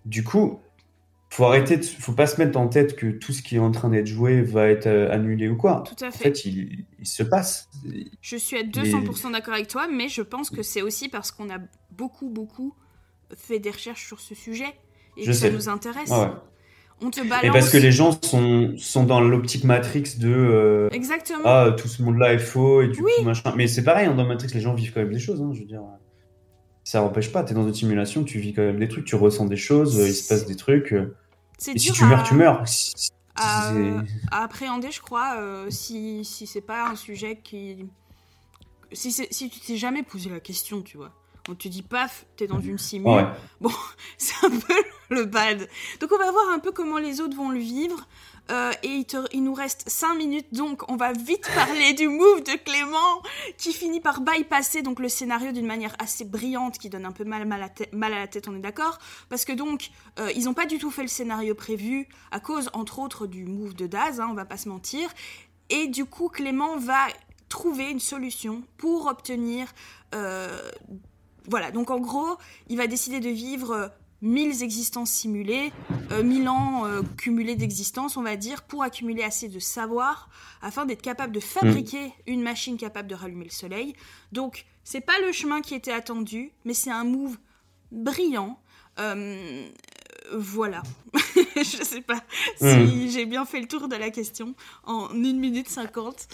du 0.05 0.23
coup, 0.23 0.59
faut 1.29 1.45
arrêter, 1.45 1.77
de, 1.77 1.85
faut 1.85 2.13
pas 2.13 2.25
se 2.25 2.41
mettre 2.41 2.57
en 2.57 2.67
tête 2.67 2.95
que 2.95 3.11
tout 3.11 3.33
ce 3.33 3.43
qui 3.43 3.57
est 3.57 3.59
en 3.59 3.71
train 3.71 3.89
d'être 3.89 4.07
joué 4.07 4.41
va 4.41 4.67
être 4.67 4.87
euh, 4.87 5.11
annulé 5.11 5.47
ou 5.47 5.55
quoi. 5.55 5.83
Tout 5.85 6.03
à 6.03 6.09
fait. 6.09 6.17
En 6.17 6.23
fait, 6.23 6.45
il, 6.45 6.85
se 7.03 7.21
passe. 7.21 7.69
Je 8.21 8.35
suis 8.35 8.57
à 8.57 8.63
200% 8.63 9.31
d'accord 9.31 9.53
avec 9.53 9.67
toi, 9.67 9.87
mais 9.87 10.09
je 10.09 10.23
pense 10.23 10.49
que 10.49 10.63
c'est 10.63 10.81
aussi 10.81 11.07
parce 11.07 11.31
qu'on 11.31 11.49
a 11.51 11.59
beaucoup, 11.91 12.29
beaucoup 12.29 12.73
fait 13.35 13.59
des 13.59 13.69
recherches 13.69 14.07
sur 14.07 14.19
ce 14.19 14.33
sujet 14.33 14.73
et 15.17 15.25
que 15.25 15.33
ça 15.33 15.51
nous 15.51 15.69
intéresse. 15.69 16.11
On 17.01 17.09
te 17.09 17.21
balance. 17.21 17.43
Et 17.43 17.49
parce 17.51 17.69
que 17.69 17.77
les 17.77 17.91
gens 17.91 18.19
sont, 18.21 18.73
sont 18.77 19.03
dans 19.03 19.21
l'optique 19.21 19.63
Matrix 19.63 20.15
de. 20.17 20.29
Euh, 20.29 20.89
Exactement. 20.91 21.39
Ah, 21.45 21.75
tout 21.77 21.87
ce 21.87 22.01
monde-là 22.01 22.33
est 22.33 22.39
faux 22.39 22.81
et 22.81 22.87
du 22.87 23.01
coup, 23.01 23.23
machin. 23.23 23.53
Mais 23.55 23.67
c'est 23.67 23.83
pareil, 23.83 24.07
hein, 24.07 24.15
dans 24.15 24.25
Matrix, 24.25 24.49
les 24.53 24.61
gens 24.61 24.73
vivent 24.73 24.93
quand 24.93 25.01
même 25.01 25.13
des 25.13 25.19
choses, 25.19 25.41
hein, 25.41 25.51
je 25.53 25.59
veux 25.59 25.65
dire 25.65 25.81
ça 26.89 27.01
n'empêche 27.01 27.31
pas, 27.31 27.43
tu 27.43 27.51
es 27.51 27.53
dans 27.53 27.67
une 27.67 27.73
simulation, 27.73 28.23
tu 28.23 28.39
vis 28.39 28.51
quand 28.51 28.63
même 28.63 28.79
des 28.79 28.87
trucs, 28.87 29.05
tu 29.05 29.15
ressens 29.15 29.45
des 29.45 29.57
choses, 29.57 29.93
il 29.95 30.11
se 30.11 30.27
passe 30.27 30.47
des 30.47 30.55
trucs. 30.55 30.91
Euh, 30.91 31.15
et 31.67 31.77
si 31.77 31.91
tu 31.91 32.03
meurs, 32.03 32.23
tu 32.23 32.33
meurs. 32.33 32.63
À, 33.35 33.71
appréhender, 34.31 34.89
je 34.89 34.99
crois, 34.99 35.35
euh, 35.37 35.67
si, 35.69 36.25
si 36.25 36.47
c'est 36.47 36.61
pas 36.61 36.89
un 36.89 36.95
sujet 36.95 37.39
qui. 37.43 37.85
Si, 38.91 39.11
si 39.11 39.49
tu 39.51 39.59
t'es 39.59 39.77
jamais 39.77 40.01
posé 40.01 40.31
la 40.31 40.39
question, 40.39 40.81
tu 40.81 40.97
vois. 40.97 41.11
On 41.49 41.55
te 41.55 41.67
dit 41.67 41.81
paf, 41.81 42.27
t'es 42.35 42.45
dans 42.45 42.59
une 42.59 42.77
simulation. 42.77 43.33
Bon, 43.59 43.71
c'est 44.19 44.45
un 44.45 44.51
peu 44.51 44.83
le 45.09 45.25
bad. 45.25 45.67
Donc 45.99 46.11
on 46.11 46.17
va 46.17 46.31
voir 46.31 46.49
un 46.49 46.59
peu 46.59 46.71
comment 46.71 46.99
les 46.99 47.21
autres 47.21 47.35
vont 47.35 47.49
le 47.49 47.59
vivre. 47.59 48.07
Euh, 48.51 48.71
et 48.83 49.05
il, 49.31 49.43
nous 49.43 49.53
reste 49.53 49.87
5 49.87 50.15
minutes, 50.15 50.47
donc 50.53 50.89
on 50.91 50.95
va 50.95 51.11
vite 51.11 51.47
parler 51.55 51.93
du 51.93 52.07
move 52.07 52.43
de 52.43 52.57
Clément 52.63 53.21
qui 53.57 53.73
finit 53.73 53.99
par 53.99 54.21
bypasser 54.21 54.81
donc 54.81 54.99
le 54.99 55.07
scénario 55.07 55.51
d'une 55.51 55.67
manière 55.67 55.95
assez 55.99 56.25
brillante 56.25 56.79
qui 56.79 56.89
donne 56.89 57.05
un 57.05 57.11
peu 57.11 57.23
mal, 57.23 57.45
mal, 57.45 57.61
à, 57.61 57.69
mal 57.91 58.13
à 58.13 58.19
la 58.19 58.27
tête, 58.27 58.47
on 58.47 58.55
est 58.55 58.61
d'accord 58.61 58.97
Parce 59.29 59.45
que 59.45 59.53
donc, 59.53 59.89
euh, 60.19 60.31
ils 60.35 60.45
n'ont 60.45 60.55
pas 60.55 60.65
du 60.65 60.79
tout 60.79 60.89
fait 60.89 61.03
le 61.03 61.07
scénario 61.07 61.53
prévu 61.53 62.07
à 62.31 62.39
cause, 62.39 62.69
entre 62.73 62.99
autres, 62.99 63.27
du 63.27 63.45
move 63.45 63.75
de 63.75 63.87
Daz, 63.87 64.19
hein, 64.19 64.27
on 64.31 64.35
va 64.35 64.45
pas 64.45 64.57
se 64.57 64.69
mentir. 64.69 65.09
Et 65.69 65.87
du 65.87 66.05
coup, 66.05 66.29
Clément 66.29 66.77
va 66.77 67.07
trouver 67.49 67.89
une 67.89 67.99
solution 67.99 68.63
pour 68.77 69.07
obtenir... 69.07 69.67
Euh, 70.15 70.59
voilà, 71.47 71.71
donc 71.71 71.91
en 71.91 71.99
gros, 71.99 72.37
il 72.67 72.77
va 72.77 72.87
décider 72.87 73.19
de 73.19 73.29
vivre 73.29 73.91
1000 74.21 74.63
existences 74.63 75.11
simulées, 75.11 75.71
euh, 76.11 76.23
1000 76.23 76.49
ans 76.49 76.85
euh, 76.85 77.01
cumulés 77.17 77.55
d'existence, 77.55 78.17
on 78.17 78.21
va 78.21 78.35
dire, 78.35 78.63
pour 78.63 78.83
accumuler 78.83 79.23
assez 79.23 79.47
de 79.47 79.59
savoir 79.59 80.29
afin 80.61 80.85
d'être 80.85 81.01
capable 81.01 81.33
de 81.33 81.39
fabriquer 81.39 82.07
mm. 82.07 82.11
une 82.27 82.41
machine 82.41 82.77
capable 82.77 83.07
de 83.07 83.15
rallumer 83.15 83.45
le 83.45 83.51
soleil. 83.51 83.95
Donc, 84.31 84.65
c'est 84.83 85.01
pas 85.01 85.19
le 85.25 85.31
chemin 85.31 85.61
qui 85.61 85.73
était 85.73 85.93
attendu, 85.93 86.51
mais 86.65 86.73
c'est 86.73 86.91
un 86.91 87.05
move 87.05 87.37
brillant. 87.91 88.59
Euh, 88.99 89.67
voilà. 90.33 90.83
Je 91.55 91.83
sais 91.83 92.01
pas 92.01 92.21
si 92.57 92.65
mm. 92.65 93.09
j'ai 93.09 93.25
bien 93.25 93.45
fait 93.45 93.61
le 93.61 93.67
tour 93.67 93.87
de 93.87 93.95
la 93.95 94.09
question 94.09 94.53
en 94.83 95.09
1 95.11 95.13
minute 95.13 95.69
50, 95.69 96.27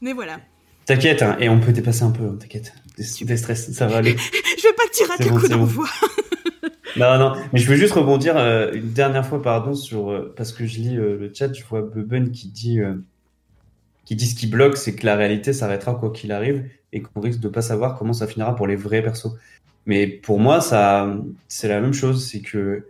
mais 0.00 0.12
voilà. 0.12 0.40
T'inquiète, 0.84 1.22
hein, 1.22 1.36
et 1.38 1.48
on 1.48 1.60
peut 1.60 1.72
dépasser 1.72 2.02
un 2.02 2.10
peu, 2.10 2.24
hein, 2.24 2.36
t'inquiète. 2.40 2.72
Des, 3.22 3.36
stress, 3.36 3.72
ça 3.72 3.86
va 3.86 3.98
aller. 3.98 4.16
je 4.58 4.68
veux 4.68 4.74
pas 4.74 4.84
que 4.84 4.96
tu 4.96 5.04
rates 5.04 5.24
le 5.24 5.40
coup 5.40 5.48
d'envoi. 5.48 5.86
non, 6.96 7.18
non, 7.18 7.32
mais 7.52 7.58
je 7.58 7.68
veux 7.68 7.76
juste 7.76 7.94
rebondir 7.94 8.36
euh, 8.36 8.72
une 8.74 8.92
dernière 8.92 9.26
fois, 9.26 9.40
pardon, 9.40 9.74
sur 9.74 10.10
euh, 10.10 10.34
parce 10.36 10.52
que 10.52 10.66
je 10.66 10.78
lis 10.78 10.96
euh, 10.96 11.16
le 11.18 11.32
chat, 11.32 11.52
je 11.52 11.64
vois 11.64 11.82
Bubben 11.82 12.30
qui 12.30 12.48
dit 12.48 12.80
qui 14.04 14.16
dit 14.16 14.26
ce 14.26 14.34
qui 14.34 14.46
bloque, 14.46 14.76
c'est 14.76 14.94
que 14.94 15.06
la 15.06 15.16
réalité 15.16 15.52
s'arrêtera 15.52 15.94
quoi 15.94 16.10
qu'il 16.10 16.32
arrive 16.32 16.68
et 16.92 17.00
qu'on 17.00 17.20
risque 17.20 17.40
de 17.40 17.48
pas 17.48 17.62
savoir 17.62 17.96
comment 17.96 18.12
ça 18.12 18.26
finira 18.26 18.56
pour 18.56 18.66
les 18.66 18.76
vrais 18.76 19.02
persos. 19.02 19.32
Mais 19.86 20.06
pour 20.06 20.40
moi, 20.40 20.60
ça, 20.60 21.16
c'est 21.48 21.68
la 21.68 21.80
même 21.80 21.94
chose, 21.94 22.26
c'est 22.28 22.40
que 22.40 22.88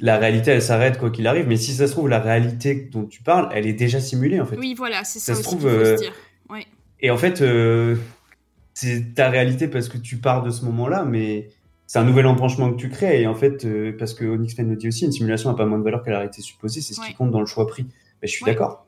la 0.00 0.18
réalité, 0.18 0.50
elle 0.50 0.62
s'arrête 0.62 0.98
quoi 0.98 1.10
qu'il 1.10 1.26
arrive. 1.26 1.46
Mais 1.46 1.56
si 1.56 1.72
ça 1.72 1.86
se 1.86 1.92
trouve, 1.92 2.08
la 2.08 2.20
réalité 2.20 2.88
dont 2.92 3.04
tu 3.04 3.22
parles, 3.22 3.48
elle 3.52 3.66
est 3.66 3.72
déjà 3.72 4.00
simulée 4.00 4.40
en 4.40 4.46
fait. 4.46 4.56
Oui, 4.56 4.74
voilà, 4.76 5.04
c'est 5.04 5.18
ça, 5.18 5.34
ça, 5.34 5.38
se 5.40 5.44
trouve. 5.44 5.62
Se 5.62 5.96
dire. 5.98 6.12
Et 7.00 7.10
en 7.10 7.16
fait, 7.16 7.40
c'est 8.80 9.12
ta 9.12 9.28
réalité 9.28 9.66
parce 9.66 9.88
que 9.88 9.98
tu 9.98 10.18
pars 10.18 10.44
de 10.44 10.50
ce 10.50 10.64
moment-là, 10.66 11.04
mais 11.04 11.48
c'est 11.88 11.98
un 11.98 12.04
nouvel 12.04 12.26
embranchement 12.26 12.70
que 12.70 12.76
tu 12.76 12.88
crées. 12.88 13.20
Et 13.20 13.26
en 13.26 13.34
fait, 13.34 13.64
euh, 13.64 13.96
parce 13.98 14.14
que 14.14 14.24
Onyx 14.24 14.56
le 14.56 14.76
dit 14.76 14.86
aussi, 14.86 15.04
une 15.04 15.10
simulation 15.10 15.50
n'a 15.50 15.56
pas 15.56 15.66
moins 15.66 15.78
de 15.78 15.82
valeur 15.82 16.04
qu'elle 16.04 16.14
a 16.14 16.24
été 16.24 16.42
supposée, 16.42 16.80
c'est 16.80 16.94
ce 16.94 17.00
qui 17.00 17.12
compte 17.14 17.32
dans 17.32 17.40
le 17.40 17.46
choix 17.46 17.66
pris. 17.66 17.86
Mais 18.22 18.28
je 18.28 18.34
suis 18.34 18.44
d'accord. 18.44 18.86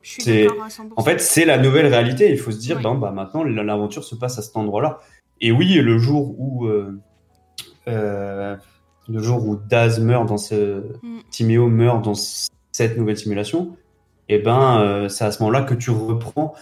En 0.95 1.03
fait, 1.03 1.19
c'est 1.19 1.43
la 1.43 1.57
nouvelle 1.57 1.87
réalité. 1.87 2.31
Il 2.31 2.37
faut 2.37 2.51
se 2.51 2.59
dire, 2.59 2.79
ben, 2.81 2.95
bah, 2.95 3.11
maintenant, 3.11 3.43
l'aventure 3.43 4.05
se 4.05 4.15
passe 4.15 4.37
à 4.37 4.41
cet 4.41 4.55
endroit-là. 4.55 5.01
Et 5.41 5.51
oui, 5.51 5.73
le 5.73 5.97
jour 5.97 6.39
où, 6.39 6.67
euh, 6.67 6.97
euh, 7.89 8.55
le 9.09 9.21
jour 9.21 9.45
où 9.45 9.57
Daz 9.57 9.99
meurt 9.99 10.25
dans 10.25 10.37
ce, 10.37 10.85
mm. 11.03 11.19
Timéo 11.31 11.67
meurt 11.67 12.01
dans 12.01 12.13
cette 12.15 12.97
nouvelle 12.97 13.17
simulation, 13.17 13.75
et 14.29 14.35
eh 14.35 14.39
ben, 14.39 15.07
c'est 15.09 15.25
à 15.25 15.31
ce 15.31 15.43
moment-là 15.43 15.63
que 15.63 15.73
tu 15.73 15.89
reprends. 15.89 16.55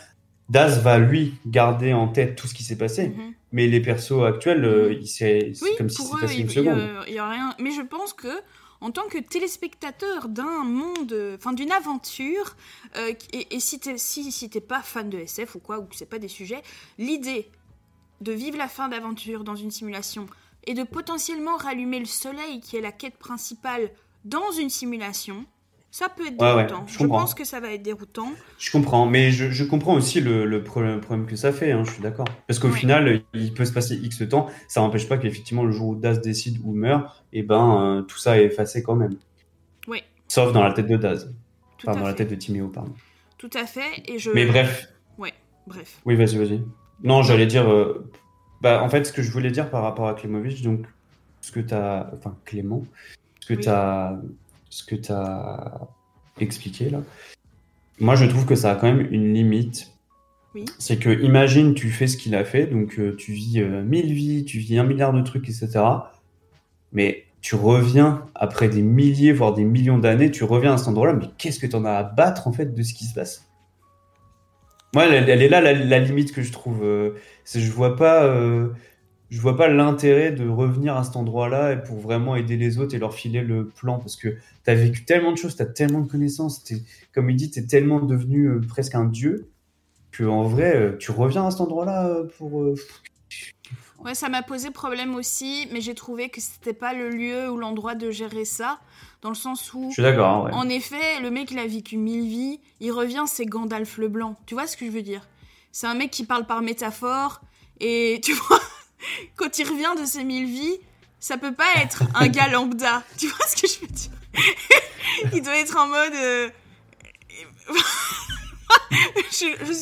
Daz 0.50 0.82
va 0.82 0.98
lui 0.98 1.36
garder 1.46 1.94
en 1.94 2.08
tête 2.08 2.36
tout 2.36 2.48
ce 2.48 2.54
qui 2.54 2.64
s'est 2.64 2.78
passé. 2.78 3.10
Mm-hmm. 3.10 3.34
Mais 3.52 3.68
les 3.68 3.82
persos 3.82 4.24
actuels, 4.24 4.64
euh, 4.66 5.02
c'est 5.06 5.54
comme 5.78 5.90
si 5.90 6.04
c'était 6.04 6.22
passé 6.22 6.40
une 6.40 6.50
seconde. 6.50 6.82
Il 7.08 7.14
y 7.14 7.20
a 7.20 7.30
rien. 7.30 7.56
Mais 7.60 7.72
je 7.72 7.82
pense 7.82 8.14
que 8.14 8.42
en 8.82 8.92
tant 8.92 9.08
que 9.08 9.18
téléspectateur 9.18 10.30
d'un 10.30 10.64
monde, 10.64 11.36
enfin 11.36 11.54
d'une 11.54 11.72
aventure, 11.72 12.56
euh, 12.98 13.14
et, 13.34 13.60
si 13.60 13.80
t'es 13.80 13.98
si, 13.98 14.32
si 14.32 14.50
pas 14.62 14.82
fan 14.82 15.10
de 15.10 15.20
SF 15.20 15.56
ou 15.56 15.60
quoi, 15.60 15.80
ou 15.80 15.86
que 15.86 15.96
c'est 15.96 16.06
pas 16.06 16.20
des 16.20 16.28
sujets, 16.28 16.62
l'idée 16.98 17.50
de 18.22 18.32
vivre 18.32 18.58
la 18.58 18.68
fin 18.68 18.90
d'aventure 18.90 19.44
dans 19.44 19.56
une 19.56 19.72
simulation 19.72 20.28
et 20.66 20.74
de 20.74 20.84
potentiellement 20.84 21.58
rallumer 21.58 22.00
le 22.00 22.06
soleil, 22.06 22.60
qui 22.62 22.78
est 22.78 22.82
la 22.82 22.92
quête 22.92 23.18
principale 23.18 23.92
dans 24.26 24.52
une 24.52 24.70
simulation, 24.70 25.46
ça 25.92 26.08
peut 26.08 26.28
être 26.28 26.38
déroutant. 26.38 26.86
je, 26.88 27.06
pense 27.06 27.34
que 27.34 27.44
ça 27.44 27.60
va 27.60 27.74
être 27.74 27.82
déroutant. 27.82 28.32
Je 28.60 28.72
comprends, 28.72 29.08
mais 29.08 29.32
je, 29.32 29.64
comprends 29.64 29.96
aussi 29.96 30.22
le, 30.22 30.64
problème, 30.64 31.26
que 31.26 31.36
ça 31.36 31.52
fait, 31.52 31.72
hein, 31.72 31.84
je 31.84 31.92
suis 31.92 32.02
d'accord. 32.02 32.28
Parce 32.48 32.60
qu'au 32.60 32.70
final, 32.70 33.24
il 33.34 33.54
peut 33.54 33.66
se 33.66 33.74
passer 33.74 33.96
X 33.96 34.22
temps, 34.30 34.48
ça 34.68 34.82
n'empêche 34.82 35.08
pas 35.08 35.18
qu'effectivement, 35.18 35.64
le 35.64 35.72
jour 35.72 35.90
où 35.90 35.96
Daz 35.96 36.22
décide 36.22 36.60
ou 36.64 36.74
meurt, 36.74 37.24
et 37.34 37.40
eh 37.40 37.44
ben, 37.44 37.82
euh, 37.82 38.02
tout 38.04 38.20
ça 38.20 38.40
est 38.40 38.46
effacé 38.46 38.84
quand 38.84 38.96
même. 38.96 39.16
Oui. 39.88 40.04
Sauf 40.28 40.54
dans 40.54 40.64
la 40.64 40.74
tête 40.74 40.88
de 40.88 40.98
Daz. 40.98 41.34
enfin, 41.80 42.00
dans 42.00 42.06
la 42.06 42.14
tête 42.14 42.30
de 42.30 42.36
Timéo, 42.36 42.68
pardon. 42.68 42.94
Tout 43.40 43.50
à 43.56 43.66
fait, 43.66 44.04
et 44.06 44.20
je... 44.20 44.30
Mais 44.32 44.46
bref. 44.46 44.90
Ouais, 45.18 45.34
bref. 45.66 46.02
Oui, 46.06 46.16
vas-y, 46.16 46.38
vas-y. 46.38 46.62
Non, 47.04 47.24
j'allais 47.24 47.48
dire... 47.48 47.68
Euh, 47.68 48.08
bah, 48.62 48.84
en 48.84 48.90
fait, 48.90 49.06
ce 49.06 49.14
que 49.14 49.24
je 49.24 49.32
voulais 49.32 49.52
dire 49.52 49.72
par 49.72 49.82
rapport 49.82 50.08
à 50.08 50.14
Klemovic, 50.14 50.62
donc, 50.62 50.86
ce 51.42 51.52
que 51.52 51.62
tu 51.62 51.74
as... 51.74 52.12
Enfin, 52.14 52.36
Clément, 52.46 52.86
ce 53.40 53.48
que 53.48 53.60
tu 53.60 53.70
as 53.70 54.20
ce 54.70 54.84
que 54.84 54.96
tu 54.96 55.12
as 55.12 55.88
expliqué 56.40 56.90
là, 56.90 57.02
moi 58.00 58.16
je 58.16 58.26
trouve 58.26 58.46
que 58.46 58.56
ça 58.56 58.72
a 58.72 58.76
quand 58.76 58.88
même 58.88 59.08
une 59.12 59.34
limite. 59.34 59.92
C'est 60.80 60.98
que, 60.98 61.10
imagine, 61.22 61.76
tu 61.76 61.92
fais 61.92 62.08
ce 62.08 62.18
qu'il 62.18 62.34
a 62.36 62.44
fait, 62.44 62.66
donc 62.66 62.98
euh, 62.98 63.16
tu 63.16 63.34
vis 63.34 63.62
euh, 63.62 63.84
mille 63.84 64.12
vies, 64.12 64.46
tu 64.46 64.58
vis 64.58 64.80
un 64.80 64.84
milliard 64.84 65.14
de 65.14 65.22
trucs, 65.22 65.48
etc. 65.48 65.70
mais 66.92 67.26
tu 67.42 67.56
reviens 67.56 68.26
après 68.36 68.68
des 68.68 68.82
milliers, 68.82 69.32
voire 69.32 69.54
des 69.54 69.64
millions 69.64 70.00
d'années, 70.00 70.32
tu 70.32 70.44
reviens 70.44 70.74
à 70.74 70.78
cet 70.78 70.88
endroit-là, 70.88 71.14
mais 71.14 71.28
qu'est-ce 71.38 71.60
que 71.60 71.68
tu 71.68 71.76
en 71.76 71.86
as 71.86 71.94
à 71.94 72.04
battre 72.04 72.48
en 72.48 72.52
fait 72.52 72.74
de 72.74 72.84
ce 72.84 72.94
qui 72.94 73.06
se 73.06 73.14
passe? 73.14 73.46
Moi, 74.96 75.06
elle, 75.06 75.30
est 75.30 75.50
là 75.50 75.62
la, 75.62 76.00
limite 76.00 76.34
que 76.34 76.42
je 76.42 76.52
trouve. 76.52 76.84
Euh, 76.84 77.12
c'est 77.44 77.60
je 77.60 77.72
vois 77.72 77.96
pas, 77.96 78.24
je 79.30 79.40
vois 79.40 79.56
pas 79.56 79.68
l'intérêt 79.68 80.32
de 80.32 80.48
revenir 80.48 80.96
à 80.96 81.04
cet 81.04 81.16
endroit-là 81.16 81.76
pour 81.78 82.00
vraiment 82.00 82.36
aider 82.36 82.58
les 82.58 82.80
autres 82.80 82.96
et 82.96 83.00
leur 83.00 83.14
filer 83.14 83.42
le 83.42 83.68
plan 83.68 84.00
parce 84.00 84.16
que 84.16 84.30
tu 84.30 84.72
as 84.72 84.76
vécu 84.76 85.06
tellement 85.06 85.32
de 85.32 85.38
choses, 85.38 85.56
tu 85.56 85.62
as 85.62 85.68
tellement 85.68 86.02
de 86.02 86.08
connaissances, 86.10 86.64
comme 87.14 87.30
il 87.30 87.36
dit, 87.36 87.52
tu 87.52 87.60
es 87.60 87.66
tellement 87.66 88.00
devenu 88.00 88.46
euh, 88.46 88.62
presque 88.68 88.96
un 88.96 89.06
dieu 89.06 89.50
que 90.12 90.24
en 90.24 90.44
vrai, 90.44 90.98
tu 91.00 91.12
reviens 91.12 91.46
à 91.46 91.52
cet 91.52 91.62
endroit-là 91.62 92.24
pour 92.38 92.74
Ouais, 94.04 94.16
ça 94.16 94.30
m'a 94.30 94.42
posé 94.42 94.72
problème 94.72 95.16
aussi, 95.16 95.68
mais 95.74 95.82
j'ai 95.82 95.94
trouvé 95.94 96.30
que 96.30 96.40
c'était 96.40 96.74
pas 96.74 96.94
le 96.94 97.10
lieu 97.10 97.50
ou 97.50 97.58
l'endroit 97.58 97.96
de 97.96 98.12
gérer 98.12 98.46
ça, 98.46 98.80
dans 99.22 99.30
le 99.30 99.36
sens 99.36 99.74
où. 99.74 99.90
Je 99.90 99.94
suis 99.94 100.04
d'accord, 100.04 100.46
ouais. 100.46 100.54
En 100.54 100.70
effet, 100.70 101.20
le 101.22 101.30
mec, 101.30 101.52
il 101.52 101.60
a 101.60 101.68
vécu 101.68 101.98
mille 101.98 102.28
vies, 102.28 102.62
il 102.80 102.92
revient, 102.92 103.26
c'est 103.28 103.46
Gandalf 103.46 103.98
le 103.98 104.08
Blanc. 104.08 104.38
Tu 104.46 104.54
vois 104.54 104.68
ce 104.68 104.78
que 104.78 104.86
je 104.86 104.92
veux 104.92 105.02
dire? 105.02 105.28
C'est 105.74 105.88
un 105.88 105.96
mec 105.96 106.12
qui 106.12 106.26
parle 106.26 106.46
par 106.46 106.62
métaphore, 106.62 107.42
et 107.82 108.22
tu 108.24 108.34
vois, 108.34 108.60
quand 109.36 109.60
il 109.60 109.68
revient 109.68 110.00
de 110.02 110.06
ses 110.06 110.24
mille 110.24 110.46
vies, 110.46 110.80
ça 111.20 111.38
peut 111.38 111.54
pas 111.54 111.82
être 111.82 112.04
un 112.16 112.28
gars 112.28 112.48
lambda. 112.52 113.04
Tu 113.18 113.28
vois 113.28 113.48
ce 113.48 113.62
que 113.62 113.68
je 113.68 113.80
veux 113.82 113.88
dire? 113.88 114.12
Il 115.34 115.42
doit 115.42 115.58
être 115.58 115.78
en 115.78 115.88
mode. 115.88 116.14
Euh, 116.14 116.50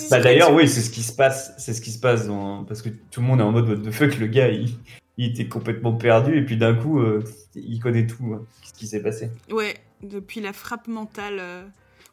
bah 0.09 0.20
d'ailleurs, 0.20 0.53
oui, 0.53 0.68
c'est 0.68 0.82
ce 0.82 0.89
qui 0.89 1.03
se 1.03 1.13
passe. 1.13 1.53
C'est 1.57 1.74
ce 1.74 1.82
qui 1.82 1.91
se 1.91 1.99
passe 1.99 2.28
dans... 2.28 2.63
parce 2.63 2.82
que 2.82 2.89
tout 2.89 3.22
le 3.22 3.28
monde 3.28 3.39
est 3.39 3.43
en 3.43 3.51
mode 3.51 3.82
de 3.82 3.91
fuck. 3.91 4.18
Le 4.18 4.28
gars, 4.28 4.49
il, 4.49 4.76
il 5.18 5.32
était 5.32 5.47
complètement 5.47 5.93
perdu 5.93 6.38
et 6.38 6.45
puis 6.45 6.57
d'un 6.57 6.76
coup, 6.76 6.99
euh, 6.99 7.24
il 7.55 7.80
connaît 7.80 8.07
tout. 8.07 8.34
Hein, 8.34 8.45
ce 8.63 8.74
qui 8.74 8.88
s'est 8.88 9.01
passé. 9.01 9.30
Ouais, 9.49 9.76
depuis 10.01 10.41
la 10.41 10.53
frappe 10.53 10.88
mentale. 10.88 11.38
Euh. 11.39 11.68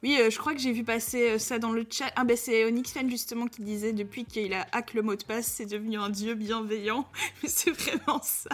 Oui, 0.05 0.19
euh, 0.21 0.29
je 0.29 0.39
crois 0.39 0.53
que 0.53 0.61
j'ai 0.61 0.73
vu 0.73 0.85
passer 0.85 1.39
ça 1.39 1.59
dans 1.59 1.73
le 1.73 1.87
chat. 1.91 2.13
Ah 2.15 2.25
ben 2.25 2.37
c'est 2.37 2.67
Onyx 2.67 2.93
Fan 2.93 3.09
justement 3.09 3.47
qui 3.47 3.63
disait 3.63 3.95
depuis 3.95 4.27
qu'il 4.27 4.53
a 4.53 4.67
hack 4.71 4.93
le 4.93 5.01
mot 5.01 5.17
de 5.17 5.25
passe, 5.25 5.47
c'est 5.47 5.65
devenu 5.65 5.99
un 5.99 6.11
dieu 6.11 6.35
bienveillant. 6.35 7.09
Mais 7.43 7.49
c'est 7.49 7.71
vraiment 7.71 8.21
ça. 8.23 8.51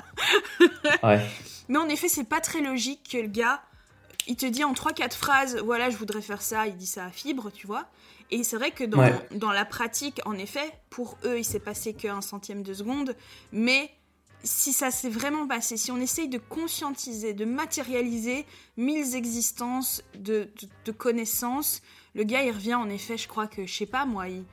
ouais. 1.03 1.21
Mais 1.69 1.79
en 1.79 1.89
effet, 1.89 2.09
c'est 2.09 2.23
pas 2.23 2.41
très 2.41 2.61
logique 2.61 3.09
que 3.11 3.19
le 3.19 3.27
gars, 3.27 3.63
il 4.29 4.37
te 4.37 4.47
dit 4.47 4.63
en 4.63 4.75
3-4 4.75 5.13
phrases, 5.13 5.57
voilà, 5.57 5.91
je 5.91 5.97
voudrais 5.97 6.23
faire 6.23 6.41
ça, 6.41 6.69
il 6.69 6.77
dit 6.77 6.87
ça 6.87 7.07
à 7.07 7.11
fibre, 7.11 7.51
tu 7.51 7.67
vois. 7.67 7.89
Et 8.31 8.45
c'est 8.45 8.57
vrai 8.57 8.71
que 8.71 8.85
dans, 8.85 9.11
dans, 9.33 9.51
la 9.51 9.65
pratique, 9.65 10.21
en 10.25 10.35
effet, 10.35 10.73
pour 10.89 11.19
eux, 11.25 11.41
il 11.41 11.45
s'est 11.45 11.59
passé 11.59 11.95
qu'un 11.95 12.21
centième 12.21 12.63
de 12.63 12.73
seconde, 12.73 13.17
mais 13.51 13.91
si 14.43 14.73
ça 14.73 14.91
s'est 14.91 15.11
vraiment 15.11 15.47
passé, 15.47 15.77
si 15.77 15.91
on 15.91 15.99
essaye 15.99 16.29
de 16.29 16.39
conscientiser, 16.39 17.35
de 17.35 17.45
matérialiser 17.45 18.47
mille 18.77 19.15
existences 19.15 20.03
de, 20.15 20.49
de, 20.85 20.93
connaissances, 20.93 21.83
le 22.15 22.25
gars, 22.25 22.43
il 22.43 22.53
revient, 22.53 22.75
en 22.75 22.89
effet, 22.89 23.17
je 23.17 23.29
crois 23.29 23.47
que, 23.47 23.67
je 23.67 23.75
sais 23.75 23.87
pas, 23.87 24.07
moi, 24.07 24.29
il, 24.29 24.45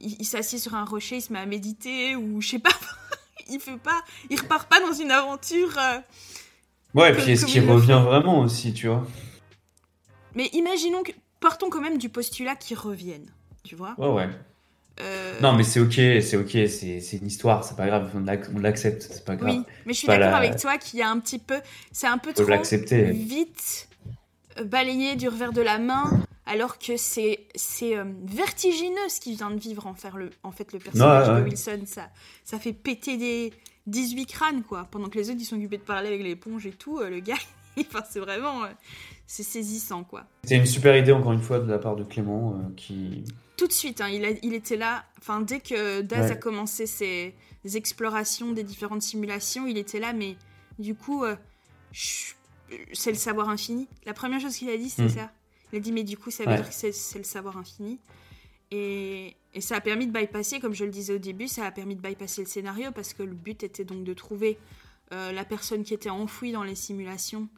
il, 0.00 0.24
s'assied 0.24 0.58
sur 0.58 0.74
un 0.74 0.84
rocher, 0.84 1.16
il 1.16 1.22
se 1.22 1.32
met 1.32 1.38
à 1.38 1.46
méditer, 1.46 2.16
ou 2.16 2.40
je 2.40 2.48
sais 2.48 2.58
pas, 2.58 2.70
il 3.48 3.60
fait 3.60 3.78
pas, 3.78 4.02
il 4.30 4.40
repart 4.40 4.68
pas 4.68 4.80
dans 4.80 4.92
une 4.92 5.10
aventure... 5.10 5.78
Euh, 5.78 6.00
ouais, 6.94 7.10
et 7.10 7.12
puis 7.14 7.32
est-ce 7.32 7.46
qu'il 7.46 7.68
revient 7.68 8.02
vraiment 8.04 8.40
aussi, 8.40 8.72
tu 8.72 8.88
vois? 8.88 9.06
Mais 10.34 10.46
imaginons 10.52 11.02
que 11.02 11.12
partons 11.40 11.70
quand 11.70 11.80
même 11.80 11.98
du 11.98 12.08
postulat 12.08 12.56
qu'ils 12.56 12.78
reviennent, 12.78 13.30
tu 13.62 13.76
vois? 13.76 13.94
Ouais, 13.98 14.08
ouais. 14.08 14.28
Euh, 15.00 15.34
non, 15.40 15.52
mais 15.52 15.62
c'est 15.62 15.80
ok, 15.80 15.94
c'est 15.94 16.36
ok, 16.36 16.68
c'est 16.68 17.16
une 17.16 17.26
histoire, 17.26 17.64
c'est 17.64 17.76
pas 17.76 17.86
grave, 17.86 18.10
on 18.14 18.58
l'accepte, 18.58 19.02
c'est 19.02 19.24
pas 19.24 19.36
grave. 19.36 19.50
Oui, 19.50 19.62
mais 19.86 19.92
je 19.92 19.98
suis 19.98 20.08
d'accord 20.08 20.34
avec 20.34 20.56
toi 20.56 20.78
qu'il 20.78 20.98
y 20.98 21.02
a 21.02 21.10
un 21.10 21.18
petit 21.20 21.38
peu, 21.38 21.60
c'est 21.92 22.06
un 22.06 22.18
peu 22.18 22.32
trop 22.32 22.44
vite 22.44 23.88
euh, 24.58 24.64
balayé 24.64 25.16
du 25.16 25.28
revers 25.28 25.52
de 25.52 25.60
la 25.60 25.78
main, 25.78 26.10
alors 26.46 26.78
que 26.78 26.96
c'est 26.96 27.46
c'est 27.54 27.96
euh, 27.96 28.04
vertigineux 28.24 29.08
ce 29.08 29.20
qu'il 29.20 29.36
vient 29.36 29.50
de 29.50 29.60
vivre 29.60 29.86
en, 29.86 29.94
faire 29.94 30.16
le, 30.16 30.30
en 30.42 30.50
fait 30.50 30.72
le 30.72 30.80
personnage 30.80 31.28
de 31.28 31.44
Wilson, 31.44 31.82
ça, 31.86 32.08
ça 32.44 32.58
fait 32.58 32.72
péter 32.72 33.16
des 33.16 33.52
18 33.86 34.26
crânes 34.26 34.62
quoi, 34.62 34.88
pendant 34.90 35.08
que 35.08 35.18
les 35.18 35.30
autres 35.30 35.40
ils 35.40 35.44
sont 35.44 35.56
occupés 35.56 35.78
de 35.78 35.82
parler 35.82 36.08
avec 36.08 36.22
l'éponge 36.22 36.66
et 36.66 36.72
tout, 36.72 37.00
le 37.00 37.20
gars, 37.20 37.36
enfin, 37.78 38.02
c'est 38.10 38.20
vraiment 38.20 38.64
c'est 39.28 39.42
saisissant, 39.42 40.04
quoi. 40.04 40.24
C'était 40.42 40.56
une 40.56 40.66
super 40.66 40.96
idée, 40.96 41.12
encore 41.12 41.32
une 41.32 41.42
fois, 41.42 41.60
de 41.60 41.70
la 41.70 41.78
part 41.78 41.96
de 41.96 42.02
Clément, 42.02 42.54
euh, 42.54 42.74
qui... 42.76 43.24
Tout 43.58 43.66
de 43.66 43.72
suite, 43.72 44.00
hein, 44.00 44.08
il, 44.08 44.24
a, 44.24 44.30
il, 44.42 44.54
était 44.54 44.76
là, 44.76 45.04
enfin, 45.18 45.42
dès 45.42 45.60
que 45.60 46.00
Daz 46.00 46.30
a 46.30 46.36
commencé 46.36 46.86
ses 46.86 47.34
explorations 47.74 48.52
des 48.52 48.62
différentes 48.62 49.02
simulations, 49.02 49.66
il 49.66 49.76
était 49.76 50.00
là, 50.00 50.14
mais 50.14 50.36
du 50.78 50.94
coup, 50.94 51.24
euh, 51.24 51.36
c'est 52.92 53.10
le 53.10 53.16
savoir 53.16 53.50
infini. 53.50 53.86
La 54.06 54.14
première 54.14 54.40
chose 54.40 54.56
qu'il 54.56 54.70
a 54.70 54.76
dit, 54.78 54.88
c'est 54.88 55.04
hmm. 55.04 55.10
ça. 55.10 55.30
Il 55.72 55.76
a 55.76 55.80
dit, 55.80 55.92
mais 55.92 56.04
du 56.04 56.16
coup, 56.16 56.30
ça 56.30 56.44
veut 56.44 56.56
dire 56.56 56.68
que 56.68 56.74
c'est 56.74 57.18
le 57.18 57.24
savoir 57.24 57.58
infini. 57.58 57.98
Et, 58.70 59.36
et, 59.52 59.60
ça 59.60 59.76
a 59.76 59.80
permis 59.82 60.06
de 60.06 60.12
bypasser, 60.12 60.58
comme 60.58 60.74
je 60.74 60.84
le 60.84 60.90
disais 60.90 61.12
au 61.12 61.18
début, 61.18 61.48
ça 61.48 61.66
a 61.66 61.70
permis 61.70 61.96
de 61.96 62.00
bypasser 62.00 62.42
le 62.42 62.48
scénario, 62.48 62.92
parce 62.92 63.12
que 63.12 63.22
le 63.22 63.34
but 63.34 63.62
était 63.62 63.84
donc 63.84 64.04
de 64.04 64.14
trouver 64.14 64.58
euh, 65.12 65.32
la 65.32 65.44
personne 65.44 65.84
qui 65.84 65.92
était 65.92 66.10
enfouie 66.10 66.52
dans 66.52 66.62
les 66.62 66.74
simulations 66.74 67.48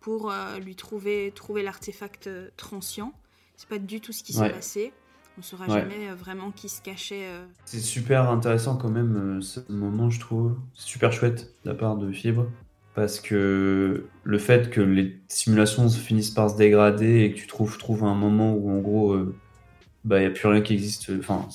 pour 0.00 0.30
euh, 0.30 0.58
lui 0.58 0.74
trouver, 0.74 1.32
trouver 1.34 1.62
l'artefact 1.62 2.26
euh, 2.26 2.48
transient. 2.56 3.12
C'est 3.56 3.68
pas 3.68 3.78
du 3.78 4.00
tout 4.00 4.12
ce 4.12 4.22
qui 4.22 4.32
s'est 4.32 4.50
passé. 4.50 4.92
On 5.38 5.42
saura 5.42 5.66
jamais 5.68 6.08
euh, 6.08 6.14
vraiment 6.14 6.50
qui 6.50 6.68
se 6.68 6.80
cachait. 6.80 7.26
C'est 7.64 7.80
super 7.80 8.30
intéressant 8.30 8.76
quand 8.76 8.90
même 8.90 9.40
ce 9.42 9.60
moment, 9.68 10.10
je 10.10 10.20
trouve. 10.20 10.56
Super 10.74 11.12
chouette 11.12 11.52
de 11.64 11.70
la 11.70 11.74
part 11.74 11.96
de 11.96 12.10
Fibre. 12.12 12.46
Parce 12.94 13.20
que 13.20 14.06
le 14.24 14.38
fait 14.38 14.70
que 14.70 14.80
les 14.80 15.20
simulations 15.28 15.88
finissent 15.88 16.30
par 16.30 16.50
se 16.50 16.56
dégrader 16.56 17.20
et 17.20 17.32
que 17.32 17.38
tu 17.38 17.46
trouves, 17.46 17.78
trouves 17.78 18.04
un 18.04 18.14
moment 18.14 18.54
où 18.54 18.70
en 18.70 18.78
gros, 18.78 19.16
bah, 20.04 20.18
il 20.18 20.22
n'y 20.22 20.26
a 20.26 20.30
plus 20.30 20.48
rien 20.48 20.60
qui 20.62 20.72
existe. 20.74 21.12
Enfin, 21.16 21.46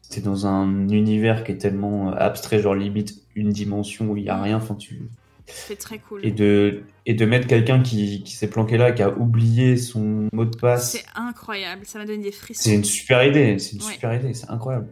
c'est 0.00 0.24
dans 0.24 0.46
un 0.46 0.88
univers 0.88 1.44
qui 1.44 1.52
est 1.52 1.58
tellement 1.58 2.10
abstrait, 2.12 2.60
genre 2.60 2.74
limite 2.74 3.22
une 3.34 3.50
dimension 3.50 4.10
où 4.10 4.16
il 4.16 4.22
n'y 4.22 4.30
a 4.30 4.40
rien. 4.40 4.56
Enfin, 4.56 4.76
tu 4.76 5.10
c'est 5.46 5.76
très 5.76 5.98
cool. 5.98 6.24
Et 6.24 6.30
de, 6.30 6.82
et 7.04 7.14
de 7.14 7.24
mettre 7.24 7.46
quelqu'un 7.46 7.82
qui, 7.82 8.22
qui 8.22 8.34
s'est 8.34 8.48
planqué 8.48 8.76
là, 8.76 8.92
qui 8.92 9.02
a 9.02 9.10
oublié 9.16 9.76
son 9.76 10.28
mot 10.32 10.44
de 10.44 10.56
passe. 10.56 10.92
C'est 10.92 11.04
incroyable, 11.14 11.86
ça 11.86 11.98
m'a 11.98 12.06
donné 12.06 12.22
des 12.22 12.32
frissons. 12.32 12.62
C'est 12.64 12.74
une 12.74 12.84
super 12.84 13.24
idée, 13.24 13.58
c'est 13.58 13.72
une 13.72 13.80
super 13.80 14.14
idée, 14.14 14.34
c'est 14.34 14.50
incroyable. 14.50 14.88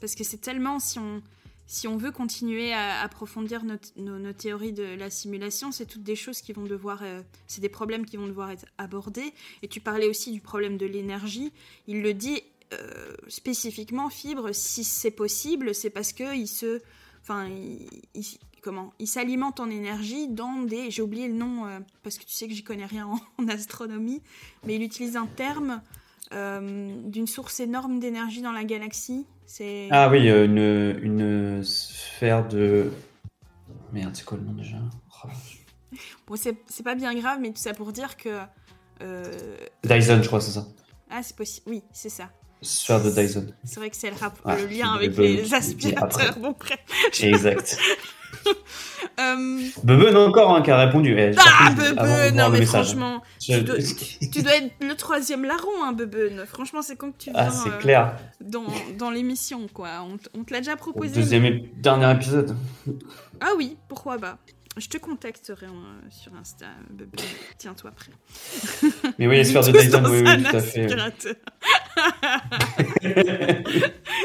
Parce 0.00 0.14
que 0.14 0.24
c'est 0.24 0.40
tellement, 0.40 0.80
si 0.80 0.98
on, 0.98 1.22
si 1.66 1.86
on 1.88 1.96
veut 1.96 2.10
continuer 2.10 2.72
à 2.72 3.00
approfondir 3.00 3.64
nos, 3.64 3.76
nos, 3.96 4.32
théories 4.32 4.72
de 4.72 4.94
la 4.94 5.10
simulation, 5.10 5.72
c'est 5.72 5.86
toutes 5.86 6.02
des 6.02 6.16
choses 6.16 6.40
qui 6.40 6.52
vont 6.52 6.64
devoir, 6.64 7.02
euh, 7.02 7.22
c'est 7.46 7.60
des 7.60 7.68
problèmes 7.68 8.04
qui 8.04 8.16
vont 8.16 8.26
devoir 8.26 8.50
être 8.50 8.66
abordés. 8.78 9.32
Et 9.62 9.68
tu 9.68 9.80
parlais 9.80 10.08
aussi 10.08 10.32
du 10.32 10.40
problème 10.40 10.76
de 10.76 10.86
l'énergie. 10.86 11.52
Il 11.86 12.02
le 12.02 12.14
dit 12.14 12.42
euh, 12.72 13.14
spécifiquement, 13.28 14.08
Fibre, 14.10 14.50
si 14.52 14.84
c'est 14.84 15.10
possible, 15.10 15.74
c'est 15.74 15.90
parce 15.90 16.12
que 16.12 16.34
il 16.36 16.48
se, 16.48 16.80
enfin, 17.20 17.48
il, 17.48 18.24
comment 18.62 18.94
Il 18.98 19.06
s'alimente 19.06 19.60
en 19.60 19.68
énergie 19.68 20.28
dans 20.28 20.62
des. 20.62 20.90
J'ai 20.90 21.02
oublié 21.02 21.28
le 21.28 21.34
nom 21.34 21.66
euh, 21.66 21.80
parce 22.02 22.16
que 22.16 22.24
tu 22.24 22.32
sais 22.32 22.48
que 22.48 22.54
j'y 22.54 22.62
connais 22.62 22.86
rien 22.86 23.08
en, 23.38 23.48
astronomie, 23.48 24.22
mais 24.64 24.76
il 24.76 24.82
utilise 24.82 25.16
un 25.16 25.26
terme 25.26 25.82
euh, 26.32 26.94
d'une 27.04 27.26
source 27.26 27.60
énorme 27.60 27.98
d'énergie 27.98 28.40
dans 28.40 28.52
la 28.52 28.64
galaxie. 28.64 29.26
C'est. 29.44 29.88
Ah 29.90 30.08
oui, 30.08 30.30
euh, 30.30 30.46
une, 30.46 31.04
une 31.04 31.62
sphère 31.64 32.48
de. 32.48 32.90
Merde, 33.92 34.14
c'est 34.14 34.24
quoi 34.24 34.38
le 34.38 34.44
nom 34.44 34.52
déjà? 34.52 34.78
Oh. 35.24 35.28
Bon, 36.26 36.36
c'est 36.36 36.82
pas 36.82 36.94
bien 36.94 37.14
grave, 37.14 37.38
mais 37.42 37.50
tout 37.50 37.60
ça 37.60 37.74
pour 37.74 37.92
dire 37.92 38.16
que. 38.16 38.38
Dyson, 39.84 40.22
je 40.22 40.26
crois, 40.26 40.40
c'est 40.40 40.52
ça. 40.52 40.66
Ah, 41.10 41.22
c'est 41.22 41.36
possible. 41.36 41.68
Oui, 41.68 41.82
c'est 41.92 42.08
ça. 42.08 42.30
Sphère 42.62 43.02
de 43.02 43.10
Dyson. 43.10 43.46
C'est 43.64 43.76
vrai 43.78 43.90
que 43.90 43.96
c'est 43.96 44.10
le, 44.10 44.16
ah, 44.22 44.56
le, 44.56 44.66
lien 44.68 44.92
avec 44.94 45.14
les 45.18 45.52
aspirateurs. 45.52 46.38
Bon, 46.38 46.54
bref. 46.58 46.78
Exact. 47.20 47.76
euh... 49.20 49.60
Bebe, 49.82 50.12
non, 50.12 50.26
encore 50.26 50.54
un 50.54 50.62
qui 50.62 50.70
a 50.70 50.78
répondu. 50.78 51.14
Eh, 51.18 51.32
ah, 51.36 51.70
Bebe, 51.70 52.34
non, 52.34 52.50
mais 52.50 52.64
franchement, 52.66 53.22
tu, 53.38 53.60
dois, 53.62 53.76
être 53.78 54.72
le 54.80 54.94
troisième 54.94 55.44
larron, 55.44 55.84
hein, 55.84 55.92
Bebe. 55.92 56.44
Franchement, 56.46 56.82
c'est 56.82 56.96
quand 56.96 57.12
que 57.12 57.18
tu 57.18 57.30
ah, 57.34 57.48
viens 57.48 57.62
ah, 57.66 57.78
clair. 57.78 58.16
dans, 58.40 58.66
dans 58.98 59.10
l'émission, 59.10 59.66
quoi. 59.72 59.88
On, 60.02 60.16
on 60.38 60.44
te 60.44 60.52
l'a 60.52 60.60
déjà 60.60 60.76
proposé. 60.76 61.14
deuxième 61.14 61.44
et 61.44 61.70
dernier 61.76 62.10
épisode. 62.12 62.56
Ah 63.40 63.50
oui, 63.56 63.76
pourquoi 63.88 64.18
pas. 64.18 64.38
Je 64.78 64.88
te 64.88 64.96
contacterai 64.96 65.66
euh, 65.66 65.70
sur 66.08 66.34
Insta, 66.34 66.64
Bebe. 66.88 67.14
Tiens-toi 67.58 67.90
prêt. 67.90 68.12
Mais 69.18 69.26
oui, 69.26 69.44
faire 69.44 69.62
de 69.62 69.70
Dyson, 69.70 70.02
oui, 70.08 70.22
oui, 70.24 70.42
tout 70.42 70.56
à 70.56 70.60
fait. 70.60 70.88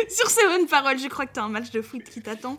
sur 0.09 0.30
ces 0.30 0.45
bonnes 0.47 0.68
paroles, 0.68 0.99
je 0.99 1.09
crois 1.09 1.26
que 1.26 1.34
tu 1.34 1.39
as 1.41 1.43
un 1.43 1.49
match 1.49 1.70
de 1.72 1.82
foot 1.82 2.01
qui 2.03 2.22
t'attend. 2.22 2.57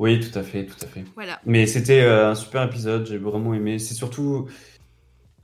Oui, 0.00 0.18
tout 0.18 0.36
à 0.38 0.42
fait, 0.42 0.64
tout 0.64 0.82
à 0.82 0.86
fait. 0.86 1.04
Voilà. 1.14 1.38
Mais 1.44 1.66
c'était 1.66 2.00
euh, 2.00 2.30
un 2.30 2.34
super 2.34 2.62
épisode, 2.64 3.06
j'ai 3.06 3.18
vraiment 3.18 3.52
aimé. 3.54 3.78
C'est 3.78 3.94
surtout, 3.94 4.48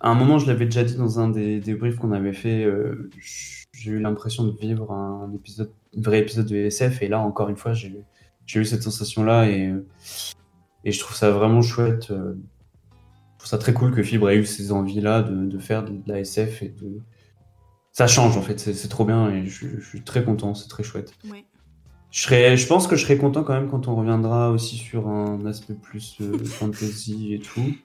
à 0.01 0.09
un 0.09 0.15
moment, 0.15 0.39
je 0.39 0.47
l'avais 0.47 0.65
déjà 0.65 0.83
dit 0.83 0.97
dans 0.97 1.21
un 1.21 1.29
des, 1.29 1.61
des 1.61 1.75
briefs 1.75 1.97
qu'on 1.97 2.11
avait 2.13 2.33
fait, 2.33 2.65
euh, 2.65 3.11
j'ai 3.73 3.91
eu 3.91 4.01
l'impression 4.01 4.45
de 4.45 4.57
vivre 4.59 4.91
un 4.93 5.31
épisode, 5.35 5.71
vrai 5.95 6.21
épisode 6.21 6.47
de 6.47 6.57
SF, 6.57 7.03
et 7.03 7.09
là, 7.09 7.21
encore 7.21 7.51
une 7.51 7.57
fois, 7.57 7.75
j'ai 7.75 7.93
eu 8.55 8.65
cette 8.65 8.83
sensation-là, 8.83 9.49
et, 9.51 9.75
Et 10.85 10.93
je 10.93 11.01
trouve 11.01 11.17
ça 11.17 11.31
vraiment 11.31 11.63
chouette. 11.63 12.11
euh, 12.11 12.35
je 13.35 13.39
trouve 13.41 13.49
ça 13.51 13.59
très 13.59 13.75
cool 13.75 13.93
que 13.95 14.03
Fibre 14.03 14.31
ait 14.31 14.37
eu 14.39 14.47
ces 14.47 14.73
envies-là 14.73 15.23
de, 15.23 15.45
de 15.47 15.59
faire 15.59 15.85
de 15.85 16.01
la 16.07 16.21
SF 16.21 16.63
et 16.63 16.69
de. 16.71 17.01
Ça 17.93 18.07
change 18.07 18.37
en 18.37 18.43
fait, 18.43 18.59
c'est 18.61 18.75
c'est 18.75 18.89
trop 18.89 19.05
bien 19.05 19.31
et 19.31 19.47
je, 19.47 19.67
je 19.81 19.87
suis 19.87 20.03
très 20.03 20.23
content, 20.25 20.55
c'est 20.55 20.69
très 20.69 20.83
chouette. 20.83 21.13
Ouais. 21.31 21.45
Je, 22.17 22.23
serais, 22.23 22.57
je 22.57 22.67
pense 22.67 22.87
que 22.87 22.97
je 22.97 23.03
serais 23.03 23.19
content 23.19 23.45
quand 23.45 23.53
même 23.53 23.69
quand 23.69 23.89
on 23.89 23.95
reviendra 23.95 24.51
aussi 24.51 24.79
sur 24.79 25.07
un 25.07 25.45
aspect 25.45 25.75
plus 25.75 26.17
euh, 26.23 26.43
fantasy 26.47 27.35
et 27.35 27.41
tout. 27.41 27.77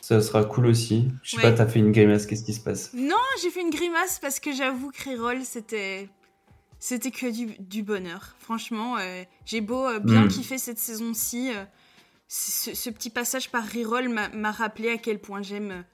Ça 0.00 0.22
sera 0.22 0.42
cool 0.46 0.66
aussi. 0.68 1.08
Je 1.22 1.32
sais 1.32 1.36
Ouais. 1.36 1.42
pas, 1.42 1.52
t'as 1.52 1.66
fait 1.66 1.78
une 1.80 1.92
grimace, 1.92 2.24
qu'est-ce 2.24 2.44
qui 2.44 2.54
se 2.54 2.60
passe? 2.62 2.94
Non, 2.94 3.14
j'ai 3.42 3.50
fait 3.50 3.60
une 3.60 3.68
grimace 3.68 4.18
parce 4.20 4.40
que 4.40 4.52
j'avoue 4.54 4.90
que 4.90 5.10
Reroll, 5.10 5.42
c'était. 5.44 6.08
C'était 6.78 7.10
que 7.10 7.30
du, 7.30 7.54
du 7.60 7.82
bonheur. 7.82 8.34
Franchement, 8.38 8.96
euh, 8.96 9.22
j'ai 9.44 9.60
beau 9.60 9.86
euh, 9.86 9.98
bien 10.00 10.24
Mm. 10.24 10.28
kiffer 10.28 10.56
cette 10.58 10.78
saison-ci. 10.78 11.50
ce, 12.28 12.74
ce 12.74 12.88
petit 12.88 13.10
passage 13.10 13.50
par 13.50 13.64
Reroll 13.70 14.08
m'a 14.08 14.50
rappelé 14.50 14.88
à 14.88 14.96
quel 14.96 15.18
point 15.20 15.42
j'aime 15.42 15.84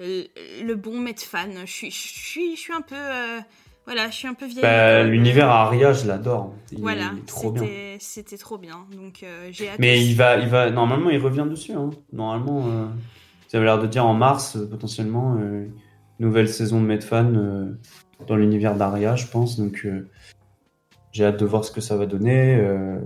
euh, 0.00 0.24
le 0.62 0.74
bon. 0.76 1.04
Je 1.06 1.64
suis, 1.66 1.90
je 1.90 1.96
suis, 2.08 2.56
je 2.56 2.60
suis 2.60 2.72
un 2.72 2.80
peu. 2.80 2.96
Euh, 3.86 3.92
voilà, 3.92 4.10
je 4.10 4.14
suis 4.16 4.28
un 4.28 4.34
peu 4.34 4.46
vieille. 4.46 4.62
bah, 4.62 5.00
école. 5.00 5.10
L'univers 5.12 5.48
Aria, 5.48 5.92
je 5.92 6.06
l'adore. 6.06 6.54
Il 6.72 6.80
Voilà, 6.80 7.12
c'était- 7.26 8.36
trop 8.38 8.58
bien. 8.58 8.86
Donc 8.94 9.22
euh, 9.22 9.48
j'ai. 9.52 9.70
Mais 9.78 10.04
il 10.04 10.14
va, 10.14 10.36
il 10.38 10.48
va, 10.48 10.70
normalement, 10.70 11.10
il 11.10 11.18
revient 11.20 11.46
dessus. 11.48 11.72
Hein. 11.72 11.90
Normalement, 12.12 12.66
euh, 12.66 12.86
ça 13.48 13.58
avait 13.58 13.66
l'air 13.66 13.78
de 13.80 13.86
dire 13.86 14.04
en 14.06 14.14
mars, 14.14 14.56
euh, 14.56 14.68
potentiellement, 14.68 15.36
euh, 15.38 15.66
nouvelle 16.18 16.48
saison 16.48 16.80
de 16.80 16.86
Medfan 16.86 17.34
euh, 17.34 17.78
dans 18.26 18.36
l'univers 18.36 18.74
d'Aria, 18.76 19.16
je 19.16 19.26
pense. 19.26 19.56
Donc, 19.58 19.82
euh, 19.84 20.08
j'ai 21.12 21.24
hâte 21.24 21.38
de 21.38 21.46
voir 21.46 21.64
ce 21.64 21.70
que 21.70 21.80
ça 21.80 21.96
va 21.96 22.06
donner. 22.06 22.56
Euh, 22.56 22.98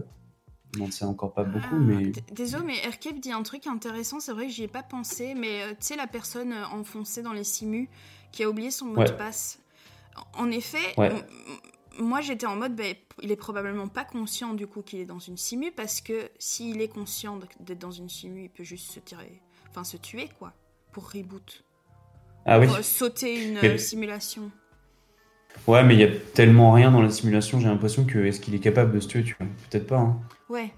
on 0.77 0.85
n'en 0.85 0.91
sait 0.93 1.05
encore 1.05 1.33
pas 1.33 1.43
beaucoup, 1.43 1.67
Ah, 1.73 1.79
mais 1.79 2.13
Désolé, 2.33 2.65
mais 2.65 2.77
Erkep 2.87 3.19
dit 3.19 3.33
un 3.33 3.43
truc 3.43 3.67
intéressant. 3.67 4.21
C'est 4.21 4.33
vrai 4.33 4.47
que 4.47 4.53
j'y 4.53 4.63
ai 4.65 4.69
pas 4.69 4.85
pensé, 4.85 5.35
mais 5.35 5.63
euh, 5.63 5.71
tu 5.71 5.77
sais, 5.81 5.97
la 5.97 6.07
personne 6.07 6.53
euh, 6.53 6.65
enfoncée 6.79 7.23
dans 7.23 7.33
les 7.33 7.43
simus 7.45 7.89
qui 8.33 8.45
a 8.45 8.49
oublié 8.49 8.71
son 8.71 8.87
mot 8.87 8.97
Ouais. 8.99 9.07
de 9.07 9.11
passe. 9.11 9.59
En 10.35 10.51
effet, 10.51 10.79
Ouais. 10.99 11.11
moi 11.99 12.21
j'étais 12.21 12.47
en 12.47 12.57
mode, 12.57 12.75
ben, 12.75 12.95
il 13.23 13.31
est 13.31 13.37
probablement 13.37 13.89
pas 13.89 14.05
conscient 14.05 14.55
du 14.55 14.67
coup 14.67 14.83
qu'il 14.83 15.01
est 15.01 15.05
dans 15.07 15.19
une 15.19 15.37
simu 15.37 15.71
parce 15.73 16.01
que 16.01 16.31
s'il 16.39 16.81
est 16.81 16.89
conscient 16.89 17.39
d'être 17.61 17.79
dans 17.79 17.91
une 17.91 18.09
simu, 18.09 18.45
il 18.45 18.51
peut 18.51 18.65
juste 18.65 18.91
se 18.91 19.01
tirer, 19.01 19.41
enfin 19.71 19.85
se 19.85 19.97
tuer 19.97 20.29
quoi, 20.39 20.53
pour 20.93 21.11
reboot, 21.11 21.65
ah 22.47 22.61
pour 22.61 22.75
euh, 22.77 22.83
sauter 22.83 23.47
une 23.49 23.59
Mais- 23.63 23.69
euh, 23.75 23.79
simulation. 23.79 24.51
Ouais, 25.67 25.83
mais 25.85 25.95
il 25.95 26.01
y 26.01 26.05
a 26.05 26.11
tellement 26.35 26.71
rien 26.73 26.93
dans 26.93 27.03
la 27.03 27.11
simulation. 27.11 27.59
J'ai 27.59 27.67
l'impression 27.67 28.05
que 28.05 28.19
est-ce 28.21 28.41
qu'il 28.41 28.55
est 28.55 28.61
capable 28.61 28.93
de 28.93 29.01
se 29.01 29.09
tuer, 29.09 29.25
tu 29.25 29.35
vois? 29.39 29.49
Peut-être 29.69 29.87
pas. 29.89 29.99
Hein. 29.99 30.21
Ouais. 30.49 30.73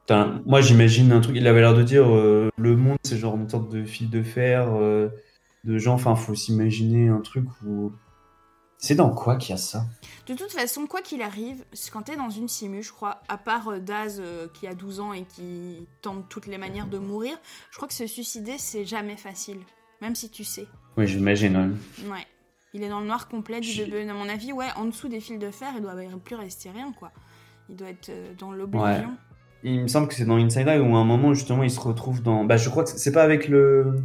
Putain, 0.00 0.42
moi, 0.44 0.60
j'imagine 0.60 1.10
un 1.12 1.20
truc. 1.22 1.34
Il 1.36 1.46
avait 1.46 1.60
l'air 1.60 1.74
de 1.74 1.82
dire 1.82 2.06
euh, 2.14 2.50
le 2.58 2.76
monde, 2.76 2.98
c'est 3.04 3.16
genre 3.16 3.36
une 3.36 3.48
sorte 3.48 3.70
de 3.70 3.84
fil 3.84 4.10
de 4.10 4.22
fer, 4.22 4.68
euh, 4.74 5.08
de 5.64 5.78
gens. 5.78 5.94
Enfin, 5.94 6.14
faut 6.14 6.34
s'imaginer 6.34 7.08
un 7.08 7.20
truc 7.20 7.46
où. 7.66 7.90
C'est 8.78 8.94
dans 8.94 9.10
quoi 9.10 9.36
qu'il 9.36 9.50
y 9.50 9.54
a 9.54 9.56
ça? 9.56 9.84
De 10.28 10.34
toute 10.34 10.52
façon, 10.52 10.86
quoi 10.86 11.02
qu'il 11.02 11.20
arrive, 11.20 11.64
quand 11.92 12.02
t'es 12.02 12.16
dans 12.16 12.30
une 12.30 12.48
simu, 12.48 12.82
je 12.82 12.92
crois, 12.92 13.22
à 13.28 13.36
part 13.36 13.68
euh, 13.68 13.78
Daz 13.80 14.20
euh, 14.20 14.46
qui 14.54 14.66
a 14.68 14.74
12 14.74 15.00
ans 15.00 15.12
et 15.12 15.24
qui 15.24 15.88
tente 16.00 16.28
toutes 16.28 16.46
les 16.46 16.58
manières 16.58 16.86
de 16.86 16.98
mourir, 16.98 17.36
je 17.70 17.76
crois 17.76 17.88
que 17.88 17.94
se 17.94 18.06
suicider, 18.06 18.54
c'est 18.56 18.84
jamais 18.84 19.16
facile. 19.16 19.58
Même 20.00 20.14
si 20.14 20.30
tu 20.30 20.44
sais. 20.44 20.66
Oui, 20.96 21.08
j'imagine. 21.08 21.56
ouais. 21.56 22.08
Ouais. 22.08 22.26
Il 22.74 22.82
est 22.82 22.88
dans 22.88 23.00
le 23.00 23.06
noir 23.06 23.28
complet 23.28 23.60
du. 23.60 23.70
À 23.82 24.12
mon 24.12 24.28
avis, 24.28 24.52
ouais, 24.52 24.66
en 24.76 24.84
dessous 24.84 25.08
des 25.08 25.20
fils 25.20 25.38
de 25.38 25.50
fer, 25.50 25.72
il 25.74 25.82
doit 25.82 25.94
plus 26.22 26.36
rester 26.36 26.70
rien, 26.70 26.92
quoi. 26.92 27.10
Il 27.68 27.76
doit 27.76 27.88
être 27.88 28.10
euh, 28.10 28.34
dans 28.38 28.52
l'oblivion. 28.52 29.16
Il 29.64 29.82
me 29.82 29.88
semble 29.88 30.06
que 30.06 30.14
c'est 30.14 30.24
dans 30.24 30.36
Inside 30.36 30.68
Eye 30.68 30.78
où 30.78 30.94
à 30.94 31.00
un 31.00 31.04
moment, 31.04 31.34
justement, 31.34 31.64
il 31.64 31.70
se 31.70 31.80
retrouve 31.80 32.22
dans. 32.22 32.44
Bah, 32.44 32.56
je 32.56 32.68
crois 32.68 32.84
que 32.84 32.90
c'est 32.90 33.12
pas 33.12 33.22
avec 33.22 33.48
le. 33.48 33.96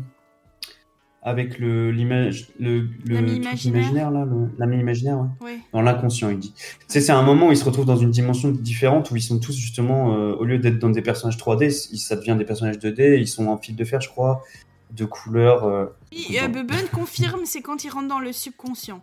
Avec 1.25 1.57
le 1.57 1.89
l'image 1.91 2.49
le, 2.59 2.81
le 3.05 3.15
L'ami 3.15 3.35
imaginaire. 3.37 3.81
imaginaire 3.81 4.11
là 4.11 4.25
le- 4.25 4.49
l'ami 4.57 4.77
imaginaire 4.77 5.19
ouais. 5.41 5.59
Dans 5.71 5.81
l'inconscient 5.81 6.29
il 6.29 6.37
dit 6.39 6.51
tu 6.53 6.75
sais 6.87 6.99
c'est 6.99 7.13
un 7.13 7.21
moment 7.23 7.47
où 7.47 7.51
ils 7.51 7.57
se 7.57 7.63
retrouvent 7.63 7.85
dans 7.85 7.95
une 7.95 8.11
dimension 8.11 8.51
différente 8.51 9.09
où 9.11 9.15
ils 9.15 9.21
sont 9.21 9.39
tous 9.39 9.55
justement 9.55 10.15
euh, 10.17 10.33
au 10.33 10.43
lieu 10.43 10.57
d'être 10.59 10.79
dans 10.79 10.89
des 10.89 11.01
personnages 11.01 11.37
3D 11.37 11.89
ils- 11.93 11.97
ça 11.97 12.17
devient 12.17 12.35
des 12.37 12.43
personnages 12.43 12.77
2D 12.77 13.17
ils 13.19 13.27
sont 13.27 13.47
en 13.47 13.57
fil 13.57 13.75
de 13.75 13.85
fer 13.85 14.01
je 14.01 14.09
crois 14.09 14.43
de 14.91 15.05
couleurs 15.05 15.63
euh, 15.63 15.85
Oui, 16.11 16.37
euh, 16.39 16.87
confirme, 16.91 17.41
c'est 17.45 17.61
quand 17.61 17.83
il 17.83 17.89
rentre 17.89 18.07
dans 18.09 18.19
le 18.19 18.31
subconscient. 18.31 19.01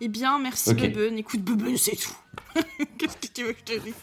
Eh 0.00 0.08
bien, 0.08 0.38
merci 0.38 0.70
Ok. 0.70 0.76
Bubben. 0.76 1.18
Écoute, 1.18 1.40
Bubben, 1.40 1.76
c'est 1.76 1.96
tout. 1.96 2.16
Qu'est-ce 2.98 3.16
que 3.16 3.26
tu 3.34 3.44
veux 3.44 3.52
que 3.52 3.58
je 3.66 3.74
te 3.74 3.80
dise 3.80 3.94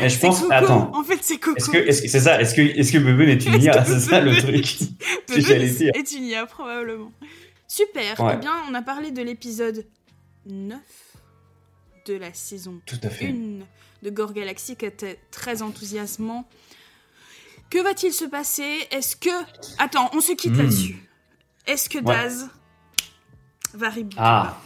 et 0.00 0.08
je 0.08 0.14
C'est 0.14 0.20
pense 0.20 0.40
Coco. 0.40 0.52
attends 0.52 0.90
En 0.96 1.04
fait, 1.04 1.18
c'est 1.22 1.38
Coco. 1.38 1.56
est-ce 1.56 1.70
que 1.70 1.76
est-ce 1.76 2.02
que 2.02 2.08
c'est 2.08 2.20
ça 2.20 2.40
est-ce 2.40 2.54
que 2.54 2.62
est-ce 2.62 2.92
que 2.92 2.98
est 2.98 3.44
une 3.46 3.62
IA 3.62 3.84
c'est 3.84 4.00
ça 4.00 4.20
le 4.20 4.34
truc 4.36 4.64
que 5.26 5.40
j'allais 5.40 5.68
dire 5.68 5.90
est 5.94 6.12
une 6.12 6.24
IA, 6.24 6.46
probablement. 6.46 7.12
Super. 7.68 8.18
Ouais. 8.20 8.32
Eh 8.36 8.40
bien, 8.40 8.52
on 8.70 8.74
a 8.74 8.82
parlé 8.82 9.10
de 9.10 9.20
l'épisode 9.22 9.86
9 10.46 10.78
de 12.06 12.14
la 12.14 12.32
saison 12.32 12.80
tout 12.86 12.98
à 13.02 13.10
fait 13.10 13.26
1 13.26 13.64
de 14.02 14.10
Gore 14.10 14.32
Galaxy 14.32 14.76
qui 14.76 14.86
était 14.86 15.18
très 15.30 15.60
enthousiasmant. 15.62 16.48
Que 17.68 17.78
va-t-il 17.82 18.12
se 18.12 18.24
passer? 18.24 18.78
Est-ce 18.90 19.14
que... 19.14 19.30
Attends, 19.78 20.10
on 20.14 20.20
se 20.20 20.32
quitte 20.32 20.54
Hmm. 20.54 20.62
là-dessus. 20.62 20.96
Est-ce 21.66 21.88
que 21.88 21.98
Ouais. 21.98 22.04
Daz 22.04 22.48
va 23.74 23.90
rebooter 23.90 24.16
ah 24.18 24.58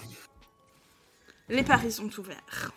Les 1.49 1.63
paris 1.63 1.93
sont 1.93 2.11
ouverts. 2.19 2.73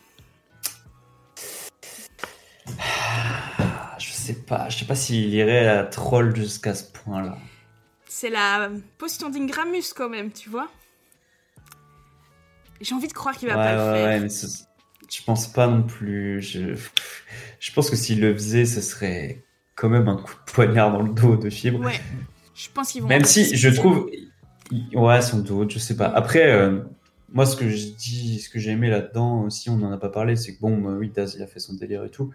Ah, 2.80 3.95
je 3.99 4.11
sais 4.11 4.34
pas 4.34 4.70
je 4.70 4.78
sais 4.80 4.86
pas 4.86 4.95
s'il 4.95 5.34
irait 5.34 5.68
à 5.68 5.84
troll 5.84 6.36
jusqu'à 6.36 6.74
ce 6.76 6.84
point 6.91 7.22
là 7.24 7.38
C'est 8.07 8.30
la 8.30 8.70
potion 8.97 9.30
d'Ingramus 9.30 9.93
quand 9.95 10.09
même, 10.09 10.32
tu 10.32 10.49
vois 10.49 10.68
J'ai 12.82 12.93
envie 12.93 13.07
de 13.07 13.13
croire 13.13 13.36
qu'il 13.38 13.47
va 13.49 13.57
ouais, 13.57 13.63
pas 13.63 13.74
le 13.74 13.80
ouais, 13.80 13.93
faire. 13.97 14.07
ouais, 14.07 14.20
mais 14.20 14.30
ce- 14.30 14.63
je 15.09 15.24
pense 15.24 15.47
pas 15.47 15.68
non 15.68 15.84
plus. 15.84 16.41
Je, 16.41 16.76
je 17.61 17.72
pense 17.72 17.89
que 17.89 17.95
s'il 17.95 18.20
le 18.20 18.34
faisait, 18.34 18.65
ce 18.65 18.82
serait 18.82 19.45
quand 19.76 19.88
même 19.88 20.09
un 20.09 20.18
coup 20.18 20.34
de 20.34 20.51
poignard 20.51 20.91
dans 20.91 21.01
le 21.01 21.13
dos 21.13 21.38
de 21.38 21.49
fibre. 21.49 21.80
Ouais. 21.80 21.99
Je 22.53 22.68
pense 22.74 22.91
qu'ils 22.91 23.03
vont... 23.03 23.07
Même 23.07 23.24
si 23.24 23.55
je 23.55 23.70
trouve, 23.70 24.09
ouais, 24.93 25.22
sans 25.22 25.38
doute, 25.39 25.72
je 25.72 25.80
sais 25.80 25.95
pas. 25.95 26.07
Après, 26.07 26.51
euh, 26.51 26.82
moi, 27.34 27.46
ce 27.46 27.56
que 27.56 27.70
je 27.70 27.88
dis, 27.88 28.40
ce 28.40 28.50
que 28.50 28.60
j'ai 28.60 28.72
aimé 28.72 28.90
là-dedans 28.90 29.44
aussi, 29.44 29.70
on 29.70 29.78
n'en 29.78 29.92
a 29.92 29.98
pas 29.98 30.10
parlé, 30.10 30.36
c'est 30.36 30.56
que 30.56 30.62
bon, 30.62 30.90
euh, 30.90 30.98
oui, 30.98 31.12
Daz, 31.14 31.36
il 31.36 31.44
a 31.44 31.48
fait 31.48 31.60
son 31.60 31.74
délire 31.74 32.04
et 32.04 32.10
tout. 32.10 32.32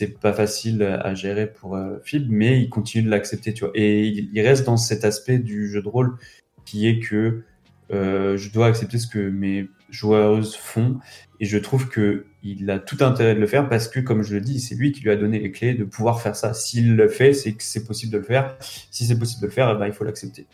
C'est 0.00 0.18
pas 0.18 0.32
facile 0.32 0.82
à 0.82 1.14
gérer 1.14 1.46
pour 1.52 1.76
euh, 1.76 1.98
Fib, 2.04 2.26
mais 2.28 2.60
il 2.60 2.68
continue 2.68 3.04
de 3.04 3.10
l'accepter, 3.10 3.54
tu 3.54 3.64
vois. 3.64 3.72
Et 3.74 4.06
il, 4.08 4.30
il 4.32 4.40
reste 4.40 4.66
dans 4.66 4.76
cet 4.76 5.04
aspect 5.04 5.38
du 5.38 5.68
jeu 5.70 5.82
de 5.82 5.88
rôle 5.88 6.16
qui 6.64 6.88
est 6.88 6.98
que 6.98 7.44
euh, 7.92 8.36
je 8.36 8.50
dois 8.50 8.66
accepter 8.66 8.98
ce 8.98 9.06
que 9.06 9.18
mes 9.18 9.68
joueuses 9.90 10.56
font, 10.56 10.98
et 11.40 11.44
je 11.44 11.58
trouve 11.58 11.88
que 11.88 12.24
il 12.42 12.70
a 12.70 12.78
tout 12.78 12.96
intérêt 13.00 13.34
de 13.34 13.40
le 13.40 13.46
faire 13.46 13.68
parce 13.68 13.88
que, 13.88 14.00
comme 14.00 14.22
je 14.22 14.34
le 14.34 14.40
dis, 14.40 14.60
c'est 14.60 14.74
lui 14.74 14.92
qui 14.92 15.02
lui 15.02 15.10
a 15.10 15.16
donné 15.16 15.38
les 15.38 15.52
clés 15.52 15.74
de 15.74 15.84
pouvoir 15.84 16.20
faire 16.22 16.34
ça. 16.34 16.54
S'il 16.54 16.96
le 16.96 17.08
fait, 17.08 17.34
c'est 17.34 17.52
que 17.52 17.62
c'est 17.62 17.84
possible 17.84 18.12
de 18.12 18.18
le 18.18 18.24
faire. 18.24 18.56
Si 18.90 19.06
c'est 19.06 19.18
possible 19.18 19.42
de 19.42 19.46
le 19.46 19.52
faire, 19.52 19.70
eh 19.74 19.78
ben, 19.78 19.86
il 19.86 19.92
faut 19.92 20.04
l'accepter. 20.04 20.46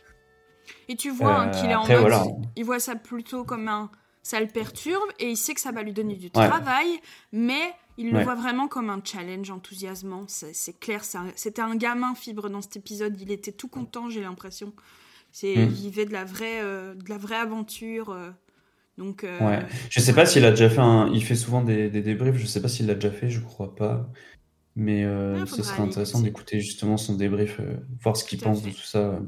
Et 0.88 0.96
tu 0.96 1.10
vois 1.10 1.40
hein, 1.42 1.48
Euh, 1.48 1.50
qu'il 1.60 1.70
est 1.70 1.74
en 1.74 1.82
après, 1.82 1.94
mode... 1.94 2.00
voilà. 2.10 2.24
Il 2.56 2.64
voit 2.64 2.80
ça 2.80 2.96
plutôt 2.96 3.44
comme 3.44 3.68
un... 3.68 3.90
Ça 4.22 4.40
le 4.40 4.46
perturbe 4.46 5.08
et 5.18 5.30
il 5.30 5.36
sait 5.36 5.54
que 5.54 5.60
ça 5.60 5.72
va 5.72 5.82
lui 5.82 5.92
donner 5.94 6.14
du 6.16 6.26
Ouais. 6.26 6.48
travail, 6.48 6.86
mais 7.32 7.60
il 7.96 8.10
le 8.10 8.18
Ouais. 8.18 8.24
voit 8.24 8.34
vraiment 8.34 8.68
comme 8.68 8.90
un 8.90 9.00
challenge 9.02 9.50
enthousiasmant. 9.50 10.24
C'est 10.28 10.78
clair, 10.78 11.02
c'était 11.34 11.62
un 11.62 11.76
gamin 11.76 12.14
fibre 12.14 12.50
dans 12.50 12.60
cet 12.60 12.76
épisode. 12.76 13.18
Il 13.20 13.30
était 13.30 13.52
tout 13.52 13.68
content, 13.68 14.10
j'ai 14.10 14.20
l'impression. 14.20 14.74
C'est, 15.32 15.54
Mm. 15.56 15.60
Il 15.62 15.68
vivait 15.70 16.04
de 16.04 16.12
la 16.12 16.24
vraie, 16.24 16.60
euh, 16.60 16.94
de 16.94 17.08
la 17.08 17.16
vraie 17.16 17.36
aventure. 17.36 18.10
euh. 18.10 18.30
donc, 18.98 19.24
euh, 19.24 19.38
Ouais. 19.40 19.64
Je 19.88 20.00
sais 20.00 20.12
pas 20.12 20.26
s'il 20.26 20.44
a 20.44 20.50
déjà 20.50 20.68
fait 20.68 20.80
un. 20.80 21.08
Il 21.14 21.22
fait 21.24 21.36
souvent 21.36 21.62
des, 21.62 21.88
des 21.88 22.02
débriefs. 22.02 22.36
Je 22.36 22.46
sais 22.46 22.60
pas 22.60 22.68
s'il 22.68 22.86
l'a 22.86 22.94
déjà 22.94 23.10
fait. 23.12 23.30
Je 23.30 23.40
crois 23.40 23.74
pas. 23.76 24.08
Mais 24.76 25.04
euh, 25.04 25.46
ce 25.46 25.62
serait 25.62 25.82
intéressant 25.82 26.18
écouter. 26.18 26.56
d'écouter 26.56 26.60
justement 26.60 26.96
son 26.98 27.14
débrief, 27.14 27.60
euh, 27.60 27.76
voir 28.02 28.16
ce 28.16 28.24
qu'il 28.24 28.40
pense 28.40 28.62
de 28.62 28.70
tout 28.70 28.76
ça. 28.82 29.20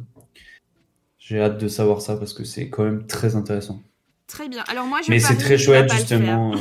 J'ai 1.30 1.40
hâte 1.40 1.58
de 1.58 1.68
savoir 1.68 2.00
ça 2.02 2.16
parce 2.16 2.32
que 2.34 2.42
c'est 2.42 2.68
quand 2.70 2.82
même 2.82 3.06
très 3.06 3.36
intéressant. 3.36 3.80
Très 4.26 4.48
bien. 4.48 4.64
Alors 4.68 4.86
moi, 4.86 4.98
je 5.06 5.10
Mais 5.12 5.20
c'est 5.20 5.36
très 5.36 5.56
chouette 5.58 5.88
justement. 5.92 6.52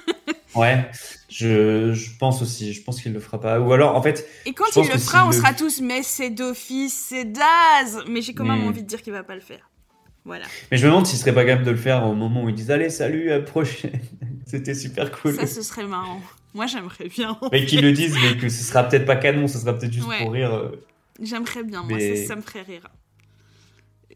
ouais, 0.54 0.88
je, 1.28 1.92
je 1.92 2.10
pense 2.18 2.40
aussi. 2.40 2.72
Je 2.72 2.82
pense 2.82 3.02
qu'il 3.02 3.12
le 3.12 3.20
fera 3.20 3.38
pas. 3.38 3.60
Ou 3.60 3.70
alors, 3.74 3.94
en 3.94 4.00
fait, 4.02 4.26
Et 4.46 4.54
quand 4.54 4.64
il 4.76 4.88
le 4.90 4.96
fera, 4.98 5.26
on 5.26 5.30
le- 5.30 5.36
sera 5.36 5.52
tous, 5.52 5.82
mais 5.82 6.02
c'est 6.02 6.30
d'office, 6.30 7.06
c'est 7.10 7.26
Daz 7.26 8.02
Mais 8.08 8.22
j'ai 8.22 8.32
quand 8.32 8.46
même 8.46 8.62
Mm. 8.62 8.68
envie 8.68 8.82
de 8.82 8.86
dire 8.88 9.02
qu'il 9.02 9.12
va 9.12 9.22
pas 9.24 9.34
le 9.34 9.42
faire. 9.42 9.68
Voilà. 10.26 10.46
mais 10.70 10.78
je 10.78 10.86
me 10.86 10.90
demande 10.90 11.06
s'il 11.06 11.18
serait 11.18 11.34
pas 11.34 11.44
capable 11.44 11.66
de 11.66 11.70
le 11.72 11.76
faire 11.76 12.06
au 12.06 12.14
moment 12.14 12.44
où 12.44 12.48
ils 12.48 12.54
disent 12.54 12.70
allez 12.70 12.88
salut 12.88 13.30
à 13.30 13.40
prochaine. 13.40 14.00
C'était 14.46 14.72
super 14.74 15.12
cool. 15.12 15.34
Ça, 15.34 15.46
ce 15.46 15.60
serait 15.60 15.84
marrant. 15.86 16.22
Moi, 16.54 16.64
j'aimerais 16.66 17.08
bien. 17.10 17.36
en 17.42 17.48
Mais 17.52 17.66
qu'ils 17.66 17.82
le 17.82 17.92
disent, 17.92 18.16
mais 18.22 18.38
que 18.38 18.48
ce 18.48 18.64
sera 18.64 18.84
peut-être 18.88 19.04
pas 19.04 19.16
canon, 19.16 19.46
ce 19.48 19.58
sera 19.58 19.76
peut-être 19.78 19.92
juste 19.92 20.08
Ouais. 20.08 20.22
pour 20.22 20.32
rire. 20.32 20.54
euh. 20.54 20.70
J'aimerais 21.20 21.62
bien, 21.62 21.82
moi, 21.82 21.98
ça 22.26 22.36
me 22.36 22.40
ferait 22.40 22.62
rire. 22.62 22.88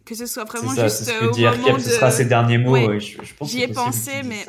Que 0.08 0.14
ce 0.14 0.24
soit 0.26 0.44
vraiment 0.44 0.70
ça, 0.74 0.84
juste 0.84 1.04
c'est 1.04 1.04
ce 1.04 1.10
euh, 1.16 1.20
que 1.20 1.24
au 1.26 1.30
dit 1.32 1.44
moment 1.44 1.74
de... 1.76 1.82
ce 1.82 1.90
sera 1.90 2.10
ses 2.10 2.24
derniers 2.24 2.56
mots. 2.58 2.72
Ouais. 2.72 2.98
je, 2.98 3.22
je 3.22 3.34
pense 3.34 3.50
J'y 3.50 3.60
ai 3.62 3.68
pensé, 3.68 4.22
mais- 4.24 4.46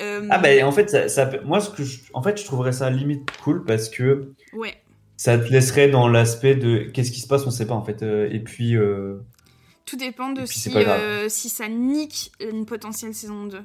euh, 0.00 0.26
Ah, 0.30 0.38
bah 0.38 0.48
en 0.64 0.72
fait, 0.72 1.08
ça, 1.10 1.30
moi, 1.44 1.60
ce 1.60 1.68
que 1.70 1.84
je, 1.84 1.98
en 2.14 2.22
fait, 2.22 2.40
je 2.40 2.44
trouverais 2.46 2.72
ça 2.72 2.88
limite 2.90 3.28
cool 3.44 3.64
parce 3.64 3.88
que 3.90 4.32
Ouais. 4.54 4.74
ça 5.18 5.36
te 5.38 5.44
laisserait 5.52 5.88
dans 5.90 6.08
l'aspect 6.08 6.54
de 6.54 6.90
qu'est-ce 6.92 7.12
qui 7.12 7.20
se 7.20 7.26
passe, 7.28 7.46
on 7.46 7.50
sait 7.50 7.66
pas 7.66 7.74
en 7.74 7.84
fait. 7.84 8.02
Euh, 8.02 8.28
et 8.32 8.40
puis. 8.40 8.76
euh, 8.76 9.18
Tout 9.84 9.96
dépend 9.96 10.30
de 10.30 10.42
puis, 10.44 10.58
si, 10.58 10.72
euh, 10.74 11.28
si 11.28 11.48
ça 11.50 11.68
nique 11.68 12.32
une 12.40 12.64
potentielle 12.66 13.14
saison 13.14 13.44
2. 13.46 13.62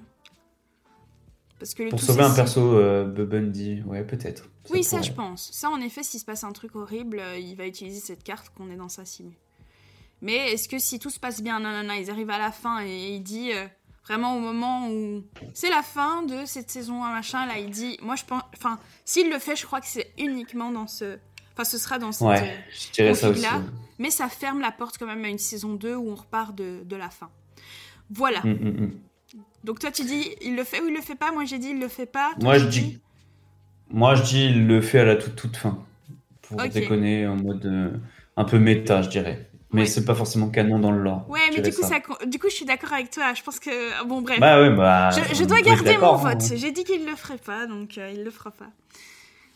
Parce 1.60 1.74
que 1.74 1.84
le 1.84 1.90
pour 1.90 2.00
tout, 2.00 2.06
sauver 2.08 2.24
un 2.24 2.30
si- 2.32 2.36
perso, 2.36 2.62
euh, 2.76 3.06
Bundy, 3.06 3.84
ouais, 3.86 4.04
peut-être. 4.04 4.50
Oui, 4.72 4.84
ça, 4.84 4.98
pourrait. 4.98 5.10
je 5.10 5.14
pense. 5.14 5.50
Ça, 5.54 5.70
en 5.70 5.80
effet, 5.80 6.02
s'il 6.04 6.20
se 6.20 6.26
passe 6.26 6.44
un 6.44 6.52
truc 6.52 6.76
horrible, 6.76 7.22
il 7.40 7.56
va 7.56 7.68
utiliser 7.68 8.00
cette 8.00 8.24
carte 8.24 8.50
qu'on 8.58 8.70
est 8.72 8.76
dans 8.76 8.90
sa 8.90 9.06
simu. 9.06 9.32
Mais 10.22 10.54
est-ce 10.54 10.70
que 10.70 10.78
si 10.80 11.00
tout 11.00 11.10
se 11.10 11.20
passe 11.20 11.42
bien, 11.42 11.60
non, 11.60 11.72
non, 11.72 11.84
non, 11.84 11.94
ils 11.94 12.10
arrivent 12.12 12.30
à 12.30 12.38
la 12.38 12.52
fin 12.52 12.84
et 12.86 13.16
il 13.16 13.22
dit 13.24 13.52
euh, 13.54 13.66
vraiment 14.06 14.36
au 14.36 14.40
moment 14.40 14.90
où 14.90 15.24
c'est 15.54 15.70
la 15.70 15.82
fin 15.82 16.24
de 16.24 16.46
cette 16.46 16.70
saison, 16.70 17.04
un 17.04 17.12
machin, 17.12 17.46
là, 17.48 17.58
il 17.58 17.70
dit, 17.72 17.98
moi 18.02 18.16
je 18.16 18.24
pense, 18.26 18.44
enfin, 18.56 18.80
s'il 19.06 19.30
le 19.30 19.40
fait, 19.40 19.56
je 19.56 19.66
crois 19.66 19.82
que 19.82 19.88
c'est 19.88 20.12
uniquement 20.20 20.72
dans 20.72 20.86
ce, 20.88 21.18
enfin, 21.54 21.64
ce 21.64 21.78
sera 21.78 21.98
dans 21.98 22.12
cette, 22.12 22.28
Ouais, 22.28 22.40
euh, 22.42 22.62
je 22.72 22.92
dirais 22.92 23.14
ça 23.16 23.30
aussi. 23.30 23.42
config-là. 23.42 23.64
mais 24.00 24.12
ça 24.12 24.30
ferme 24.30 24.62
la 24.62 24.72
porte 24.72 24.98
quand 25.00 25.08
même 25.08 25.26
à 25.26 25.30
une 25.30 25.38
saison 25.40 25.74
2 25.74 25.96
où 25.96 26.12
on 26.12 26.16
repart 26.16 26.54
de, 26.56 26.82
de 26.84 26.96
la 26.96 27.10
fin. 27.10 27.30
Voilà. 28.12 28.42
Mm, 28.42 28.50
mm, 28.52 28.82
mm. 28.86 28.92
Donc 29.64 29.80
toi, 29.80 29.92
tu 29.92 30.04
dis, 30.04 30.36
il 30.42 30.56
le 30.56 30.64
fait 30.64 30.82
ou 30.82 30.88
il 30.88 30.94
le 30.94 31.02
fait 31.02 31.16
pas? 31.16 31.32
Moi, 31.32 31.46
j'ai 31.46 31.58
dit, 31.60 31.70
il 31.70 31.80
le 31.80 31.88
fait 31.88 32.06
pas. 32.06 32.32
Toi, 32.40 32.44
Moi, 32.44 32.58
je 32.58 32.66
dis- 32.68 33.00
Moi, 33.90 34.16
je 34.16 34.24
dis, 34.24 34.46
il 34.48 34.68
le 34.68 34.82
fait 34.82 35.00
à 35.00 35.06
la 35.06 35.16
toute, 35.16 35.36
toute 35.36 35.56
fin. 35.58 35.84
Pour 36.42 36.62
déconner 36.68 37.26
en 37.28 37.36
mode 37.38 37.66
euh, 37.66 37.92
un 38.38 38.44
peu 38.44 38.60
méta, 38.60 39.02
je 39.04 39.10
dirais. 39.10 39.48
Mais 39.74 39.82
Ouais. 39.82 39.88
c'est 39.88 40.04
pas 40.04 40.16
forcément 40.16 40.50
canon 40.50 40.80
dans 40.80 40.92
le 40.92 41.00
lore. 41.02 41.26
Ouais, 41.30 41.40
mais 41.54 41.62
du 41.62 41.72
coup, 41.74 41.82
ça. 41.84 42.00
du 42.26 42.40
coup, 42.40 42.50
je 42.50 42.56
suis 42.56 42.66
d'accord 42.66 42.92
avec 42.94 43.10
toi. 43.10 43.34
Je 43.34 43.42
pense 43.42 43.60
que. 43.60 44.04
Bon, 44.06 44.22
bref. 44.22 44.40
Bah 44.40 44.60
ouais, 44.62 44.76
bah. 44.76 45.10
je, 45.12 45.44
dois 45.46 45.62
garder 45.62 45.98
mon 45.98 46.16
hein. 46.16 46.34
vote. 46.36 46.44
J'ai 46.56 46.72
dit 46.72 46.84
qu'il 46.84 47.06
le 47.06 47.16
ferait 47.16 47.38
pas, 47.38 47.68
donc 47.68 47.98
euh, 47.98 48.12
il 48.14 48.24
le 48.24 48.32
fera 48.32 48.52
pas. 48.52 48.70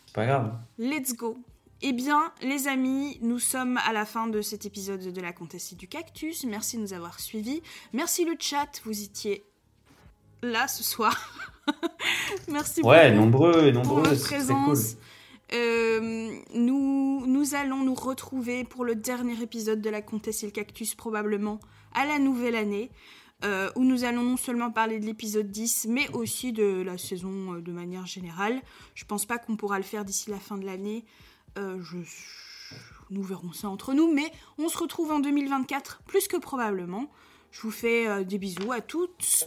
C'est 0.06 0.16
pas 0.16 0.26
grave. 0.26 0.54
Let's 0.80 1.16
go. 1.16 1.38
Eh 1.82 1.92
bien, 1.92 2.32
les 2.42 2.68
amis, 2.70 3.20
nous 3.22 3.40
sommes 3.40 3.78
à 3.86 3.92
la 3.92 4.06
fin 4.06 4.28
de 4.28 4.42
cet 4.42 4.66
épisode 4.66 5.12
de 5.14 5.22
la 5.22 5.34
Comtesse 5.34 5.74
du 5.76 5.88
Cactus. 5.90 6.46
Merci 6.46 6.78
de 6.78 6.82
nous 6.84 6.94
avoir 6.94 7.20
suivis. 7.20 7.62
Merci 7.92 8.24
le 8.24 8.36
chat, 8.40 8.68
vous 8.86 9.04
étiez 9.04 9.44
là 10.42 10.68
ce 10.70 10.84
soir. 10.84 11.16
Merci 12.48 12.82
Ouais, 12.82 13.12
beaucoup 13.12 13.26
nombreux 13.26 13.68
et 13.68 13.74
pour 13.74 13.84
nombreux. 13.84 14.04
votre 14.04 14.16
c'est 14.16 14.24
très 14.24 14.36
présence. 14.38 14.94
cool. 14.94 15.00
Euh, 15.54 16.40
nous, 16.54 17.26
nous 17.28 17.56
allons 17.56 17.84
nous 17.84 17.94
retrouver 17.94 18.64
pour 18.64 18.86
le 18.86 18.96
dernier 18.96 19.42
épisode 19.42 19.82
de 19.82 19.90
la 19.90 20.02
Comtesse 20.02 20.44
et 20.44 20.48
le 20.48 20.52
Cactus, 20.52 20.96
probablement 20.96 21.60
à 21.94 22.06
la 22.06 22.20
nouvelle 22.20 22.56
année, 22.56 22.92
euh, 23.44 23.70
où 23.76 23.84
nous 23.84 24.04
allons 24.04 24.24
non 24.24 24.38
seulement 24.38 24.72
parler 24.72 25.00
de 25.00 25.06
l'épisode 25.06 25.52
10, 25.52 25.88
mais 25.90 26.10
aussi 26.14 26.52
de 26.52 26.82
la 26.82 26.98
saison 26.98 27.56
euh, 27.56 27.62
de 27.62 27.72
manière 27.72 28.06
générale. 28.06 28.62
Je 28.96 29.06
pense 29.06 29.26
pas 29.26 29.38
qu'on 29.38 29.56
pourra 29.56 29.78
le 29.78 29.84
faire 29.84 30.06
d'ici 30.06 30.30
la 30.30 30.40
fin 30.40 30.58
de 30.58 30.66
l'année. 30.66 31.06
Je... 31.58 31.98
Nous 33.12 33.24
verrons 33.24 33.54
ça 33.54 33.70
entre 33.70 33.94
nous, 33.94 34.12
mais 34.12 34.30
on 34.58 34.68
se 34.68 34.78
retrouve 34.78 35.12
en 35.12 35.20
2024, 35.20 36.02
plus 36.08 36.28
que 36.28 36.38
probablement. 36.38 37.10
Je 37.52 37.62
vous 37.62 37.72
fais 37.72 38.26
des 38.26 38.40
bisous 38.40 38.74
à 38.74 38.82
toutes 38.82 39.46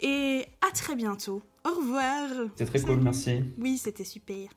et 0.00 0.46
à 0.66 0.72
très 0.72 0.96
bientôt. 0.96 1.42
Au 1.64 1.74
revoir. 1.76 2.48
C'est 2.56 2.66
très 2.66 2.80
cool, 2.80 3.00
merci. 3.00 3.44
Oui, 3.58 3.78
c'était 3.78 4.04
super. 4.04 4.48